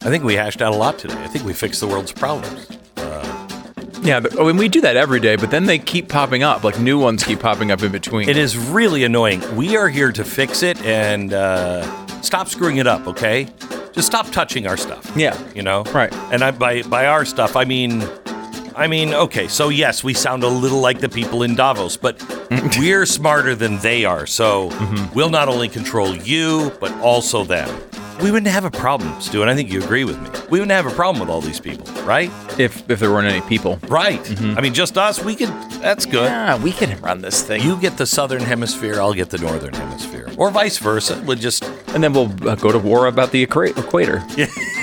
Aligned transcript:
I 0.00 0.10
think 0.10 0.22
we 0.22 0.34
hashed 0.34 0.62
out 0.62 0.72
a 0.72 0.76
lot 0.76 0.96
today. 0.96 1.20
I 1.24 1.26
think 1.26 1.44
we 1.44 1.52
fixed 1.52 1.80
the 1.80 1.88
world's 1.88 2.12
problems. 2.12 2.68
Yeah, 4.00 4.20
but, 4.20 4.38
oh, 4.38 4.48
and 4.48 4.56
we 4.56 4.68
do 4.68 4.80
that 4.82 4.96
every 4.96 5.18
day, 5.18 5.34
but 5.34 5.50
then 5.50 5.66
they 5.66 5.76
keep 5.78 6.08
popping 6.08 6.44
up. 6.44 6.62
Like 6.62 6.78
new 6.78 7.00
ones 7.00 7.24
keep 7.24 7.40
popping 7.40 7.72
up 7.72 7.82
in 7.82 7.90
between. 7.90 8.28
It 8.28 8.36
is 8.36 8.56
really 8.56 9.02
annoying. 9.02 9.42
We 9.56 9.76
are 9.76 9.88
here 9.88 10.12
to 10.12 10.24
fix 10.24 10.62
it 10.62 10.80
and 10.82 11.32
uh, 11.32 12.22
stop 12.22 12.48
screwing 12.48 12.76
it 12.76 12.86
up, 12.86 13.08
okay? 13.08 13.48
Just 13.92 14.06
stop 14.06 14.30
touching 14.30 14.68
our 14.68 14.76
stuff. 14.76 15.12
Yeah. 15.16 15.36
You 15.52 15.62
know? 15.62 15.82
Right. 15.92 16.12
And 16.32 16.44
I, 16.44 16.52
by, 16.52 16.82
by 16.82 17.06
our 17.06 17.24
stuff, 17.24 17.56
I 17.56 17.64
mean, 17.64 18.08
I 18.78 18.86
mean, 18.86 19.12
okay, 19.12 19.48
so 19.48 19.68
yes, 19.70 20.04
we 20.04 20.14
sound 20.14 20.44
a 20.44 20.48
little 20.48 20.80
like 20.80 21.00
the 21.00 21.08
people 21.08 21.42
in 21.42 21.54
Davos, 21.56 21.96
but 21.96 22.22
we're 22.78 23.06
smarter 23.06 23.54
than 23.54 23.78
they 23.78 24.04
are. 24.04 24.26
So 24.26 24.70
Mm-hmm. 24.70 25.14
we'll 25.14 25.30
not 25.30 25.48
only 25.48 25.68
control 25.68 26.14
you, 26.16 26.70
but 26.80 26.92
also 27.00 27.42
them. 27.44 27.68
We 28.22 28.30
wouldn't 28.32 28.50
have 28.52 28.64
a 28.64 28.70
problem, 28.70 29.20
Stu, 29.20 29.42
and 29.42 29.50
I 29.50 29.54
think 29.54 29.70
you 29.72 29.80
agree 29.82 30.04
with 30.04 30.20
me. 30.20 30.28
We 30.50 30.58
wouldn't 30.58 30.72
have 30.72 30.86
a 30.86 30.90
problem 30.94 31.20
with 31.20 31.30
all 31.30 31.40
these 31.40 31.60
people, 31.60 31.86
right? 32.02 32.30
if 32.58 32.88
if 32.90 32.98
there 32.98 33.10
weren't 33.12 33.28
any 33.28 33.40
people. 33.48 33.78
Right. 33.88 34.20
I 34.58 34.60
mean, 34.60 34.74
just 34.74 34.98
us, 34.98 35.22
we 35.24 35.36
could, 35.36 35.48
that's 35.80 36.04
good. 36.06 36.24
Yeah, 36.24 36.60
we 36.60 36.72
can 36.72 37.00
run 37.00 37.20
this 37.20 37.42
thing. 37.42 37.62
You 37.62 37.76
get 37.80 37.96
the 37.96 38.06
southern 38.06 38.42
hemisphere, 38.42 39.00
I'll 39.00 39.14
get 39.14 39.30
the 39.30 39.38
northern 39.38 39.72
hemisphere, 39.74 40.28
or 40.36 40.50
vice 40.50 40.78
versa. 40.78 41.22
We'll 41.26 41.38
just 41.38 41.62
and 41.94 42.02
then 42.04 42.12
we'll 42.12 42.30
uh, 42.48 42.54
go 42.56 42.70
to 42.72 42.78
war 42.78 43.06
about 43.06 43.30
the 43.32 43.46
equa- 43.46 43.76
equator. 43.76 44.22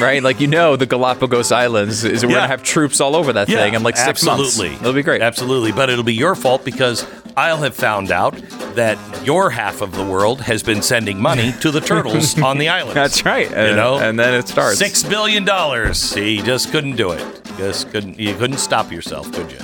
right? 0.01 0.21
Like 0.23 0.39
you 0.39 0.47
know, 0.47 0.75
the 0.75 0.85
Galapagos 0.85 1.51
Islands 1.51 2.03
is 2.03 2.23
we're 2.23 2.31
Yeah. 2.31 2.37
gonna 2.37 2.47
have 2.47 2.63
troops 2.63 2.99
all 3.01 3.15
over 3.15 3.33
that 3.33 3.47
thing 3.47 3.73
in 3.73 3.83
like 3.83 3.97
six 3.97 4.07
absolutely. 4.25 4.69
months. 4.69 4.81
It'll 4.81 4.93
be 4.93 5.03
great. 5.03 5.21
Absolutely, 5.21 5.71
but 5.71 5.89
it'll 5.89 6.03
be 6.03 6.13
your 6.15 6.35
fault 6.35 6.63
because 6.65 7.05
I'll 7.37 7.57
have 7.57 7.75
found 7.75 8.11
out 8.11 8.33
that 8.75 8.97
your 9.25 9.49
half 9.49 9.81
of 9.81 9.93
the 9.93 10.03
world 10.05 10.41
has 10.41 10.63
been 10.63 10.81
sending 10.81 11.21
money 11.21 11.53
to 11.61 11.71
the 11.71 11.81
turtles 11.81 12.39
on 12.49 12.57
the 12.57 12.69
islands. 12.69 12.95
That's 12.95 13.25
right. 13.25 13.49
You 13.49 13.55
And, 13.55 13.75
know, 13.75 13.97
and 13.97 14.17
then 14.19 14.33
it 14.33 14.47
starts. 14.47 14.77
Six 14.79 15.03
billion 15.03 15.43
dollars. 15.45 16.13
He 16.13 16.41
just 16.41 16.71
couldn't 16.71 16.95
do 16.95 17.11
it. 17.11 17.41
Just 17.57 17.89
couldn't. 17.91 18.19
You 18.19 18.35
couldn't 18.35 18.57
stop 18.57 18.91
yourself, 18.91 19.31
could 19.31 19.51
you? 19.51 19.59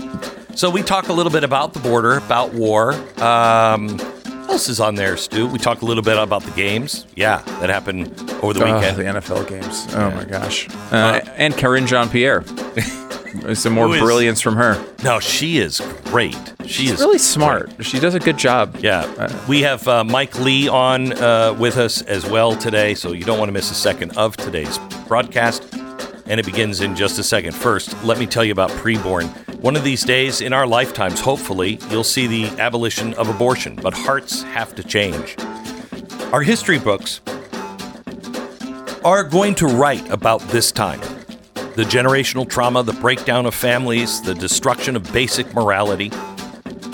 So 0.56 0.70
we 0.70 0.82
talk 0.82 1.08
a 1.08 1.14
little 1.14 1.32
bit 1.32 1.44
about 1.46 1.74
the 1.74 1.80
border, 1.80 2.18
about 2.18 2.54
war. 2.54 2.94
Um, 3.22 3.98
else 4.52 4.70
is 4.70 4.80
on 4.80 4.96
there, 4.96 5.18
Stu? 5.18 5.48
We 5.48 5.58
talk 5.60 5.82
a 5.82 5.86
little 5.86 6.04
bit 6.04 6.18
about 6.18 6.44
the 6.44 6.52
games. 6.52 7.06
Yeah, 7.16 7.42
that 7.60 7.70
happened 7.70 8.08
over 8.42 8.54
the 8.54 8.66
Oh, 8.66 8.76
weekend. 8.76 8.98
the 8.98 9.04
NFL 9.04 9.48
games. 9.48 9.88
Oh 9.96 10.12
my 10.12 10.26
gosh. 10.26 10.68
Uh, 10.92 11.22
and 11.38 11.54
Karine 11.56 11.88
Jean 11.88 12.10
Pierre. 12.10 12.44
Some 13.54 13.74
more 13.74 13.88
Who 13.88 13.94
is- 13.94 14.02
brilliance 14.02 14.42
from 14.42 14.58
her. 14.58 14.84
no, 15.06 15.22
she 15.22 15.58
is 15.60 15.80
great. 16.06 16.36
She 16.66 16.68
She's 16.88 16.92
is 16.94 17.00
really 17.00 17.18
smart. 17.18 17.72
She 17.84 17.98
does 18.00 18.14
a 18.14 18.20
good 18.20 18.38
job. 18.38 18.76
Yeah, 18.82 19.08
we 19.48 19.62
have 19.62 19.88
uh, 19.88 20.04
Mike 20.04 20.38
Lee 20.40 20.68
on 20.68 21.14
uh, 21.14 21.54
with 21.58 21.78
us 21.78 22.02
as 22.04 22.26
well 22.30 22.56
today, 22.58 22.94
so 22.94 23.14
you 23.14 23.24
don't 23.24 23.40
want 23.40 23.48
to 23.48 23.54
miss 23.54 23.72
a 23.72 23.76
second 23.76 24.18
of 24.18 24.36
today's 24.36 24.78
broadcast. 25.08 25.64
And 26.32 26.40
it 26.40 26.46
begins 26.46 26.80
in 26.80 26.96
just 26.96 27.20
a 27.20 27.24
second. 27.24 27.54
First, 27.54 27.94
let 28.06 28.18
me 28.18 28.26
tell 28.26 28.46
you 28.46 28.54
about 28.54 28.70
preborn. 28.70 29.28
One 29.60 29.76
of 29.76 29.84
these 29.84 30.06
days 30.06 30.40
in 30.40 30.54
our 30.54 30.66
lifetimes, 30.66 31.20
hopefully, 31.20 31.78
you'll 31.90 32.06
see 32.06 32.26
the 32.26 32.46
abolition 32.58 33.14
of 33.16 33.28
abortion, 33.28 33.76
but 33.76 33.94
hearts 33.94 34.42
have 34.44 34.74
to 34.76 34.84
change. 34.84 35.36
Our 36.32 36.42
history 36.42 36.80
books 36.80 37.20
are 39.04 39.26
going 39.26 39.56
to 39.56 39.68
write 39.68 40.10
about 40.10 40.40
this 40.44 40.72
time 40.72 41.02
the 41.76 41.84
generational 41.84 42.48
trauma, 42.50 42.82
the 42.82 42.94
breakdown 42.94 43.46
of 43.46 43.54
families, 43.54 44.22
the 44.22 44.34
destruction 44.34 44.96
of 44.96 45.12
basic 45.12 45.54
morality 45.54 46.12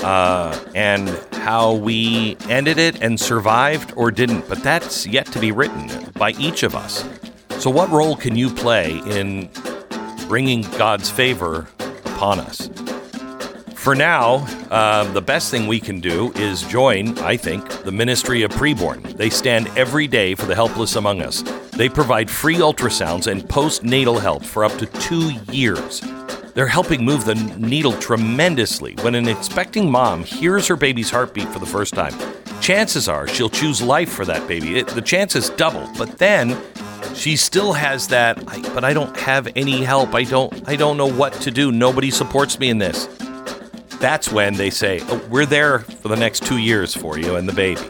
uh, 0.03 0.59
and 0.73 1.09
how 1.34 1.73
we 1.73 2.38
ended 2.50 2.79
it 2.79 3.03
and 3.03 3.19
survived 3.19 3.94
or 3.95 4.09
didn't. 4.09 4.50
But 4.50 4.63
that's 4.63 5.06
yet 5.06 5.28
to 5.28 5.40
be 5.40 5.51
written 5.51 6.11
by 6.13 6.31
each 6.31 6.63
of 6.63 6.73
us. 6.73 7.03
So, 7.59 7.72
what 7.72 7.90
role 7.90 8.16
can 8.16 8.35
you 8.35 8.51
play 8.51 9.00
in 9.00 9.50
bringing 10.28 10.62
God's 10.78 11.09
favor 11.09 11.68
upon 12.06 12.40
us? 12.40 12.69
For 13.73 13.95
now, 13.95 14.45
uh, 14.69 15.12
the 15.13 15.22
best 15.22 15.50
thing 15.50 15.66
we 15.66 15.79
can 15.79 16.00
do 16.00 16.31
is 16.34 16.62
join, 16.63 17.17
I 17.19 17.35
think, 17.35 17.67
the 17.84 17.91
Ministry 17.91 18.44
of 18.44 18.51
Preborn. 18.51 19.01
They 19.17 19.31
stand 19.31 19.69
every 19.75 20.07
day 20.07 20.35
for 20.35 20.46
the 20.46 20.53
helpless 20.53 20.96
among 20.96 21.22
us. 21.22 21.41
They 21.72 21.90
provide 21.90 22.29
free 22.29 22.57
ultrasounds 22.57 23.25
and 23.31 23.41
postnatal 23.44 24.22
help 24.22 24.44
for 24.44 24.63
up 24.63 24.78
to 24.78 24.85
two 24.85 25.31
years. 25.51 26.01
They're 26.53 26.67
helping 26.67 27.03
move 27.03 27.25
the 27.25 27.35
needle 27.35 27.94
tremendously. 27.94 28.96
When 29.01 29.16
an 29.16 29.28
expecting 29.28 29.90
mom 29.90 30.23
hears 30.23 30.67
her 30.67 30.75
baby's 30.75 31.09
heartbeat 31.09 31.47
for 31.47 31.59
the 31.59 31.66
first 31.66 31.94
time, 31.94 32.13
chances 32.62 33.07
are 33.07 33.28
she'll 33.28 33.50
choose 33.50 33.81
life 33.81 34.09
for 34.09 34.25
that 34.25 34.47
baby. 34.47 34.79
It, 34.79 34.88
the 34.90 35.01
chances 35.01 35.50
double. 35.51 35.90
But 35.97 36.17
then 36.17 36.57
she 37.16 37.35
still 37.35 37.74
has 37.74 38.08
that. 38.09 38.38
I, 38.47 38.62
but 38.74 38.84
I 38.84 38.94
don't 38.94 39.16
have 39.18 39.47
any 39.56 39.84
help. 39.84 40.13
I 40.13 40.24
don't. 40.24 40.68
I 40.68 40.75
don't 40.75 40.97
know 40.97 41.12
what 41.12 41.34
to 41.41 41.52
do. 41.52 41.72
Nobody 41.72 42.12
supports 42.12 42.59
me 42.59 42.69
in 42.69 42.78
this. 42.78 43.08
That's 44.00 44.31
when 44.31 44.56
they 44.56 44.69
say, 44.69 45.02
oh, 45.03 45.22
"We're 45.30 45.46
there 45.46 45.80
for 45.80 46.08
the 46.08 46.16
next 46.16 46.46
two 46.46 46.58
years 46.58 46.94
for 46.94 47.18
you 47.18 47.35
and 47.35 47.47
the 47.47 47.53
baby." 47.53 47.81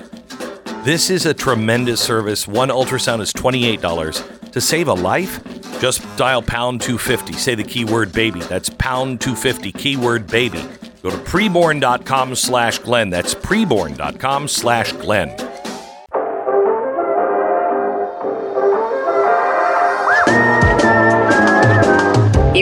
This 0.83 1.09
is 1.09 1.25
a 1.25 1.33
tremendous 1.33 1.99
service. 1.99 2.47
One 2.47 2.69
ultrasound 2.69 3.19
is 3.19 3.33
$28. 3.33 4.51
To 4.53 4.61
save 4.61 4.87
a 4.87 4.93
life, 4.93 5.43
just 5.81 6.01
dial 6.15 6.41
pound 6.41 6.81
250. 6.81 7.33
Say 7.33 7.55
the 7.55 7.63
keyword 7.63 8.13
baby. 8.13 8.39
That's 8.39 8.69
pound 8.69 9.19
250, 9.19 9.73
keyword 9.73 10.27
baby. 10.27 10.63
Go 11.03 11.09
to 11.09 11.17
preborn.com 11.17 12.35
slash 12.35 12.79
Glenn. 12.79 13.09
That's 13.09 13.35
preborn.com 13.35 14.47
slash 14.47 14.93
Glenn. 14.93 15.29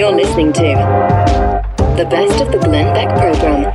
You're 0.06 0.18
listening 0.18 0.54
to 0.54 0.62
the 1.98 2.06
best 2.08 2.40
of 2.40 2.52
the 2.52 2.60
Glenn 2.60 2.94
Beck 2.94 3.10
program. 3.18 3.74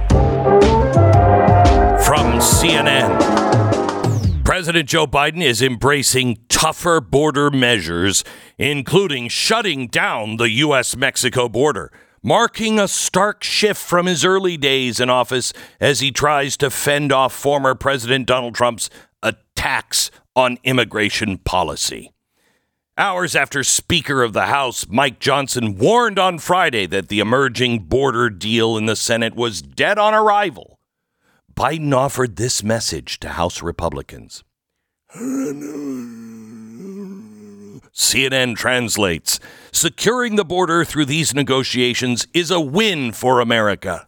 From 2.05 2.39
CNN. 2.39 4.45
President 4.45 4.89
Joe 4.89 5.09
Biden 5.09 5.43
is 5.43 5.61
embracing 5.61 6.39
tougher 6.49 7.01
border 7.01 7.51
measures, 7.51 8.23
including 8.59 9.27
shutting 9.27 9.89
down 9.89 10.37
the 10.37 10.51
U.S. 10.51 10.95
Mexico 10.95 11.49
border, 11.49 11.91
marking 12.23 12.79
a 12.79 12.87
stark 12.87 13.43
shift 13.43 13.83
from 13.83 14.07
his 14.07 14.25
early 14.25 14.57
days 14.57 15.01
in 15.01 15.11
office 15.11 15.53
as 15.81 15.99
he 15.99 16.13
tries 16.13 16.57
to 16.59 16.71
fend 16.71 17.11
off 17.11 17.35
former 17.35 17.75
President 17.75 18.29
Donald 18.29 18.55
Trump's 18.55 18.89
attacks 19.21 20.13
on 20.37 20.59
immigration 20.63 21.39
policy. 21.39 22.13
Hours 23.01 23.35
after 23.35 23.65
Speaker 23.65 24.23
of 24.23 24.35
the 24.35 24.45
House 24.45 24.87
Mike 24.87 25.21
Johnson 25.21 25.79
warned 25.79 26.19
on 26.19 26.39
Friday 26.39 26.85
that 26.85 27.09
the 27.09 27.19
emerging 27.19 27.85
border 27.85 28.29
deal 28.29 28.77
in 28.77 28.85
the 28.85 28.95
Senate 28.95 29.35
was 29.35 29.63
dead 29.63 29.99
on 29.99 30.13
arrival, 30.13 30.79
Biden 31.55 31.95
offered 31.97 32.37
this 32.37 32.63
message 32.63 33.19
to 33.21 33.31
House 33.31 33.63
Republicans. 33.63 34.45
CNN 37.95 38.55
translates 38.55 39.41
Securing 39.73 40.37
the 40.37 40.45
border 40.45 40.85
through 40.85 41.07
these 41.07 41.35
negotiations 41.35 42.27
is 42.35 42.51
a 42.51 42.61
win 42.61 43.13
for 43.13 43.41
America. 43.41 44.07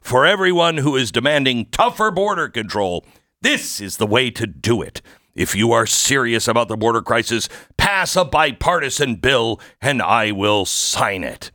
For 0.00 0.24
everyone 0.24 0.76
who 0.76 0.94
is 0.94 1.10
demanding 1.10 1.66
tougher 1.72 2.12
border 2.12 2.48
control, 2.48 3.04
this 3.40 3.80
is 3.80 3.96
the 3.96 4.06
way 4.06 4.30
to 4.30 4.46
do 4.46 4.82
it. 4.82 5.02
If 5.34 5.54
you 5.54 5.72
are 5.72 5.86
serious 5.86 6.46
about 6.46 6.68
the 6.68 6.76
border 6.76 7.02
crisis, 7.02 7.48
pass 7.76 8.14
a 8.16 8.24
bipartisan 8.24 9.16
bill 9.16 9.60
and 9.80 10.00
I 10.00 10.30
will 10.32 10.64
sign 10.64 11.24
it. 11.24 11.50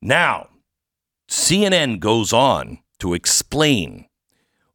Now, 0.00 0.48
CNN 1.28 2.00
goes 2.00 2.32
on 2.32 2.78
to 3.00 3.14
explain 3.14 4.06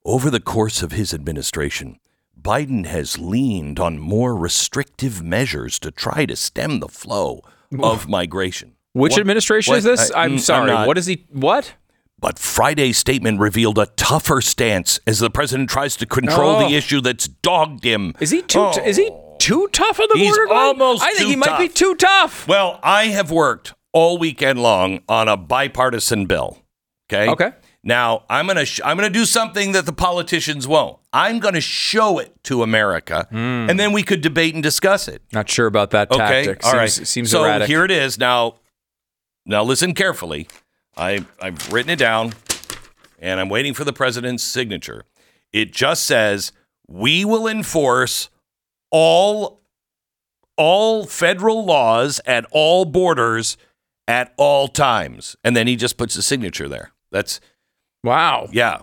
over 0.06 0.30
the 0.30 0.40
course 0.40 0.84
of 0.84 0.92
his 0.92 1.14
administration, 1.14 1.98
Biden 2.40 2.86
has 2.86 3.18
leaned 3.18 3.80
on 3.80 3.98
more 3.98 4.36
restrictive 4.36 5.24
measures 5.24 5.80
to 5.80 5.92
try 5.92 6.26
to 6.26 6.36
stem 6.36 6.80
the 6.80 6.90
flow 6.90 7.42
of 7.80 8.08
migration. 8.08 8.74
Which 8.92 9.14
What- 9.14 9.22
administration 9.22 9.72
what- 9.72 9.78
is 9.80 9.84
this? 9.86 10.12
I- 10.12 10.26
I'm 10.26 10.36
mm, 10.36 10.40
sorry. 10.42 10.68
not- 10.70 10.88
what 10.88 10.98
is 10.98 11.06
he? 11.08 11.26
What? 11.32 11.74
But 12.24 12.40
Friday's 12.40 12.98
statement 12.98 13.42
revealed 13.42 13.78
a 13.78 13.86
tougher 13.98 14.40
stance 14.40 14.98
as 15.06 15.20
the 15.20 15.30
president 15.30 15.70
tries 15.70 15.98
to 15.98 16.06
control 16.06 16.56
Oh. 16.56 16.70
the 16.70 16.74
issue 16.76 17.02
that's 17.02 17.28
dogged 17.28 17.84
him. 17.84 18.14
Is 18.22 18.30
he 18.32 18.42
too? 18.42 18.60
Oh. 18.60 18.72
Is 18.86 18.96
he 18.96 19.12
too 19.40 19.68
tough 19.74 20.00
on 20.00 20.08
the 20.10 20.18
He's 20.18 20.38
almost 20.50 21.04
I 21.04 21.14
think 21.16 21.30
he 21.30 21.36
might 21.36 21.60
be 21.60 21.68
too 21.68 21.96
tough. 21.96 22.48
Well, 22.48 22.80
I 22.82 23.08
have 23.08 23.30
worked 23.30 23.74
all 23.92 24.18
weekend 24.18 24.64
long 24.64 25.02
on 25.10 25.28
a 25.28 25.36
bipartisan 25.36 26.26
bill. 26.26 26.60
Okay. 27.12 27.30
Okay. 27.30 27.52
Now 27.84 28.24
I'm 28.30 28.48
gonna 28.48 28.64
sh- 28.64 28.80
I'm 28.86 28.96
gonna 28.96 29.10
do 29.10 29.26
something 29.26 29.74
that 29.74 29.86
the 29.86 29.92
politicians 29.92 30.66
won't. 30.66 31.00
I'm 31.12 31.40
gonna 31.40 31.60
show 31.60 32.20
it 32.20 32.42
to 32.46 32.64
America, 32.64 33.28
Hmm. 33.32 33.70
and 33.70 33.78
then 33.78 33.92
we 33.92 34.02
could 34.02 34.22
debate 34.22 34.54
and 34.54 34.64
discuss 34.64 35.10
it. 35.10 35.22
Not 35.34 35.50
sure 35.50 35.68
about 35.68 35.90
that 35.92 36.10
Okay. 36.10 36.46
tactic. 36.46 36.64
All 36.64 36.72
seems, 36.72 36.80
right. 37.00 37.08
Seems 37.08 37.32
so 37.32 37.44
erratic. 37.44 37.68
here 37.68 37.84
it 37.84 37.92
is. 37.92 38.18
Now, 38.18 38.56
now 39.46 39.62
listen 39.66 39.94
carefully. 39.94 40.48
I 40.96 41.26
I've 41.42 41.72
written 41.72 41.90
it 41.90 42.00
down, 42.00 42.34
and 43.20 43.40
I'm 43.40 43.50
waiting 43.50 43.74
for 43.74 43.84
the 43.84 43.94
president's 43.94 44.44
signature. 44.44 45.06
It 45.52 45.72
just 45.72 46.04
says 46.04 46.52
we 46.88 47.26
will 47.26 47.48
enforce 47.48 48.30
all 48.92 49.62
all 50.58 51.06
federal 51.06 51.66
laws 51.66 52.22
at 52.26 52.46
all 52.52 52.86
borders 52.86 53.58
at 54.08 54.34
all 54.38 54.68
times, 54.68 55.36
and 55.44 55.56
then 55.56 55.68
he 55.68 55.76
just 55.76 55.98
puts 55.98 56.16
a 56.16 56.22
signature 56.22 56.70
there. 56.70 56.92
That's 57.12 57.40
wow. 58.04 58.48
yeah. 58.52 58.82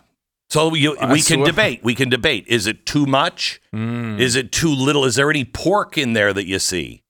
So 0.48 0.74
you, 0.74 0.96
we 1.12 1.22
can 1.22 1.44
debate. 1.44 1.84
We 1.84 1.94
can 1.94 2.08
debate. 2.08 2.44
Is 2.48 2.66
it 2.66 2.84
too 2.84 3.06
much? 3.06 3.60
Hmm. 3.72 4.18
Is 4.18 4.34
it 4.34 4.50
too 4.50 4.74
little? 4.74 5.04
Is 5.04 5.14
there 5.14 5.30
any 5.30 5.44
pork 5.44 5.96
in 5.96 6.12
there 6.12 6.32
that 6.32 6.46
you 6.46 6.58
see? 6.58 7.04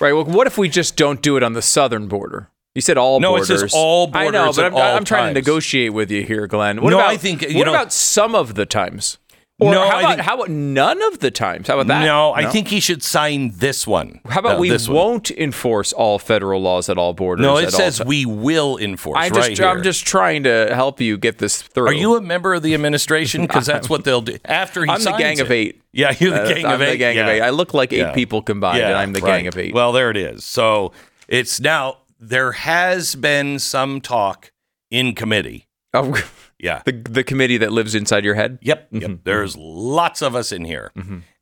Right. 0.00 0.12
Well, 0.12 0.24
what 0.24 0.48
if 0.48 0.58
we 0.58 0.68
just 0.68 0.96
don't 0.96 1.22
do 1.22 1.36
it 1.36 1.44
on 1.44 1.52
the 1.52 1.62
southern 1.62 2.08
border? 2.08 2.50
You 2.74 2.80
said 2.80 2.96
all 2.98 3.18
No, 3.18 3.34
it 3.36 3.40
borders. 3.40 3.60
says 3.62 3.72
all 3.74 4.06
borders. 4.06 4.28
I 4.28 4.30
know, 4.30 4.52
but 4.52 4.64
I'm, 4.66 4.96
I'm 4.98 5.04
trying 5.04 5.34
to 5.34 5.40
negotiate 5.40 5.92
with 5.92 6.10
you 6.10 6.22
here, 6.24 6.46
Glenn. 6.46 6.80
What 6.80 6.90
No, 6.90 6.98
about, 6.98 7.10
I 7.10 7.16
think, 7.16 7.42
what 7.42 7.64
know- 7.66 7.72
about 7.72 7.92
some 7.92 8.34
of 8.34 8.54
the 8.54 8.64
times? 8.66 9.18
Or 9.62 9.72
No, 9.72 9.80
how 9.90 9.98
about 9.98 10.08
think- 10.14 10.20
how 10.20 10.34
about 10.36 10.48
none 10.48 11.02
of 11.02 11.18
the 11.18 11.30
times? 11.30 11.66
How 11.68 11.74
about 11.74 11.88
that? 11.88 12.02
No, 12.06 12.32
I 12.32 12.46
think 12.46 12.68
he 12.68 12.80
should 12.80 13.02
sign 13.02 13.52
this 13.56 13.86
one. 13.86 14.20
How 14.26 14.40
about 14.40 14.54
No, 14.54 14.60
we 14.60 14.74
won't 14.88 15.30
enforce 15.32 15.92
all 15.92 16.18
federal 16.18 16.62
laws 16.62 16.88
at 16.88 16.96
all 16.96 17.12
borders? 17.12 17.42
No, 17.44 17.58
it 17.58 17.70
says 17.70 18.02
we 18.02 18.24
will 18.24 18.78
enforce. 18.78 19.18
I 19.18 19.28
just, 19.28 19.48
right 19.48 19.58
here. 19.58 19.66
I'm 19.66 19.82
just 19.82 20.06
trying 20.06 20.44
to 20.44 20.70
help 20.72 20.98
you 20.98 21.18
get 21.18 21.38
this 21.38 21.60
through. 21.60 21.88
Are 21.88 21.92
you 21.92 22.16
a 22.16 22.22
member 22.22 22.54
of 22.54 22.62
the 22.62 22.72
administration? 22.72 23.42
Because 23.42 23.66
that's 23.66 23.90
what 23.90 24.04
they'll 24.04 24.22
do 24.22 24.38
after 24.46 24.82
he 24.84 24.90
I'm 24.90 25.02
the 25.02 25.12
gang 25.12 25.40
of 25.40 25.50
eight. 25.50 25.82
Yeah, 25.92 26.14
you're 26.18 26.30
the 26.30 26.42
Uh, 26.42 26.48
gang 26.54 26.64
I'm 26.64 26.72
of 26.74 26.78
the 26.78 26.92
eight. 26.92 26.96
gang 26.98 27.18
of 27.18 27.26
eight. 27.26 27.40
I 27.42 27.50
look 27.50 27.74
like 27.74 27.92
eight 27.92 27.98
Yeah. 27.98 28.12
people 28.12 28.40
combined, 28.40 28.78
Yeah, 28.78 28.86
and 28.90 28.96
I'm 28.96 29.12
the 29.12 29.20
right. 29.20 29.38
gang 29.40 29.46
of 29.48 29.58
eight. 29.58 29.74
Well, 29.74 29.92
there 29.92 30.10
it 30.10 30.16
is. 30.16 30.42
So 30.42 30.92
it's 31.28 31.60
now 31.60 31.98
there 32.20 32.52
has 32.52 33.14
been 33.14 33.58
some 33.58 34.00
talk 34.00 34.52
in 34.90 35.14
committee. 35.14 35.66
Oh, 35.94 36.22
Yeah. 36.62 36.82
the 36.84 36.92
the 36.92 37.24
committee 37.24 37.56
that 37.56 37.72
lives 37.72 37.94
inside 37.94 38.22
your 38.22 38.34
head. 38.34 38.58
Yep. 38.60 38.90
Mm-hmm. 38.92 39.10
Yep. 39.12 39.20
There's 39.24 39.56
lots 39.56 40.20
of 40.20 40.34
us 40.36 40.52
in 40.52 40.64
here. 40.66 40.92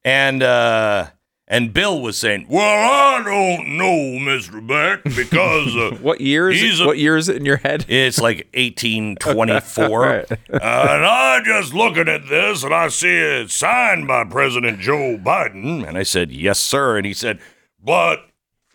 And 0.04 0.42
uh 0.44 1.08
and 1.50 1.72
Bill 1.72 2.00
was 2.02 2.18
saying, 2.18 2.46
"Well, 2.48 2.62
I 2.62 3.22
don't 3.24 3.78
know, 3.78 4.20
Mr. 4.20 4.64
Beck, 4.64 5.02
because 5.02 5.74
uh, 5.74 5.96
What 6.02 6.20
year 6.20 6.50
is 6.50 6.62
it? 6.62 6.84
a- 6.84 6.86
what 6.86 6.98
year 6.98 7.16
is 7.16 7.28
it 7.30 7.36
in 7.36 7.44
your 7.46 7.56
head? 7.56 7.86
it's 7.88 8.20
like 8.20 8.46
1824. 8.54 10.00
Right. 10.00 10.30
and 10.50 10.60
I 10.62 11.40
just 11.44 11.74
looking 11.74 12.06
at 12.08 12.28
this 12.28 12.62
and 12.62 12.74
I 12.74 12.88
see 12.88 13.16
it 13.16 13.50
signed 13.50 14.06
by 14.06 14.24
President 14.24 14.78
Joe 14.80 15.18
Biden. 15.18 15.86
And 15.88 15.96
I 15.98 16.02
said, 16.02 16.30
Yes, 16.30 16.58
sir. 16.58 16.96
And 16.96 17.06
he 17.06 17.14
said, 17.14 17.40
But 17.82 18.27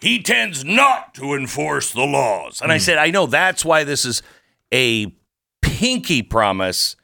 he 0.04 0.22
tends 0.22 0.64
not 0.66 1.14
to 1.16 1.34
enforce 1.34 1.92
the 1.94 2.04
laws. 2.06 2.62
And 2.62 2.72
I 2.72 2.78
said, 2.78 2.98
I 2.98 3.10
know 3.10 3.26
that's 3.26 3.64
why 3.64 3.84
this 3.84 4.04
is 4.06 4.22
a 4.74 5.16
pinky 5.62 6.22
promise 6.22 6.96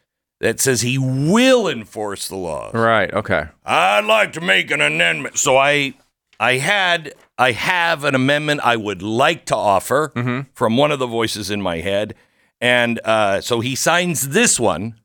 that 0.42 0.60
says 0.60 0.81
he 0.81 0.98
will 0.98 1.68
enforce 1.68 2.28
the 2.28 2.36
laws. 2.36 2.74
Right. 2.74 3.13
Okay. 3.13 3.48
I'd 3.66 4.06
like 4.06 4.34
to 4.34 4.42
make 4.42 4.69
an 4.72 4.81
amendment. 4.81 5.38
So 5.38 5.57
I 5.57 5.94
I 6.40 6.57
had 6.57 7.13
I 7.38 7.54
have 7.54 8.04
an 8.04 8.16
amendment 8.16 8.62
I 8.63 8.75
would 8.75 9.01
like 9.01 9.46
to 9.46 9.56
offer 9.56 10.46
from 10.54 10.78
one 10.78 10.92
of 10.92 11.00
the 11.00 11.07
voices 11.07 11.50
in 11.50 11.62
my 11.62 11.78
head. 11.78 12.16
And 12.62 13.00
uh, 13.06 13.40
so 13.40 13.62
he 13.62 13.75
signs 13.75 14.30
this 14.30 14.60
one 14.60 14.96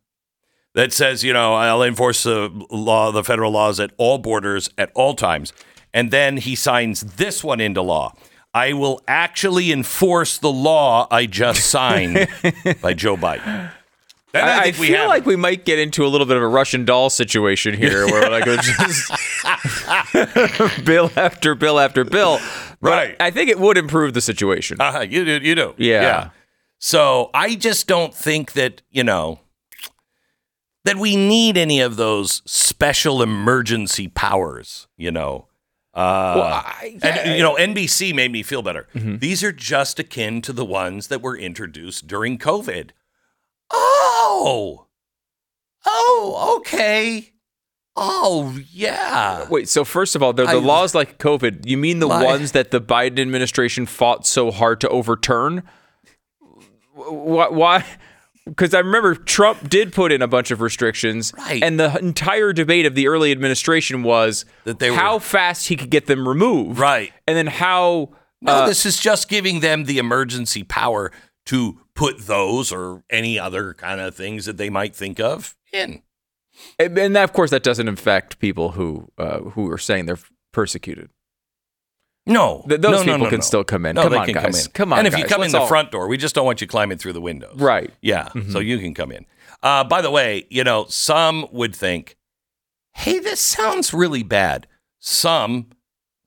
that 0.74 0.92
says, 0.92 1.22
you 1.22 1.32
know, 1.32 1.54
I'll 1.54 1.84
enforce 1.84 2.24
the 2.24 2.50
law, 2.70 3.12
the 3.12 3.22
federal 3.22 3.52
laws 3.52 3.78
at 3.78 3.92
all 3.96 4.18
borders 4.18 4.68
at 4.76 4.90
all 4.94 5.14
times. 5.14 5.52
And 5.94 6.10
then 6.10 6.36
he 6.36 6.54
signs 6.54 7.00
this 7.00 7.42
one 7.42 7.60
into 7.60 7.80
law. 7.80 8.14
I 8.52 8.72
will 8.74 9.00
actually 9.08 9.72
enforce 9.72 10.36
the 10.38 10.52
law 10.52 11.06
I 11.10 11.24
just 11.26 11.64
signed 11.70 12.28
by 12.82 12.92
Joe 12.92 13.16
Biden. 13.16 13.70
I, 14.34 14.58
I 14.58 14.62
think 14.64 14.78
we 14.78 14.86
feel 14.88 15.06
like 15.06 15.22
it. 15.22 15.26
we 15.26 15.36
might 15.36 15.64
get 15.64 15.78
into 15.78 16.04
a 16.04 16.08
little 16.08 16.26
bit 16.26 16.36
of 16.36 16.42
a 16.42 16.48
Russian 16.48 16.84
doll 16.84 17.08
situation 17.08 17.72
here, 17.74 18.04
where 18.06 18.28
like 18.32 18.44
just 18.44 19.12
bill 20.84 21.10
after 21.16 21.54
bill 21.54 21.78
after 21.78 22.04
bill. 22.04 22.38
But 22.80 22.90
Right. 22.90 23.16
I 23.20 23.30
think 23.30 23.48
it 23.48 23.58
would 23.60 23.78
improve 23.78 24.12
the 24.12 24.20
situation. 24.20 24.80
Uh-huh, 24.80 25.00
you 25.00 25.24
do. 25.24 25.38
You 25.38 25.54
do. 25.54 25.74
Yeah. 25.78 26.30
So 26.78 27.30
I 27.32 27.54
just 27.54 27.86
don't 27.86 28.12
think 28.12 28.52
that, 28.52 28.82
you 28.90 29.04
know, 29.04 29.38
that 30.84 30.96
we 30.96 31.16
need 31.16 31.56
any 31.56 31.80
of 31.80 31.96
those 31.96 32.42
special 32.44 33.22
emergency 33.22 34.08
powers, 34.08 34.86
you 34.96 35.10
know. 35.10 35.46
Uh, 35.94 36.32
Well, 36.36 36.42
I- 36.44 36.98
and, 37.02 37.36
you 37.36 37.42
know, 37.42 37.54
NBC 37.56 38.12
made 38.14 38.32
me 38.32 38.42
feel 38.42 38.62
better. 38.62 38.88
Mm-hmm. 38.94 39.18
These 39.18 39.44
are 39.44 39.52
just 39.52 39.98
akin 40.00 40.42
to 40.42 40.52
the 40.52 40.64
ones 40.64 41.06
that 41.06 41.22
were 41.22 41.36
introduced 41.36 42.06
during 42.08 42.36
COVID. 42.38 42.90
Oh, 43.70 44.86
oh, 45.86 46.56
okay. 46.58 47.30
Oh, 47.96 48.58
yeah. 48.72 49.46
Wait, 49.48 49.68
so 49.68 49.84
first 49.84 50.16
of 50.16 50.22
all, 50.22 50.32
the, 50.32 50.44
the 50.44 50.50
I- 50.50 50.54
laws 50.54 50.94
like 50.96 51.18
COVID, 51.18 51.64
you 51.66 51.76
mean 51.76 52.00
the 52.00 52.08
My- 52.08 52.24
ones 52.24 52.52
that 52.52 52.72
the 52.72 52.80
Biden 52.80 53.20
administration 53.20 53.86
fought 53.86 54.26
so 54.26 54.50
hard 54.50 54.80
to 54.80 54.88
overturn? 54.88 55.62
Why? 56.94 57.48
why? 57.48 57.84
Because 58.46 58.74
I 58.74 58.80
remember 58.80 59.14
Trump 59.14 59.70
did 59.70 59.92
put 59.94 60.12
in 60.12 60.20
a 60.20 60.28
bunch 60.28 60.50
of 60.50 60.60
restrictions, 60.60 61.32
Right. 61.36 61.62
and 61.62 61.80
the 61.80 61.96
entire 61.98 62.52
debate 62.52 62.84
of 62.84 62.94
the 62.94 63.08
early 63.08 63.32
administration 63.32 64.02
was 64.02 64.44
That 64.64 64.78
they 64.80 64.90
were- 64.90 64.96
how 64.98 65.18
fast 65.18 65.68
he 65.68 65.76
could 65.76 65.88
get 65.90 66.06
them 66.06 66.28
removed, 66.28 66.78
Right. 66.78 67.12
and 67.26 67.36
then 67.36 67.46
how 67.46 68.10
No, 68.42 68.52
uh, 68.52 68.66
this 68.66 68.84
is 68.84 68.98
just 69.00 69.30
giving 69.30 69.60
them 69.60 69.84
the 69.84 69.96
emergency 69.98 70.62
power 70.62 71.10
to 71.46 71.80
put 71.94 72.26
those 72.26 72.70
or 72.70 73.02
any 73.08 73.38
other 73.38 73.72
kind 73.72 74.00
of 74.00 74.14
things 74.14 74.44
that 74.44 74.58
they 74.58 74.68
might 74.68 74.94
think 74.94 75.18
of 75.20 75.56
in. 75.72 76.02
and 76.78 76.98
and 76.98 77.16
that, 77.16 77.24
of 77.24 77.32
course 77.32 77.50
that 77.50 77.62
doesn't 77.62 77.88
affect 77.88 78.38
people 78.38 78.72
who 78.72 79.08
uh, 79.16 79.38
who 79.40 79.70
are 79.70 79.78
saying 79.78 80.04
they're 80.06 80.18
persecuted. 80.52 81.08
No, 82.26 82.64
Th- 82.68 82.80
those 82.80 83.04
no, 83.04 83.12
people 83.12 83.18
no, 83.26 83.30
can 83.30 83.38
no. 83.40 83.44
still 83.44 83.64
come 83.64 83.84
in. 83.86 83.96
No, 83.96 84.02
Come 84.04 84.12
they 84.12 84.18
on, 84.18 84.24
can 84.26 84.34
guys. 84.34 84.42
come 84.44 84.54
in. 84.54 84.72
Come 84.72 84.92
on, 84.94 84.98
And 85.00 85.08
if 85.08 85.18
you 85.18 85.24
come 85.26 85.42
in 85.42 85.52
the 85.52 85.60
all- 85.60 85.66
front 85.66 85.90
door, 85.90 86.08
we 86.08 86.16
just 86.16 86.34
don't 86.34 86.46
want 86.46 86.60
you 86.60 86.66
climbing 86.66 86.96
through 86.98 87.12
the 87.12 87.20
windows. 87.20 87.56
Right. 87.58 87.92
Yeah. 88.00 88.28
So 88.50 88.60
you 88.60 88.78
can 88.78 88.94
come 88.94 89.12
in. 89.12 89.26
Uh, 89.62 89.84
by 89.84 90.00
the 90.02 90.10
way, 90.10 90.46
you 90.50 90.64
know, 90.64 90.86
some 90.88 91.46
would 91.52 91.74
think, 91.76 92.16
hey, 92.92 93.18
this 93.18 93.40
sounds 93.40 93.92
really 93.92 94.22
bad. 94.22 94.66
Some, 95.00 95.66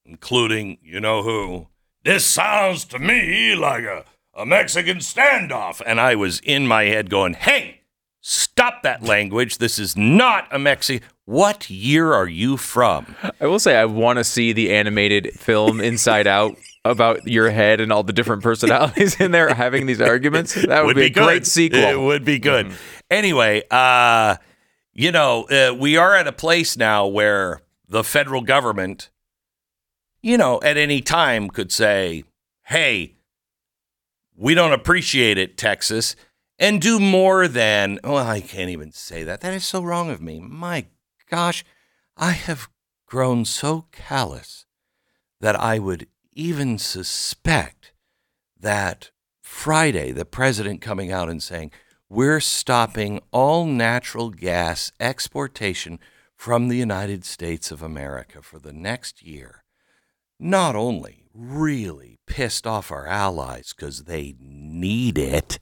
including 0.06 0.78
you 0.84 1.00
know 1.00 1.24
who, 1.24 1.68
this 2.04 2.26
sounds 2.26 2.86
to 2.86 3.00
me 3.00 3.56
like 3.56 3.84
a, 3.84 4.06
a 4.36 4.46
Mexican 4.46 4.98
standoff. 4.98 5.82
And 5.86 6.00
I 6.00 6.16
was 6.16 6.40
in 6.42 6.68
my 6.68 6.84
head 6.86 7.10
going, 7.10 7.34
hey, 7.34 7.82
stop 8.22 8.84
that 8.84 9.04
language. 9.04 9.58
This 9.58 9.80
is 9.80 9.98
not 9.98 10.48
a 10.52 10.60
Mexican. 10.60 11.08
What 11.28 11.70
year 11.70 12.14
are 12.14 12.30
you 12.30 12.56
from? 12.56 13.14
I 13.42 13.48
will 13.48 13.60
say 13.60 13.76
I 13.76 13.84
want 13.84 14.16
to 14.16 14.24
see 14.24 14.54
the 14.54 14.74
animated 14.74 15.38
film 15.38 15.82
Inside 15.82 16.26
Out 16.26 16.56
about 16.86 17.28
your 17.28 17.50
head 17.50 17.82
and 17.82 17.92
all 17.92 18.04
the 18.04 18.14
different 18.14 18.44
personalities 18.44 19.20
in 19.20 19.32
there 19.32 19.54
having 19.54 19.88
these 19.88 20.00
arguments. 20.00 20.54
That 20.54 20.86
would, 20.86 20.96
be, 20.96 21.08
a 21.08 21.10
good. 21.10 21.26
great 21.26 21.46
sequel. 21.46 21.82
It 21.82 22.00
would 22.00 22.24
be 22.24 22.40
good. 22.40 22.72
Anyway, 23.12 23.64
uh, 23.70 24.38
you 24.94 25.12
know, 25.12 25.44
uh, 25.50 25.76
we 25.78 25.98
are 25.98 26.16
at 26.16 26.28
a 26.28 26.32
place 26.32 26.78
now 26.78 27.06
where 27.08 27.62
the 27.90 28.06
federal 28.06 28.42
government, 28.42 29.10
you 30.22 30.38
know, 30.38 30.62
at 30.64 30.78
any 30.78 31.02
time 31.02 31.50
could 31.50 31.74
say, 31.74 32.24
"Hey, 32.68 33.18
we 34.34 34.54
don't 34.54 34.72
appreciate 34.72 35.38
it, 35.38 35.58
Texas," 35.58 36.16
and 36.58 36.82
do 36.82 37.02
more 37.02 37.50
than. 37.50 38.00
Well, 38.02 38.16
I 38.16 38.40
can't 38.40 38.70
even 38.70 38.94
say 38.94 39.24
that. 39.26 39.42
That 39.42 39.54
is 39.54 39.66
so 39.66 39.82
wrong 39.82 40.10
of 40.10 40.22
me. 40.22 40.40
My 40.40 40.86
gosh, 41.30 41.64
I 42.16 42.32
have 42.32 42.70
grown 43.06 43.46
so 43.46 43.86
callous 43.92 44.66
that 45.40 45.60
I 45.60 45.80
would 45.80 46.08
even 46.34 46.78
suspect 46.78 47.94
that 48.60 49.12
Friday, 49.42 50.12
the 50.12 50.26
president 50.26 50.82
coming 50.82 51.12
out 51.12 51.30
and 51.30 51.42
saying, 51.42 51.72
we're 52.10 52.40
stopping 52.40 53.22
all 53.32 53.66
natural 53.66 54.30
gas 54.30 54.92
exportation 55.00 56.00
from 56.36 56.68
the 56.68 56.78
United 56.78 57.26
States 57.26 57.72
of 57.72 57.82
America 57.82 58.42
for 58.42 58.60
the 58.60 58.74
next 58.74 59.24
year, 59.24 59.64
not 60.40 60.76
only 60.76 61.26
really 61.34 62.20
pissed 62.28 62.66
off 62.66 62.92
our 62.92 63.08
allies 63.08 63.74
because 63.76 64.04
they 64.04 64.36
need 64.40 65.18
it, 65.18 65.60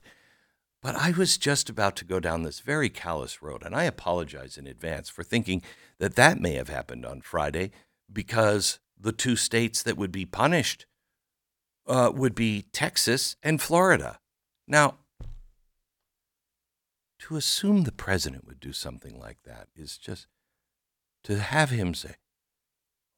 but 0.86 0.94
I 0.94 1.10
was 1.10 1.36
just 1.36 1.68
about 1.68 1.96
to 1.96 2.04
go 2.04 2.20
down 2.20 2.44
this 2.44 2.60
very 2.60 2.88
callous 2.88 3.42
road, 3.42 3.64
and 3.64 3.74
I 3.74 3.82
apologize 3.82 4.56
in 4.56 4.68
advance 4.68 5.08
for 5.08 5.24
thinking 5.24 5.62
that 5.98 6.14
that 6.14 6.40
may 6.40 6.52
have 6.52 6.68
happened 6.68 7.04
on 7.04 7.22
Friday 7.22 7.72
because 8.12 8.78
the 8.96 9.10
two 9.10 9.34
states 9.34 9.82
that 9.82 9.96
would 9.96 10.12
be 10.12 10.24
punished 10.24 10.86
uh, 11.88 12.12
would 12.14 12.36
be 12.36 12.66
Texas 12.72 13.34
and 13.42 13.60
Florida. 13.60 14.20
Now, 14.68 14.98
to 17.18 17.34
assume 17.34 17.82
the 17.82 17.90
president 17.90 18.46
would 18.46 18.60
do 18.60 18.72
something 18.72 19.18
like 19.18 19.38
that 19.44 19.66
is 19.74 19.98
just 19.98 20.28
to 21.24 21.40
have 21.40 21.70
him 21.70 21.94
say, 21.94 22.14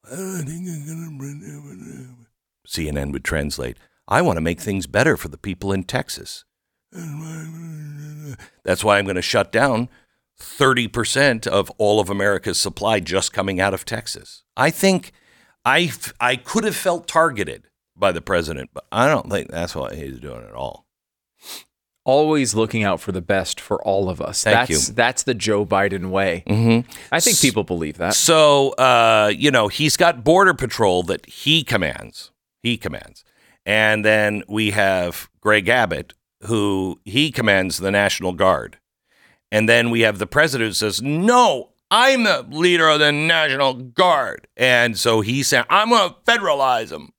I 0.05 0.15
think 0.15 0.67
I'm 0.67 0.87
gonna 0.87 1.17
bring 1.19 2.25
CNN 2.67 3.11
would 3.11 3.23
translate, 3.23 3.77
I 4.07 4.23
want 4.23 4.37
to 4.37 4.41
make 4.41 4.59
things 4.59 4.87
better 4.87 5.15
for 5.15 5.27
the 5.27 5.37
people 5.37 5.71
in 5.71 5.83
Texas. 5.83 6.45
That's 8.63 8.83
why 8.83 8.97
I'm 8.97 9.05
going 9.05 9.15
to 9.15 9.21
shut 9.21 9.51
down 9.51 9.89
30% 10.39 11.47
of 11.47 11.69
all 11.77 11.99
of 11.99 12.09
America's 12.09 12.59
supply 12.59 12.99
just 12.99 13.33
coming 13.33 13.59
out 13.59 13.73
of 13.73 13.85
Texas. 13.85 14.43
I 14.55 14.69
think 14.71 15.11
I, 15.65 15.91
I 16.19 16.35
could 16.35 16.63
have 16.63 16.75
felt 16.75 17.07
targeted 17.07 17.67
by 17.95 18.11
the 18.11 18.21
president, 18.21 18.71
but 18.73 18.85
I 18.91 19.07
don't 19.07 19.29
think 19.29 19.51
that's 19.51 19.75
what 19.75 19.95
he's 19.95 20.19
doing 20.19 20.45
at 20.45 20.53
all. 20.53 20.85
Always 22.05 22.55
looking 22.55 22.83
out 22.83 23.01
for 23.01 23.11
the 23.11 23.21
best 23.21 23.59
for 23.59 23.83
all 23.83 24.09
of 24.09 24.21
us. 24.21 24.43
Thank 24.43 24.69
that's 24.69 24.89
you. 24.89 24.95
that's 24.95 25.23
the 25.23 25.35
Joe 25.35 25.65
Biden 25.65 26.09
way. 26.09 26.43
Mm-hmm. 26.47 26.89
I 27.11 27.19
think 27.19 27.39
people 27.39 27.63
believe 27.63 27.97
that. 27.97 28.15
So, 28.15 28.71
uh, 28.71 29.31
you 29.35 29.51
know, 29.51 29.67
he's 29.67 29.95
got 29.95 30.23
Border 30.23 30.53
Patrol 30.55 31.03
that 31.03 31.25
he 31.27 31.63
commands. 31.63 32.31
He 32.63 32.77
commands. 32.77 33.23
And 33.65 34.03
then 34.03 34.43
we 34.47 34.71
have 34.71 35.29
Greg 35.41 35.67
Abbott, 35.67 36.13
who 36.43 36.99
he 37.05 37.31
commands 37.31 37.77
the 37.77 37.91
National 37.91 38.33
Guard. 38.33 38.77
And 39.51 39.67
then 39.67 39.89
we 39.89 40.01
have 40.01 40.19
the 40.19 40.27
president 40.27 40.69
who 40.69 40.73
says, 40.73 41.01
No, 41.01 41.69
I'm 41.91 42.23
the 42.23 42.45
leader 42.49 42.87
of 42.87 42.99
the 42.99 43.11
National 43.11 43.73
Guard. 43.73 44.47
And 44.55 44.97
so 44.97 45.21
he 45.21 45.43
said, 45.43 45.65
I'm 45.69 45.89
going 45.89 46.09
to 46.09 46.15
federalize 46.31 46.89
them. 46.89 47.13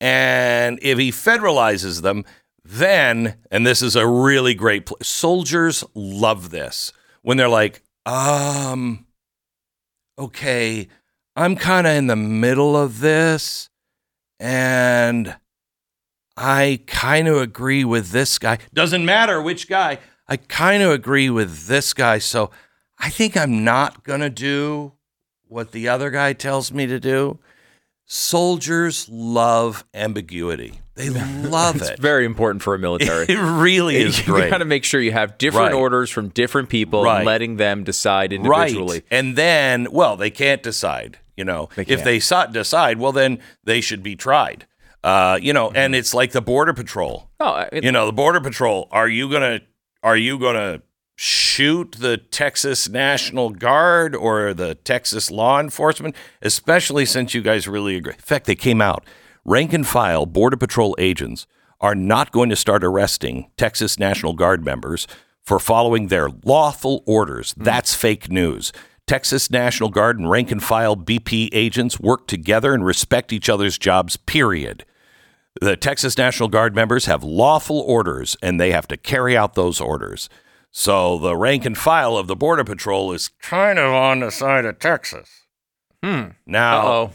And 0.00 0.78
if 0.82 0.98
he 0.98 1.10
federalizes 1.10 2.02
them, 2.02 2.24
then, 2.64 3.36
and 3.50 3.66
this 3.66 3.82
is 3.82 3.96
a 3.96 4.06
really 4.06 4.54
great 4.54 4.86
pl- 4.86 4.98
soldiers 5.02 5.84
love 5.94 6.50
this 6.50 6.92
when 7.22 7.36
they're 7.36 7.48
like, 7.48 7.82
um, 8.06 9.06
okay, 10.18 10.88
I'm 11.36 11.56
kind 11.56 11.86
of 11.86 11.94
in 11.94 12.06
the 12.06 12.16
middle 12.16 12.76
of 12.76 13.00
this, 13.00 13.68
and 14.38 15.36
I 16.36 16.80
kind 16.86 17.28
of 17.28 17.36
agree 17.36 17.84
with 17.84 18.10
this 18.10 18.38
guy. 18.38 18.58
Doesn't 18.72 19.04
matter 19.04 19.40
which 19.40 19.68
guy. 19.68 19.98
I 20.26 20.36
kind 20.36 20.82
of 20.82 20.90
agree 20.90 21.30
with 21.30 21.66
this 21.66 21.92
guy. 21.94 22.18
So 22.18 22.50
I 22.98 23.10
think 23.10 23.36
I'm 23.36 23.62
not 23.64 24.02
going 24.04 24.20
to 24.20 24.30
do 24.30 24.92
what 25.48 25.72
the 25.72 25.88
other 25.88 26.10
guy 26.10 26.32
tells 26.32 26.72
me 26.72 26.86
to 26.86 26.98
do. 26.98 27.38
Soldiers 28.06 29.08
love 29.08 29.84
ambiguity. 29.94 30.80
They 30.94 31.08
love 31.48 31.76
it. 31.76 31.82
It's 31.82 32.00
very 32.00 32.24
important 32.26 32.62
for 32.62 32.74
a 32.74 32.78
military. 32.78 33.26
It 33.28 33.38
really 33.40 33.96
is 33.96 34.18
you 34.26 34.32
great. 34.34 34.50
got 34.50 34.58
to 34.58 34.64
make 34.64 34.84
sure 34.84 35.00
you 35.00 35.12
have 35.12 35.38
different 35.38 35.72
Right. 35.72 35.78
orders 35.80 36.10
from 36.10 36.28
different 36.28 36.68
people, 36.68 37.02
Right. 37.04 37.18
and 37.18 37.26
letting 37.26 37.56
them 37.56 37.82
decide 37.84 38.32
individually. 38.32 38.98
Right. 38.98 39.04
And 39.10 39.36
then, 39.36 39.88
well, 39.90 40.16
they 40.16 40.30
can't 40.30 40.62
decide. 40.62 41.18
You 41.36 41.44
know, 41.44 41.68
They 41.74 41.84
if 41.88 42.04
they 42.04 42.18
decide, 42.18 42.98
well, 42.98 43.10
then 43.12 43.40
they 43.64 43.80
should 43.80 44.02
be 44.02 44.14
tried. 44.16 44.66
Uh, 45.04 45.38
you 45.40 45.52
know, 45.52 45.68
Mm-hmm. 45.68 45.76
and 45.76 45.94
it's 45.94 46.12
like 46.14 46.32
the 46.32 46.40
border 46.42 46.72
patrol. 46.72 47.30
Oh, 47.38 47.64
it- 47.70 47.84
You 47.84 47.92
know, 47.92 48.06
the 48.06 48.12
border 48.12 48.40
patrol. 48.40 48.88
Are 48.90 49.08
you 49.08 49.30
gonna 49.30 49.60
are 50.02 50.16
you 50.16 50.38
gonna 50.38 50.80
shoot 51.16 51.92
the 51.98 52.16
Texas 52.16 52.88
National 52.88 53.50
Guard 53.50 54.14
or 54.16 54.52
the 54.54 54.74
Texas 54.74 55.30
law 55.30 55.60
enforcement? 55.60 56.16
Especially 56.42 57.04
since 57.06 57.34
you 57.34 57.42
guys 57.42 57.68
really 57.68 57.96
agree. 57.96 58.14
In 58.14 58.18
fact, 58.18 58.46
they 58.46 58.54
came 58.56 58.80
out. 58.80 59.04
Rank 59.44 59.72
and 59.72 59.86
file 59.86 60.26
border 60.26 60.56
patrol 60.56 60.96
agents 60.98 61.46
are 61.80 61.94
not 61.94 62.32
going 62.32 62.48
to 62.50 62.56
start 62.56 62.82
arresting 62.82 63.50
Texas 63.56 63.98
National 63.98 64.32
Guard 64.32 64.64
members 64.64 65.06
for 65.42 65.58
following 65.58 66.08
their 66.08 66.28
lawful 66.44 67.02
orders. 67.06 67.54
That's 67.56 67.94
fake 67.94 68.30
news. 68.30 68.72
Texas 69.06 69.50
National 69.50 69.90
Guard 69.90 70.18
and 70.18 70.30
rank 70.30 70.50
and 70.50 70.62
file 70.62 70.96
BP 70.96 71.50
agents 71.52 72.00
work 72.00 72.26
together 72.26 72.72
and 72.72 72.86
respect 72.86 73.34
each 73.34 73.50
other's 73.50 73.76
jobs, 73.76 74.16
period. 74.16 74.86
The 75.60 75.76
Texas 75.76 76.18
National 76.18 76.48
Guard 76.48 76.74
members 76.74 77.06
have 77.06 77.22
lawful 77.22 77.80
orders 77.80 78.36
and 78.42 78.60
they 78.60 78.72
have 78.72 78.88
to 78.88 78.96
carry 78.96 79.36
out 79.36 79.54
those 79.54 79.80
orders. 79.80 80.28
So 80.70 81.18
the 81.18 81.36
rank 81.36 81.64
and 81.64 81.78
file 81.78 82.16
of 82.16 82.26
the 82.26 82.34
Border 82.34 82.64
Patrol 82.64 83.12
is 83.12 83.28
kind 83.40 83.78
of 83.78 83.92
on 83.92 84.20
the 84.20 84.30
side 84.30 84.64
of 84.64 84.80
Texas. 84.80 85.42
Hmm. 86.02 86.30
Now, 86.46 86.86
Uh-oh. 86.86 87.10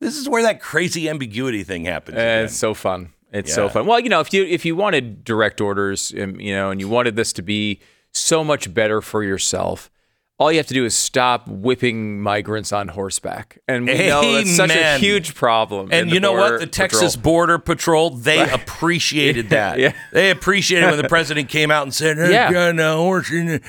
this 0.00 0.16
is 0.16 0.28
where 0.28 0.42
that 0.42 0.60
crazy 0.60 1.08
ambiguity 1.08 1.62
thing 1.62 1.84
happens. 1.84 2.18
Uh, 2.18 2.42
it's 2.44 2.56
so 2.56 2.74
fun. 2.74 3.12
It's 3.32 3.52
so 3.52 3.68
fun. 3.68 3.86
Well, 3.86 3.98
you 3.98 4.08
know, 4.08 4.20
if 4.20 4.32
you 4.32 4.44
if 4.44 4.64
you 4.64 4.76
wanted 4.76 5.24
direct 5.24 5.60
orders, 5.60 6.12
um, 6.20 6.38
you 6.38 6.54
know, 6.54 6.70
and 6.70 6.80
you 6.80 6.88
wanted 6.88 7.16
this 7.16 7.32
to 7.34 7.42
be 7.42 7.80
so 8.12 8.44
much 8.44 8.72
better 8.72 9.00
for 9.00 9.24
yourself, 9.24 9.90
all 10.38 10.50
you 10.50 10.58
have 10.58 10.66
to 10.66 10.74
do 10.74 10.84
is 10.84 10.96
stop 10.96 11.46
whipping 11.48 12.20
migrants 12.20 12.72
on 12.72 12.88
horseback, 12.88 13.58
and 13.68 13.86
we 13.86 13.94
know 14.08 14.32
that's 14.32 14.56
such 14.56 14.70
a 14.74 14.98
huge 14.98 15.34
problem. 15.34 15.90
And 15.92 16.10
you 16.10 16.18
know 16.18 16.32
what? 16.32 16.58
The 16.60 16.66
Texas 16.66 17.14
Patrol. 17.16 17.22
Border 17.32 17.58
Patrol, 17.58 18.10
they 18.10 18.48
appreciated 18.52 19.50
that. 19.50 19.78
Yeah. 19.78 19.92
They 20.12 20.30
appreciated 20.30 20.86
when 20.86 20.96
the 20.98 21.08
president 21.08 21.48
came 21.48 21.70
out 21.70 21.84
and 21.84 21.94
said, 21.94 22.16
Yeah. 22.18 22.50
yeah. 22.50 22.72
got 22.72 22.80
a 22.80 22.96
horse 22.96 23.30
in 23.30 23.60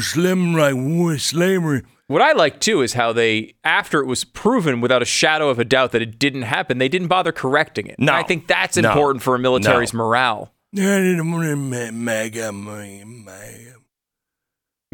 slim 0.00 0.54
like 0.54 1.20
slavery. 1.20 1.82
What 2.06 2.20
I 2.22 2.32
like 2.32 2.60
too 2.60 2.82
is 2.82 2.92
how 2.94 3.12
they, 3.12 3.54
after 3.64 4.00
it 4.00 4.06
was 4.06 4.24
proven 4.24 4.80
without 4.80 5.00
a 5.02 5.06
shadow 5.06 5.48
of 5.48 5.58
a 5.58 5.64
doubt 5.64 5.92
that 5.92 6.02
it 6.02 6.18
didn't 6.18 6.42
happen, 6.42 6.78
they 6.78 6.88
didn't 6.88 7.08
bother 7.08 7.32
correcting 7.32 7.86
it. 7.86 7.96
No. 7.98 8.12
And 8.12 8.24
I 8.24 8.26
think 8.26 8.46
that's 8.46 8.76
No. 8.76 8.88
important 8.90 9.22
for 9.22 9.34
a 9.34 9.38
military's 9.38 9.92
No. 9.92 9.98
morale. 9.98 10.52
I 10.74 10.80
didn't 10.80 11.30
want 11.30 11.44
to 11.44 11.56
ma- 11.56 11.90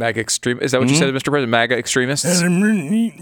MAGA, 0.00 0.20
extreme 0.20 0.58
is 0.60 0.72
that 0.72 0.80
what 0.80 0.88
you 0.88 0.96
said, 0.96 1.12
Mr. 1.14 1.30
President? 1.30 1.50
MAGA 1.50 1.78
extremists? 1.78 2.42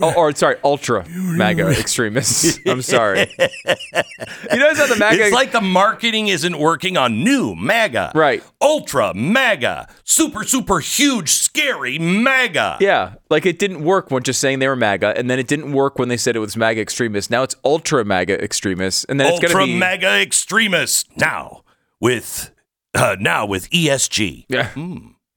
Oh, 0.00 0.14
or 0.16 0.34
sorry, 0.34 0.56
ultra 0.64 1.06
MAGA 1.08 1.68
extremists. 1.68 2.58
I'm 2.66 2.82
sorry. 2.82 3.20
you 3.38 4.58
notice 4.58 4.78
how 4.78 4.86
the 4.86 4.96
MAGA 4.98 5.24
It's 5.24 5.34
like 5.34 5.52
the 5.52 5.60
marketing 5.60 6.28
isn't 6.28 6.58
working 6.58 6.96
on 6.96 7.22
new 7.22 7.54
MAGA. 7.54 8.12
Right. 8.14 8.42
Ultra 8.60 9.12
MAGA. 9.14 9.88
Super, 10.04 10.44
super 10.44 10.80
huge, 10.80 11.28
scary 11.30 11.98
MAGA. 11.98 12.78
Yeah, 12.80 13.14
like 13.28 13.44
it 13.44 13.58
didn't 13.58 13.82
work 13.82 14.10
when 14.10 14.22
just 14.22 14.40
saying 14.40 14.60
they 14.60 14.68
were 14.68 14.76
MAGA, 14.76 15.18
and 15.18 15.28
then 15.28 15.38
it 15.38 15.48
didn't 15.48 15.72
work 15.72 15.98
when 15.98 16.08
they 16.08 16.16
said 16.16 16.36
it 16.36 16.40
was 16.40 16.56
MAGA 16.56 16.80
extremists. 16.80 17.30
Now 17.30 17.42
it's 17.42 17.56
ultra 17.64 18.04
MAGA 18.04 18.42
extremists, 18.42 19.04
and 19.04 19.18
then 19.18 19.26
it's 19.26 19.34
Ultra 19.34 19.48
going 19.50 19.66
to 19.66 19.72
be 19.74 19.78
MAGA 19.78 20.22
extremists. 20.22 21.04
Now 21.16 21.64
with 22.00 22.52
uh, 22.94 23.16
now 23.18 23.46
with 23.46 23.68
ESG. 23.70 24.46
Yeah, 24.48 24.70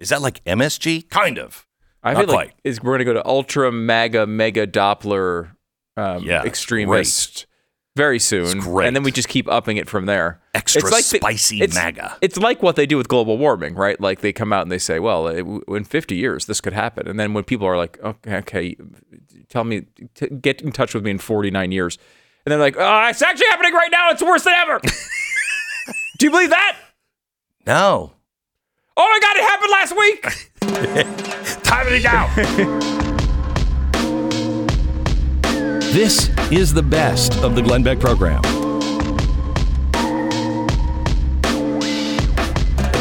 Is 0.02 0.10
that 0.10 0.22
like 0.22 0.44
MSG? 0.46 1.10
Kind 1.10 1.38
of. 1.38 1.66
I 2.04 2.14
Not 2.14 2.26
feel 2.26 2.36
like 2.36 2.50
quite. 2.50 2.60
is 2.64 2.82
we're 2.82 2.92
going 2.98 3.00
to 3.00 3.06
go 3.06 3.14
to 3.14 3.26
ultra 3.28 3.72
mega 3.72 4.26
mega 4.26 4.66
Doppler 4.66 5.52
um, 5.96 6.24
Yeah, 6.24 6.40
it's 6.40 6.48
extremist 6.48 7.46
very 7.96 8.20
soon, 8.20 8.58
It's 8.60 8.66
and 8.66 8.96
then 8.96 9.04
we 9.04 9.12
just 9.12 9.28
keep 9.28 9.50
upping 9.50 9.76
it 9.78 9.90
from 9.90 10.06
there. 10.06 10.40
Extra 10.54 10.82
the- 10.82 11.02
spicy 11.02 11.62
it's, 11.62 11.76
MAGA. 11.76 12.18
It's 12.22 12.38
like 12.38 12.64
what 12.64 12.78
they 12.78 12.86
do 12.86 12.96
with 12.98 13.10
global 13.10 13.38
warming, 13.38 13.76
right? 13.76 14.00
Like 14.00 14.22
they 14.22 14.32
come 14.32 14.54
out 14.54 14.62
and 14.64 14.72
they 14.72 14.78
say, 14.78 14.98
"Well, 15.00 15.28
it, 15.28 15.46
in 15.68 15.84
50 15.84 16.16
years, 16.16 16.46
this 16.46 16.62
could 16.62 16.72
happen," 16.74 17.08
and 17.08 17.20
then 17.20 17.34
when 17.34 17.44
people 17.44 17.68
are 17.68 17.76
like, 17.78 18.00
"Okay, 18.02 18.38
okay, 18.38 18.76
tell 19.50 19.66
me, 19.66 19.82
t- 20.16 20.28
get 20.30 20.62
in 20.62 20.72
touch 20.72 20.94
with 20.96 21.04
me 21.04 21.12
in 21.12 21.18
49 21.20 21.72
years," 21.74 21.98
and 22.46 22.52
they're 22.52 22.60
like, 22.60 22.76
"Oh, 22.80 23.08
it's 23.10 23.22
actually 23.22 23.48
happening 23.50 23.74
right 23.74 23.92
now. 23.92 24.10
It's 24.10 24.24
worse 24.24 24.46
than 24.46 24.54
ever." 24.54 24.80
do 26.18 26.26
you 26.26 26.32
believe 26.32 26.50
that? 26.52 26.78
No. 27.68 28.14
Oh 28.98 29.08
my 29.08 29.20
God, 29.22 29.38
it 29.38 29.44
happened 29.44 29.72
last 29.72 29.96
week. 29.98 30.22
Time 31.64 31.88
it 31.88 32.04
down. 32.04 32.30
this 35.94 36.30
is 36.52 36.74
the 36.74 36.84
best 36.84 37.38
of 37.42 37.56
the 37.56 37.62
Glenn 37.62 37.84
Beck 37.84 38.00
program. 38.00 38.42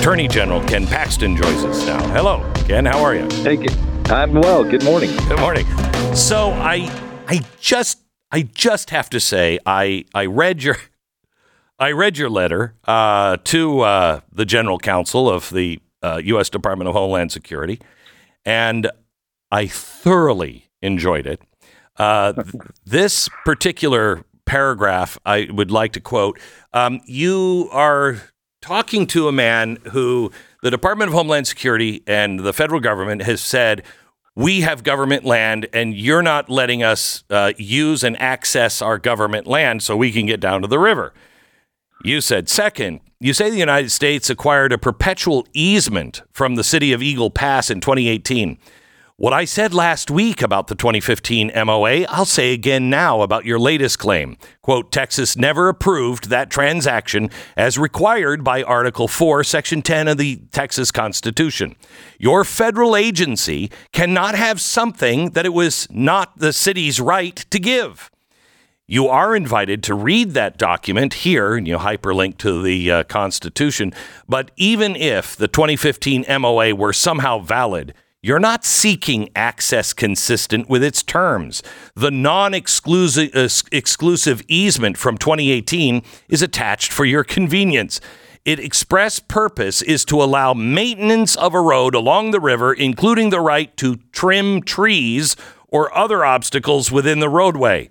Attorney 0.00 0.28
General 0.28 0.62
Ken 0.66 0.86
Paxton 0.86 1.36
joins 1.36 1.64
us 1.64 1.84
now. 1.86 2.00
Hello, 2.10 2.50
Ken. 2.66 2.86
How 2.86 3.02
are 3.02 3.14
you? 3.16 3.28
Hey, 3.42 3.66
I'm 4.06 4.32
well. 4.32 4.62
Good 4.64 4.84
morning. 4.84 5.10
Good 5.28 5.40
morning. 5.40 5.66
So 6.14 6.52
I 6.52 6.88
I 7.26 7.44
just 7.60 7.98
I 8.30 8.42
just 8.42 8.90
have 8.90 9.10
to 9.10 9.20
say 9.20 9.58
I 9.66 10.04
I 10.14 10.26
read 10.26 10.62
your 10.62 10.78
I 11.80 11.92
read 11.92 12.18
your 12.18 12.28
letter 12.28 12.74
uh, 12.84 13.38
to 13.44 13.80
uh, 13.80 14.20
the 14.30 14.44
General 14.44 14.78
Counsel 14.78 15.30
of 15.30 15.48
the 15.48 15.80
uh, 16.02 16.20
U.S. 16.22 16.50
Department 16.50 16.88
of 16.88 16.94
Homeland 16.94 17.32
Security, 17.32 17.80
and 18.44 18.90
I 19.50 19.66
thoroughly 19.66 20.70
enjoyed 20.82 21.26
it. 21.26 21.40
Uh, 21.96 22.34
th- 22.34 22.54
this 22.84 23.30
particular 23.46 24.26
paragraph 24.44 25.18
I 25.24 25.48
would 25.50 25.70
like 25.70 25.94
to 25.94 26.00
quote. 26.00 26.38
Um, 26.74 27.00
you 27.06 27.70
are 27.72 28.24
talking 28.60 29.06
to 29.06 29.28
a 29.28 29.32
man 29.32 29.78
who 29.92 30.30
the 30.62 30.70
Department 30.70 31.08
of 31.08 31.14
Homeland 31.14 31.46
Security 31.46 32.02
and 32.06 32.40
the 32.40 32.52
federal 32.52 32.80
government 32.80 33.22
has 33.22 33.40
said 33.40 33.84
we 34.34 34.60
have 34.60 34.84
government 34.84 35.24
land 35.24 35.66
and 35.72 35.94
you're 35.94 36.22
not 36.22 36.50
letting 36.50 36.82
us 36.82 37.24
uh, 37.30 37.52
use 37.56 38.04
and 38.04 38.20
access 38.20 38.82
our 38.82 38.98
government 38.98 39.46
land 39.46 39.82
so 39.82 39.96
we 39.96 40.12
can 40.12 40.26
get 40.26 40.40
down 40.40 40.60
to 40.60 40.68
the 40.68 40.78
river. 40.78 41.14
You 42.02 42.22
said, 42.22 42.48
second, 42.48 43.00
you 43.18 43.34
say 43.34 43.50
the 43.50 43.58
United 43.58 43.90
States 43.90 44.30
acquired 44.30 44.72
a 44.72 44.78
perpetual 44.78 45.46
easement 45.52 46.22
from 46.32 46.54
the 46.54 46.64
city 46.64 46.94
of 46.94 47.02
Eagle 47.02 47.30
Pass 47.30 47.68
in 47.68 47.82
2018. 47.82 48.56
What 49.16 49.34
I 49.34 49.44
said 49.44 49.74
last 49.74 50.10
week 50.10 50.40
about 50.40 50.68
the 50.68 50.74
2015 50.74 51.52
MOA, 51.54 52.04
I'll 52.04 52.24
say 52.24 52.54
again 52.54 52.88
now 52.88 53.20
about 53.20 53.44
your 53.44 53.58
latest 53.58 53.98
claim. 53.98 54.38
Quote, 54.62 54.90
Texas 54.90 55.36
never 55.36 55.68
approved 55.68 56.30
that 56.30 56.48
transaction 56.48 57.28
as 57.54 57.76
required 57.76 58.42
by 58.42 58.62
Article 58.62 59.06
4, 59.06 59.44
Section 59.44 59.82
10 59.82 60.08
of 60.08 60.16
the 60.16 60.36
Texas 60.52 60.90
Constitution. 60.90 61.76
Your 62.18 62.44
federal 62.44 62.96
agency 62.96 63.70
cannot 63.92 64.34
have 64.36 64.58
something 64.58 65.32
that 65.32 65.44
it 65.44 65.52
was 65.52 65.86
not 65.90 66.38
the 66.38 66.54
city's 66.54 66.98
right 66.98 67.36
to 67.50 67.58
give. 67.58 68.10
You 68.90 69.06
are 69.06 69.36
invited 69.36 69.84
to 69.84 69.94
read 69.94 70.32
that 70.32 70.58
document 70.58 71.14
here, 71.14 71.54
and 71.54 71.64
you 71.64 71.78
hyperlink 71.78 72.38
to 72.38 72.60
the 72.60 72.90
uh, 72.90 73.04
Constitution. 73.04 73.92
But 74.28 74.50
even 74.56 74.96
if 74.96 75.36
the 75.36 75.46
2015 75.46 76.24
MOA 76.40 76.74
were 76.74 76.92
somehow 76.92 77.38
valid, 77.38 77.94
you're 78.20 78.40
not 78.40 78.64
seeking 78.64 79.30
access 79.36 79.92
consistent 79.92 80.68
with 80.68 80.82
its 80.82 81.04
terms. 81.04 81.62
The 81.94 82.10
non 82.10 82.52
exclusive 82.52 83.30
exclusive 83.70 84.42
easement 84.48 84.98
from 84.98 85.18
2018 85.18 86.02
is 86.28 86.42
attached 86.42 86.90
for 86.90 87.04
your 87.04 87.22
convenience. 87.22 88.00
Its 88.44 88.60
express 88.60 89.20
purpose 89.20 89.82
is 89.82 90.04
to 90.06 90.20
allow 90.20 90.52
maintenance 90.52 91.36
of 91.36 91.54
a 91.54 91.60
road 91.60 91.94
along 91.94 92.32
the 92.32 92.40
river, 92.40 92.72
including 92.72 93.30
the 93.30 93.40
right 93.40 93.76
to 93.76 93.98
trim 94.10 94.62
trees 94.62 95.36
or 95.68 95.96
other 95.96 96.24
obstacles 96.24 96.90
within 96.90 97.20
the 97.20 97.28
roadway. 97.28 97.88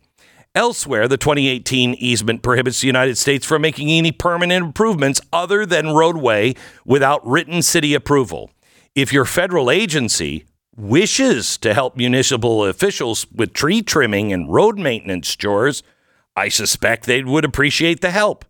Elsewhere, 0.60 1.08
the 1.08 1.16
2018 1.16 1.94
easement 1.94 2.42
prohibits 2.42 2.82
the 2.82 2.88
United 2.88 3.18
States 3.18 3.46
from 3.46 3.62
making 3.62 3.89
any 3.89 4.12
permanent 4.12 4.66
improvements 4.66 5.22
other 5.32 5.66
than 5.66 5.96
roadway 5.96 6.54
without 6.84 7.25
written 7.25 7.62
city 7.62 7.94
approval 7.94 8.51
if 8.94 9.13
your 9.13 9.24
federal 9.24 9.72
agency 9.72 10.44
wishes 10.75 11.58
to 11.60 11.74
help 11.74 11.96
municipal 11.96 12.66
officials 12.66 13.25
with 13.34 13.54
tree 13.54 13.82
trimming 13.82 14.34
and 14.34 14.51
road 14.51 14.78
maintenance 14.78 15.34
chores, 15.34 15.82
I 16.36 16.50
suspect 16.50 17.06
they 17.06 17.24
would 17.24 17.46
appreciate 17.46 18.01
the 18.01 18.12
help. 18.12 18.44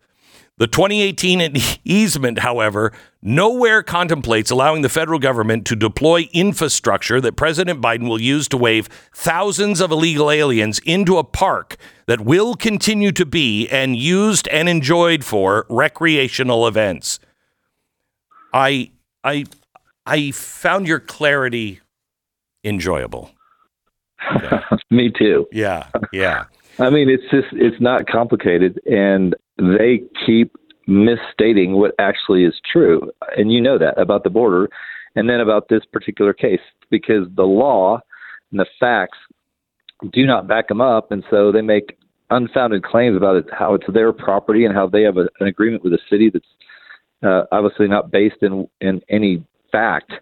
The 0.60 0.66
2018 0.66 1.56
easement, 1.84 2.40
however, 2.40 2.92
nowhere 3.22 3.82
contemplates 3.82 4.50
allowing 4.50 4.82
the 4.82 4.90
federal 4.90 5.18
government 5.18 5.66
to 5.68 5.74
deploy 5.74 6.28
infrastructure 6.34 7.18
that 7.18 7.34
President 7.34 7.80
Biden 7.80 8.06
will 8.06 8.20
use 8.20 8.46
to 8.48 8.58
wave 8.58 8.86
thousands 9.14 9.80
of 9.80 9.90
illegal 9.90 10.30
aliens 10.30 10.78
into 10.80 11.16
a 11.16 11.24
park 11.24 11.78
that 12.06 12.20
will 12.20 12.54
continue 12.54 13.10
to 13.10 13.24
be 13.24 13.68
and 13.68 13.96
used 13.96 14.48
and 14.48 14.68
enjoyed 14.68 15.24
for 15.24 15.64
recreational 15.70 16.66
events. 16.66 17.18
I 18.52 18.90
I 19.24 19.46
I 20.04 20.30
found 20.32 20.86
your 20.86 21.00
clarity 21.00 21.80
enjoyable. 22.64 23.30
Yeah. 24.42 24.60
Me 24.90 25.10
too. 25.10 25.46
Yeah, 25.52 25.86
yeah. 26.12 26.44
I 26.78 26.90
mean, 26.90 27.08
it's 27.08 27.24
just 27.30 27.48
it's 27.52 27.80
not 27.80 28.06
complicated, 28.06 28.78
and 28.84 29.34
they 29.60 30.02
keep 30.26 30.56
misstating 30.86 31.74
what 31.74 31.94
actually 31.98 32.44
is 32.44 32.54
true, 32.70 33.10
and 33.36 33.52
you 33.52 33.60
know 33.60 33.78
that 33.78 33.98
about 33.98 34.24
the 34.24 34.30
border, 34.30 34.68
and 35.14 35.28
then 35.28 35.40
about 35.40 35.68
this 35.68 35.82
particular 35.92 36.32
case 36.32 36.60
because 36.90 37.26
the 37.36 37.44
law 37.44 38.00
and 38.50 38.60
the 38.60 38.66
facts 38.78 39.18
do 40.12 40.26
not 40.26 40.48
back 40.48 40.68
them 40.68 40.80
up, 40.80 41.12
and 41.12 41.24
so 41.30 41.52
they 41.52 41.60
make 41.60 41.98
unfounded 42.30 42.82
claims 42.82 43.16
about 43.16 43.36
it, 43.36 43.46
how 43.52 43.74
it's 43.74 43.86
their 43.92 44.12
property 44.12 44.64
and 44.64 44.74
how 44.74 44.86
they 44.88 45.02
have 45.02 45.16
a, 45.16 45.28
an 45.40 45.46
agreement 45.46 45.82
with 45.82 45.92
the 45.92 45.98
city 46.08 46.30
that's 46.30 46.46
uh, 47.22 47.42
obviously 47.52 47.86
not 47.86 48.10
based 48.10 48.42
in 48.42 48.66
in 48.80 49.00
any 49.08 49.44
fact. 49.70 50.12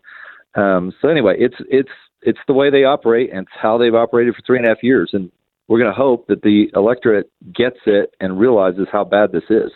Um, 0.55 0.93
so 1.01 1.09
anyway, 1.09 1.37
it's 1.39 1.57
it's 1.71 1.91
it's 2.23 2.39
the 2.47 2.53
way 2.53 2.71
they 2.71 2.85
operate, 2.85 3.31
and 3.31 3.41
it's 3.41 3.57
how 3.61 3.79
they've 3.79 3.95
operated 3.95 4.35
for 4.35 4.43
three 4.43 4.59
and 4.59 4.67
a 4.67 4.71
half 4.71 4.83
years. 4.83 5.11
And 5.13 5.31
we're 5.69 5.79
going 5.79 5.93
to 5.93 5.97
hope 5.97 6.27
that 6.27 6.43
the 6.43 6.71
electorate 6.75 7.31
gets 7.55 7.79
it 7.87 8.15
and 8.21 8.39
realizes 8.39 8.89
how 8.91 9.05
bad 9.05 9.33
this 9.33 9.45
is. 9.51 9.71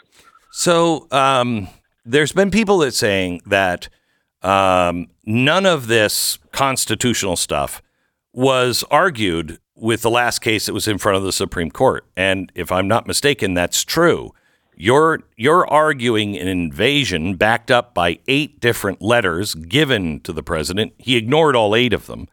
So 0.51 1.07
um, 1.11 1.69
there's 2.05 2.33
been 2.33 2.51
people 2.51 2.79
that 2.79 2.93
saying 2.93 3.43
that 3.47 3.89
um, 4.43 5.09
none 5.25 5.67
of 5.67 5.87
this 5.87 6.39
constitutional 6.51 7.37
stuff 7.37 7.83
was 8.33 8.85
argued 8.91 9.59
with 9.75 10.03
the 10.03 10.11
last 10.11 10.41
case 10.41 10.67
that 10.67 10.73
was 10.73 10.89
in 10.89 10.99
front 10.99 11.17
of 11.17 11.23
the 11.23 11.33
Supreme 11.33 11.71
Court. 11.71 12.05
And 12.17 12.51
if 12.55 12.73
I'm 12.73 12.89
not 12.89 13.07
mistaken, 13.07 13.55
that's 13.55 13.85
true. 13.85 14.33
You're 14.75 15.21
you're 15.37 15.67
arguing 15.67 16.37
an 16.39 16.49
invasion 16.49 17.37
backed 17.37 17.71
up 17.71 17.93
by 17.93 18.19
eight 18.27 18.59
different 18.59 19.03
letters 19.03 19.55
given 19.55 20.21
to 20.21 20.33
the 20.33 20.43
president. 20.43 20.95
He 20.99 21.17
ignored 21.17 21.55
all 21.55 21.77
eight 21.77 21.93
of 21.93 22.07
them. 22.07 22.29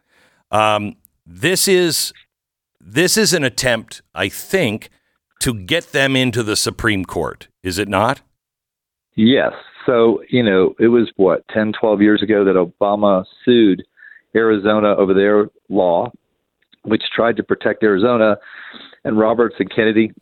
Um, 0.50 0.96
this 1.26 1.68
is 1.68 2.12
this 2.80 3.16
is 3.16 3.32
an 3.32 3.44
attempt, 3.44 4.02
I 4.14 4.28
think, 4.28 4.90
to 5.40 5.54
get 5.54 5.92
them 5.92 6.16
into 6.16 6.42
the 6.42 6.56
Supreme 6.56 7.04
Court. 7.04 7.48
Is 7.62 7.78
it 7.78 7.88
not? 7.88 8.20
Yes. 9.16 9.52
So, 9.86 10.22
you 10.28 10.42
know, 10.42 10.74
it 10.78 10.88
was 10.88 11.10
what, 11.16 11.46
10, 11.48 11.72
12 11.78 12.02
years 12.02 12.22
ago 12.22 12.44
that 12.44 12.54
Obama 12.54 13.24
sued 13.44 13.82
Arizona 14.34 14.94
over 14.96 15.14
their 15.14 15.48
law, 15.68 16.10
which 16.84 17.02
tried 17.14 17.36
to 17.36 17.42
protect 17.42 17.82
Arizona. 17.82 18.36
And 19.04 19.18
Roberts 19.18 19.56
and 19.58 19.74
Kennedy 19.74 20.12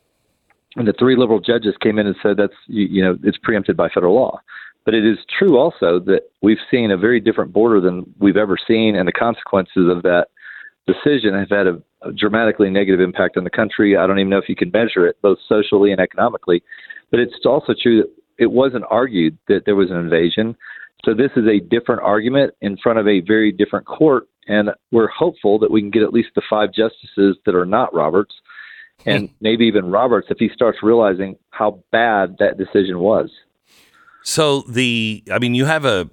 and 0.77 0.87
the 0.87 0.95
three 0.99 1.17
liberal 1.17 1.41
judges 1.41 1.75
came 1.83 1.99
in 1.99 2.07
and 2.07 2.17
said 2.23 2.37
that's 2.37 2.55
you, 2.67 2.87
you 2.87 3.03
know 3.03 3.19
it's 3.25 3.39
preempted 3.43 3.77
by 3.77 3.89
federal 3.89 4.15
law. 4.15 4.41
But 4.85 4.95
it 4.95 5.05
is 5.05 5.19
true 5.39 5.59
also 5.59 5.99
that 6.07 6.23
we've 6.41 6.59
seen 6.71 6.91
a 6.91 6.97
very 6.97 7.21
different 7.21 7.53
border 7.53 7.81
than 7.81 8.05
we've 8.19 8.37
ever 8.37 8.57
seen, 8.67 8.95
and 8.97 9.07
the 9.07 9.13
consequences 9.13 9.89
of 9.91 10.03
that 10.03 10.29
decision 10.87 11.35
have 11.35 11.51
had 11.51 11.67
a, 11.67 11.71
a 11.73 11.83
dramatically 12.15 12.71
negative 12.71 13.01
impact 13.01 13.37
on 13.37 13.45
the 13.45 13.51
country. 13.51 13.97
I 13.97 14.07
don't 14.07 14.19
even 14.19 14.31
know 14.31 14.39
if 14.39 14.49
you 14.49 14.57
can 14.57 14.71
measure 14.71 15.07
it, 15.07 15.17
both 15.23 15.39
socially 15.49 15.93
and 15.93 16.01
economically. 16.01 16.63
But 17.11 17.21
it's 17.21 17.35
also 17.45 17.75
true 17.81 18.03
that 18.03 18.11
it 18.39 18.53
wasn't 18.53 18.85
argued 18.91 19.37
that 19.49 19.63
there 19.67 19.77
was 19.77 19.91
an 19.91 19.97
invasion. 19.97 20.57
So 21.05 21.15
this 21.15 21.31
is 21.37 21.45
a 21.47 21.61
different 21.61 22.03
argument 22.03 22.55
in 22.61 22.77
front 22.77 22.99
of 22.99 23.07
a 23.07 23.21
very 23.21 23.53
different 23.53 23.87
court, 23.87 24.29
and 24.47 24.71
we're 24.91 25.09
hopeful 25.09 25.59
that 25.61 25.71
we 25.71 25.81
can 25.81 25.91
get 25.91 26.03
at 26.03 26.13
least 26.13 26.31
the 26.35 26.43
five 26.49 26.73
justices 26.73 27.37
that 27.47 27.55
are 27.55 27.67
not 27.67 27.95
Roberts 27.95 28.35
hmm. 29.03 29.11
and 29.11 29.31
maybe 29.41 29.65
even 29.67 29.91
Roberts 29.91 30.29
if 30.31 30.39
he 30.39 30.51
starts 30.55 30.79
realizing 30.83 31.37
how 31.51 31.83
bad 31.93 32.37
that 32.39 32.59
decision 32.59 32.99
was. 33.01 33.31
So 34.23 34.63
the, 34.63 35.23
I 35.33 35.39
mean, 35.39 35.55
you 35.55 35.65
have 35.65 35.85
a 35.85 36.11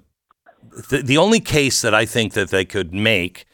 the, 0.90 1.02
the 1.02 1.16
only 1.16 1.40
case 1.40 1.82
that 1.82 1.94
I 1.94 2.06
think 2.06 2.34
that 2.34 2.50
they 2.50 2.64
could 2.64 2.92
make 2.92 3.46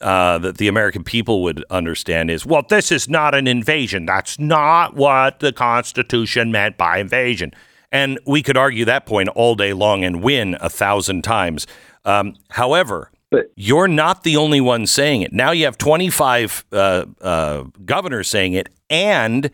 uh, 0.00 0.38
that 0.38 0.58
the 0.58 0.68
American 0.68 1.04
people 1.04 1.42
would 1.42 1.64
understand 1.70 2.30
is, 2.30 2.44
well, 2.44 2.64
this 2.68 2.92
is 2.92 3.08
not 3.08 3.34
an 3.34 3.46
invasion. 3.46 4.06
That's 4.06 4.38
not 4.38 4.94
what 4.94 5.40
the 5.40 5.52
Constitution 5.52 6.52
meant 6.52 6.76
by 6.76 6.98
invasion. 6.98 7.52
And 7.92 8.18
we 8.26 8.42
could 8.42 8.56
argue 8.56 8.84
that 8.84 9.06
point 9.06 9.28
all 9.30 9.54
day 9.54 9.72
long 9.72 10.04
and 10.04 10.22
win 10.22 10.56
a 10.60 10.68
thousand 10.68 11.22
times. 11.22 11.66
Um, 12.04 12.36
however, 12.50 13.10
but 13.30 13.50
you're 13.56 13.88
not 13.88 14.22
the 14.22 14.36
only 14.36 14.60
one 14.60 14.86
saying 14.86 15.22
it. 15.22 15.32
Now 15.32 15.50
you 15.50 15.64
have 15.64 15.78
25 15.78 16.64
uh, 16.72 17.06
uh, 17.20 17.64
governors 17.84 18.28
saying 18.28 18.52
it, 18.52 18.68
and 18.88 19.50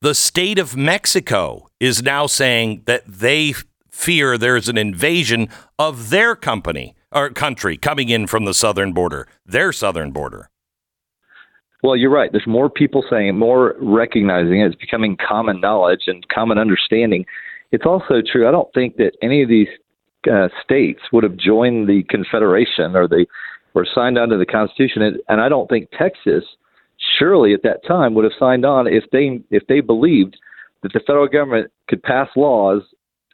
the 0.00 0.14
state 0.14 0.58
of 0.58 0.76
Mexico 0.76 1.68
is 1.78 2.02
now 2.02 2.26
saying 2.26 2.82
that 2.86 3.04
they 3.06 3.54
fear 3.90 4.36
there's 4.36 4.68
an 4.68 4.76
invasion 4.76 5.48
of 5.78 6.10
their 6.10 6.34
company 6.34 6.96
or 7.12 7.30
country 7.30 7.76
coming 7.76 8.08
in 8.08 8.26
from 8.26 8.44
the 8.44 8.54
southern 8.54 8.92
border, 8.92 9.26
their 9.46 9.72
southern 9.72 10.10
border. 10.10 10.48
Well, 11.82 11.96
you're 11.96 12.10
right. 12.10 12.30
There's 12.30 12.46
more 12.46 12.70
people 12.70 13.04
saying 13.10 13.28
it, 13.28 13.32
more 13.32 13.74
recognizing 13.80 14.60
it. 14.60 14.66
It's 14.66 14.76
becoming 14.76 15.16
common 15.16 15.60
knowledge 15.60 16.02
and 16.06 16.26
common 16.28 16.56
understanding. 16.56 17.26
It's 17.72 17.86
also 17.86 18.22
true. 18.30 18.46
I 18.46 18.52
don't 18.52 18.72
think 18.72 18.96
that 18.96 19.12
any 19.20 19.42
of 19.42 19.48
these 19.48 19.68
uh, 20.30 20.48
states 20.62 21.00
would 21.12 21.24
have 21.24 21.36
joined 21.36 21.88
the 21.88 22.04
Confederation 22.08 22.94
or 22.94 23.08
the 23.08 23.26
or 23.74 23.86
signed 23.94 24.18
on 24.18 24.28
to 24.28 24.36
the 24.36 24.46
Constitution, 24.46 25.18
and 25.28 25.40
I 25.40 25.48
don't 25.48 25.68
think 25.68 25.88
Texas 25.98 26.44
surely 27.18 27.54
at 27.54 27.62
that 27.62 27.84
time 27.86 28.14
would 28.14 28.24
have 28.24 28.34
signed 28.38 28.64
on 28.64 28.86
if 28.86 29.04
they 29.10 29.40
if 29.50 29.66
they 29.66 29.80
believed 29.80 30.36
that 30.82 30.92
the 30.92 31.00
federal 31.00 31.26
government 31.26 31.72
could 31.88 32.02
pass 32.02 32.28
laws 32.36 32.82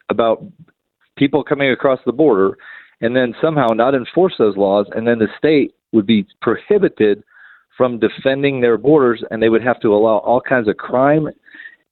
about 0.09 0.43
people 1.17 1.43
coming 1.43 1.69
across 1.69 1.99
the 2.05 2.11
border 2.11 2.57
and 3.01 3.15
then 3.15 3.33
somehow 3.41 3.67
not 3.67 3.95
enforce 3.95 4.33
those 4.37 4.57
laws 4.57 4.87
and 4.95 5.07
then 5.07 5.19
the 5.19 5.27
state 5.37 5.73
would 5.91 6.05
be 6.05 6.25
prohibited 6.41 7.23
from 7.77 7.99
defending 7.99 8.61
their 8.61 8.77
borders 8.77 9.23
and 9.31 9.41
they 9.41 9.49
would 9.49 9.63
have 9.63 9.79
to 9.79 9.93
allow 9.93 10.17
all 10.17 10.41
kinds 10.41 10.67
of 10.67 10.77
crime 10.77 11.27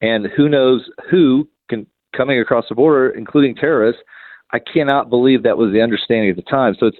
and 0.00 0.26
who 0.36 0.48
knows 0.48 0.88
who 1.10 1.48
can 1.68 1.86
coming 2.16 2.40
across 2.40 2.64
the 2.68 2.74
border 2.74 3.10
including 3.10 3.54
terrorists 3.54 4.02
I 4.52 4.58
cannot 4.58 5.10
believe 5.10 5.42
that 5.42 5.58
was 5.58 5.72
the 5.72 5.82
understanding 5.82 6.30
at 6.30 6.36
the 6.36 6.42
time 6.42 6.76
so 6.78 6.86
it's 6.86 6.98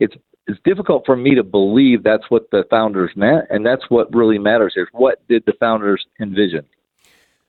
it's 0.00 0.14
it's 0.48 0.58
difficult 0.64 1.04
for 1.04 1.14
me 1.14 1.34
to 1.34 1.44
believe 1.44 2.02
that's 2.02 2.30
what 2.30 2.50
the 2.50 2.64
founders 2.70 3.10
meant, 3.14 3.44
and 3.50 3.64
that's 3.64 3.82
what 3.90 4.12
really 4.14 4.38
matters 4.38 4.72
here. 4.74 4.88
What 4.92 5.26
did 5.28 5.44
the 5.44 5.52
founders 5.60 6.04
envision? 6.20 6.64